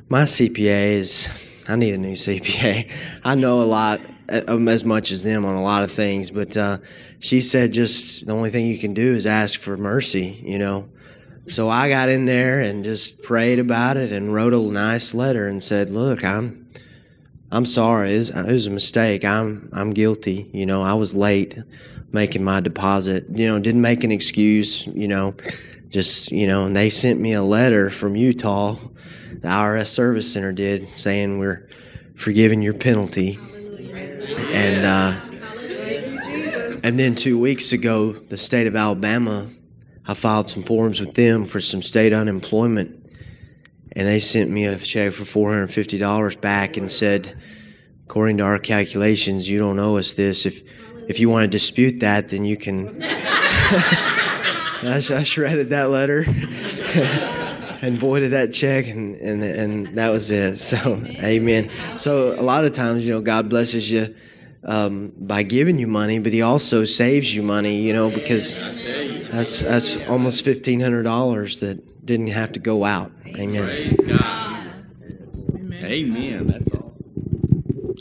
my 0.07 0.23
CPA 0.23 0.93
is 0.93 1.27
I 1.67 1.75
need 1.75 1.93
a 1.93 1.97
new 1.97 2.13
CPA. 2.13 2.89
I 3.25 3.35
know 3.35 3.61
a 3.61 3.65
lot 3.65 3.99
as 4.29 4.83
much 4.83 5.11
as 5.11 5.23
them 5.23 5.45
on 5.45 5.55
a 5.55 5.61
lot 5.61 5.83
of 5.83 5.91
things, 5.91 6.31
but 6.31 6.55
uh, 6.57 6.77
she 7.19 7.41
said 7.41 7.73
just 7.73 8.25
the 8.25 8.33
only 8.33 8.49
thing 8.49 8.67
you 8.67 8.77
can 8.77 8.93
do 8.93 9.15
is 9.15 9.25
ask 9.25 9.59
for 9.59 9.77
mercy, 9.77 10.41
you 10.43 10.59
know. 10.59 10.89
So 11.47 11.69
I 11.69 11.87
got 11.87 12.09
in 12.09 12.25
there 12.25 12.59
and 12.59 12.83
just 12.83 13.23
prayed 13.23 13.59
about 13.59 13.95
it 13.95 14.11
and 14.11 14.33
wrote 14.33 14.53
a 14.53 14.59
nice 14.59 15.13
letter 15.13 15.47
and 15.47 15.63
said, 15.63 15.89
"Look, 15.89 16.23
I'm 16.25 16.67
I'm 17.51 17.65
sorry. 17.65 18.15
It 18.15 18.19
was, 18.19 18.29
it 18.31 18.51
was 18.51 18.67
a 18.67 18.71
mistake. 18.71 19.23
I'm 19.23 19.69
I'm 19.71 19.91
guilty. 19.91 20.49
You 20.53 20.65
know, 20.65 20.81
I 20.81 20.95
was 20.95 21.15
late 21.15 21.57
making 22.11 22.43
my 22.43 22.59
deposit. 22.59 23.25
You 23.31 23.47
know, 23.47 23.59
didn't 23.59 23.81
make 23.81 24.03
an 24.03 24.11
excuse. 24.11 24.87
You 24.87 25.07
know, 25.07 25.35
just 25.87 26.31
you 26.31 26.47
know, 26.47 26.65
and 26.65 26.75
they 26.75 26.89
sent 26.89 27.19
me 27.21 27.33
a 27.33 27.43
letter 27.43 27.89
from 27.89 28.17
Utah, 28.17 28.75
the 29.31 29.47
IRS 29.47 29.87
Service 29.87 30.31
Center 30.31 30.51
did, 30.51 30.89
saying 30.97 31.39
we're 31.39 31.69
forgiving 32.15 32.61
your 32.61 32.73
penalty. 32.73 33.39
And 34.33 34.85
uh, 34.85 35.19
and 36.83 36.99
then 36.99 37.15
two 37.15 37.39
weeks 37.39 37.73
ago, 37.73 38.11
the 38.13 38.37
state 38.37 38.67
of 38.67 38.75
Alabama, 38.75 39.47
I 40.05 40.13
filed 40.13 40.49
some 40.49 40.63
forms 40.63 40.99
with 40.99 41.13
them 41.15 41.45
for 41.45 41.59
some 41.59 41.81
state 41.81 42.13
unemployment, 42.13 43.09
and 43.93 44.07
they 44.07 44.19
sent 44.19 44.49
me 44.49 44.65
a 44.65 44.77
check 44.77 45.13
for 45.13 45.25
four 45.25 45.51
hundred 45.51 45.67
fifty 45.67 45.97
dollars 45.97 46.35
back 46.35 46.77
and 46.77 46.91
said, 46.91 47.37
according 48.05 48.37
to 48.37 48.43
our 48.43 48.59
calculations, 48.59 49.49
you 49.49 49.59
don't 49.59 49.79
owe 49.79 49.97
us 49.97 50.13
this. 50.13 50.45
If 50.45 50.63
if 51.07 51.19
you 51.19 51.29
want 51.29 51.43
to 51.43 51.47
dispute 51.47 52.01
that, 52.01 52.29
then 52.29 52.45
you 52.45 52.57
can. 52.57 53.01
I, 54.79 54.97
I 54.97 55.23
shredded 55.23 55.71
that 55.71 55.89
letter 55.89 56.23
and 57.81 57.97
voided 57.97 58.31
that 58.31 58.51
check, 58.53 58.87
and, 58.87 59.15
and 59.15 59.43
and 59.43 59.87
that 59.97 60.09
was 60.09 60.31
it. 60.31 60.59
So, 60.67 60.77
amen. 61.05 61.69
So 61.95 62.33
a 62.39 62.43
lot 62.43 62.65
of 62.65 62.71
times, 62.71 63.07
you 63.07 63.13
know, 63.13 63.21
God 63.21 63.49
blesses 63.49 63.89
you 63.89 64.13
um, 64.63 65.13
by 65.17 65.43
giving 65.43 65.79
you 65.79 65.87
money, 65.87 66.19
but 66.19 66.33
He 66.33 66.41
also 66.41 66.83
saves 66.83 67.35
you 67.35 67.43
money. 67.43 67.81
You 67.81 67.93
know, 67.93 68.09
because 68.09 68.59
that's 69.31 69.61
that's 69.61 70.09
almost 70.09 70.43
fifteen 70.43 70.79
hundred 70.79 71.03
dollars 71.03 71.59
that 71.59 72.05
didn't 72.05 72.27
have 72.27 72.51
to 72.53 72.59
go 72.59 72.83
out. 72.83 73.11
Amen. 73.27 73.95
Amen. 75.83 76.47
That's 76.47 76.67
awesome. 76.69 77.95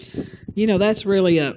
You 0.55 0.66
know, 0.66 0.79
that's 0.79 1.05
really 1.07 1.39
a 1.39 1.57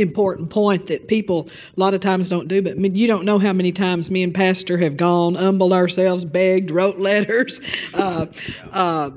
important 0.00 0.50
point 0.50 0.86
that 0.86 1.08
people 1.08 1.48
a 1.76 1.80
lot 1.80 1.94
of 1.94 2.00
times 2.00 2.28
don't 2.28 2.48
do 2.48 2.62
but 2.62 2.72
I 2.72 2.74
mean, 2.76 2.96
you 2.96 3.06
don't 3.06 3.24
know 3.24 3.38
how 3.38 3.52
many 3.52 3.72
times 3.72 4.10
me 4.10 4.22
and 4.22 4.34
pastor 4.34 4.78
have 4.78 4.96
gone 4.96 5.34
humbled 5.34 5.72
ourselves 5.72 6.24
begged 6.24 6.70
wrote 6.70 6.98
letters 7.10 7.90
uh, 7.94 8.26
uh, 8.72 9.10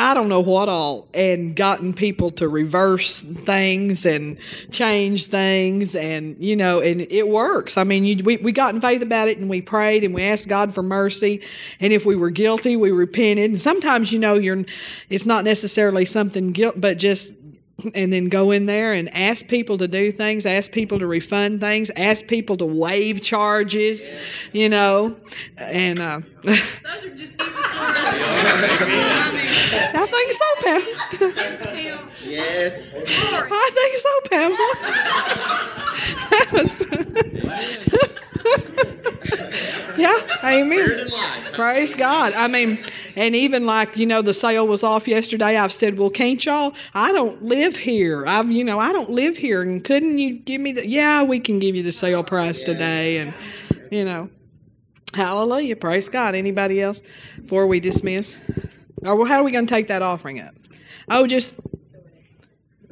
I 0.00 0.14
don't 0.14 0.28
know 0.28 0.40
what 0.40 0.68
all, 0.70 1.08
and 1.12 1.54
gotten 1.54 1.92
people 1.92 2.30
to 2.32 2.48
reverse 2.48 3.20
things 3.20 4.06
and 4.06 4.38
change 4.70 5.26
things, 5.26 5.94
and 5.94 6.38
you 6.38 6.56
know, 6.56 6.80
and 6.80 7.02
it 7.10 7.28
works. 7.28 7.76
I 7.76 7.84
mean, 7.84 8.04
you, 8.04 8.24
we 8.24 8.38
we 8.38 8.50
got 8.50 8.74
in 8.74 8.80
faith 8.80 9.02
about 9.02 9.28
it, 9.28 9.36
and 9.36 9.50
we 9.50 9.60
prayed, 9.60 10.02
and 10.02 10.14
we 10.14 10.22
asked 10.22 10.48
God 10.48 10.74
for 10.74 10.82
mercy, 10.82 11.42
and 11.80 11.92
if 11.92 12.06
we 12.06 12.16
were 12.16 12.30
guilty, 12.30 12.76
we 12.76 12.90
repented. 12.90 13.50
And 13.50 13.60
sometimes, 13.60 14.10
you 14.10 14.18
know, 14.18 14.34
you're, 14.34 14.64
it's 15.10 15.26
not 15.26 15.44
necessarily 15.44 16.06
something 16.06 16.52
guilt, 16.52 16.80
but 16.80 16.96
just 16.96 17.34
and 17.94 18.12
then 18.12 18.28
go 18.28 18.50
in 18.50 18.66
there 18.66 18.92
and 18.92 19.14
ask 19.14 19.46
people 19.48 19.78
to 19.78 19.88
do 19.88 20.12
things, 20.12 20.46
ask 20.46 20.72
people 20.72 20.98
to 20.98 21.06
refund 21.06 21.60
things, 21.60 21.90
ask 21.96 22.26
people 22.26 22.56
to 22.58 22.66
waive 22.66 23.22
charges, 23.22 24.08
yes. 24.08 24.54
you 24.54 24.68
know, 24.68 25.16
and 25.58 25.98
uh, 25.98 26.20
those 26.42 27.04
are 27.04 27.14
just 27.16 27.40
easy 27.40 27.50
I 29.92 30.06
think 30.10 30.32
so, 30.32 30.44
Pam. 30.62 30.82
Yes. 32.22 32.96
I 32.96 33.70
think 33.74 33.96
so, 33.96 34.20
Pam. 34.30 34.50
that 36.30 36.48
was. 36.52 36.86
yeah, 39.98 40.18
amen. 40.44 41.10
Praise 41.52 41.94
God. 41.94 42.32
I 42.32 42.48
mean, 42.48 42.82
and 43.16 43.36
even 43.36 43.66
like 43.66 43.96
you 43.96 44.06
know, 44.06 44.22
the 44.22 44.32
sale 44.32 44.66
was 44.66 44.82
off 44.82 45.06
yesterday. 45.06 45.56
I've 45.56 45.72
said, 45.72 45.98
well, 45.98 46.10
can't 46.10 46.44
y'all? 46.44 46.74
I 46.94 47.12
don't 47.12 47.42
live 47.42 47.76
here. 47.76 48.24
I've 48.26 48.50
you 48.50 48.64
know, 48.64 48.78
I 48.78 48.92
don't 48.92 49.10
live 49.10 49.36
here, 49.36 49.62
and 49.62 49.84
couldn't 49.84 50.18
you 50.18 50.38
give 50.38 50.60
me 50.60 50.72
the? 50.72 50.88
Yeah, 50.88 51.22
we 51.22 51.38
can 51.38 51.58
give 51.58 51.76
you 51.76 51.82
the 51.82 51.92
sale 51.92 52.24
price 52.24 52.62
today, 52.62 53.18
and 53.18 53.34
you 53.90 54.04
know, 54.04 54.30
hallelujah, 55.14 55.76
praise 55.76 56.08
God. 56.08 56.34
Anybody 56.34 56.80
else 56.80 57.02
before 57.42 57.66
we 57.66 57.80
dismiss? 57.80 58.38
Or 59.02 59.16
well, 59.16 59.26
how 59.26 59.40
are 59.40 59.44
we 59.44 59.52
going 59.52 59.66
to 59.66 59.74
take 59.74 59.88
that 59.88 60.02
offering 60.02 60.40
up? 60.40 60.54
Oh, 61.10 61.26
just 61.26 61.54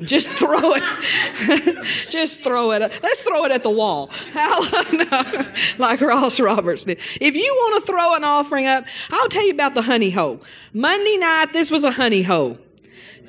just 0.03 0.31
throw 0.31 0.59
it. 0.75 0.83
Just 2.11 2.43
throw 2.43 2.73
it. 2.73 2.81
Let's 2.81 3.23
throw 3.23 3.45
it 3.45 3.53
at 3.53 3.63
the 3.63 3.71
wall. 3.71 4.11
How, 4.33 4.61
no, 4.93 5.53
like 5.79 6.01
Ross 6.01 6.41
Roberts 6.41 6.85
did. 6.85 6.99
If 7.21 7.35
you 7.35 7.55
want 7.57 7.85
to 7.85 7.93
throw 7.93 8.15
an 8.15 8.25
offering 8.25 8.67
up, 8.67 8.85
I'll 9.11 9.29
tell 9.29 9.45
you 9.45 9.53
about 9.53 9.75
the 9.75 9.83
honey 9.83 10.11
hole. 10.11 10.41
Monday 10.73 11.17
night, 11.17 11.53
this 11.53 11.71
was 11.71 11.85
a 11.85 11.91
honey 11.91 12.23
hole. 12.23 12.59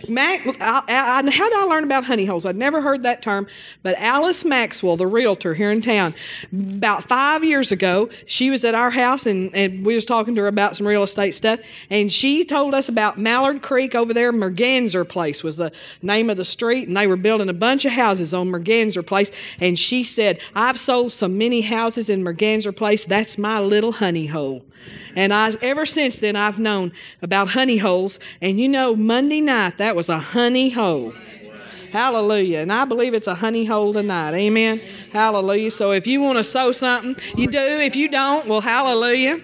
Mac, 0.07 0.47
I, 0.61 0.81
I, 0.87 1.29
how 1.29 1.49
did 1.49 1.57
I 1.57 1.63
learn 1.65 1.83
about 1.83 2.05
honey 2.05 2.25
holes? 2.25 2.45
I'd 2.45 2.55
never 2.55 2.81
heard 2.81 3.03
that 3.03 3.21
term, 3.21 3.47
but 3.83 3.95
Alice 3.97 4.45
Maxwell, 4.45 4.97
the 4.97 5.07
realtor 5.07 5.53
here 5.53 5.71
in 5.71 5.81
town, 5.81 6.13
about 6.53 7.03
five 7.03 7.43
years 7.43 7.71
ago, 7.71 8.09
she 8.25 8.49
was 8.49 8.63
at 8.63 8.75
our 8.75 8.89
house 8.89 9.25
and, 9.25 9.53
and 9.55 9.85
we 9.85 9.95
was 9.95 10.05
talking 10.05 10.35
to 10.35 10.41
her 10.41 10.47
about 10.47 10.75
some 10.75 10.87
real 10.87 11.03
estate 11.03 11.31
stuff, 11.31 11.59
and 11.89 12.11
she 12.11 12.45
told 12.45 12.73
us 12.73 12.89
about 12.89 13.17
Mallard 13.17 13.61
Creek 13.61 13.95
over 13.95 14.13
there. 14.13 14.31
Merganser 14.31 15.07
Place 15.07 15.43
was 15.43 15.57
the 15.57 15.71
name 16.01 16.29
of 16.29 16.37
the 16.37 16.45
street, 16.45 16.87
and 16.87 16.95
they 16.95 17.07
were 17.07 17.17
building 17.17 17.49
a 17.49 17.53
bunch 17.53 17.85
of 17.85 17.91
houses 17.91 18.33
on 18.33 18.47
Merganser 18.49 19.05
Place. 19.05 19.31
And 19.59 19.77
she 19.77 20.03
said, 20.03 20.41
"I've 20.55 20.79
sold 20.79 21.11
so 21.11 21.27
many 21.27 21.61
houses 21.61 22.09
in 22.09 22.23
Merganser 22.23 22.75
Place. 22.75 23.05
That's 23.05 23.37
my 23.37 23.59
little 23.59 23.91
honey 23.91 24.27
hole." 24.27 24.63
And 25.15 25.33
I, 25.33 25.51
ever 25.61 25.85
since 25.85 26.19
then, 26.19 26.35
I've 26.35 26.59
known 26.59 26.91
about 27.21 27.49
honey 27.49 27.77
holes. 27.77 28.19
And 28.41 28.59
you 28.59 28.69
know, 28.69 28.95
Monday 28.95 29.41
night, 29.41 29.77
that 29.89 29.95
was 29.95 30.09
a 30.09 30.19
honey 30.19 30.69
hole. 30.69 31.11
Hallelujah. 31.91 32.59
And 32.59 32.71
I 32.71 32.85
believe 32.85 33.15
it's 33.15 33.25
a 33.25 33.33
honey 33.33 33.65
hole 33.65 33.91
tonight. 33.91 34.35
Amen. 34.35 34.83
Hallelujah. 35.11 35.71
So 35.71 35.93
if 35.93 36.05
you 36.05 36.21
want 36.21 36.37
to 36.37 36.43
sow 36.43 36.71
something, 36.71 37.15
you 37.35 37.47
do. 37.47 37.57
If 37.57 37.95
you 37.95 38.07
don't, 38.07 38.47
well, 38.47 38.61
hallelujah. 38.61 39.41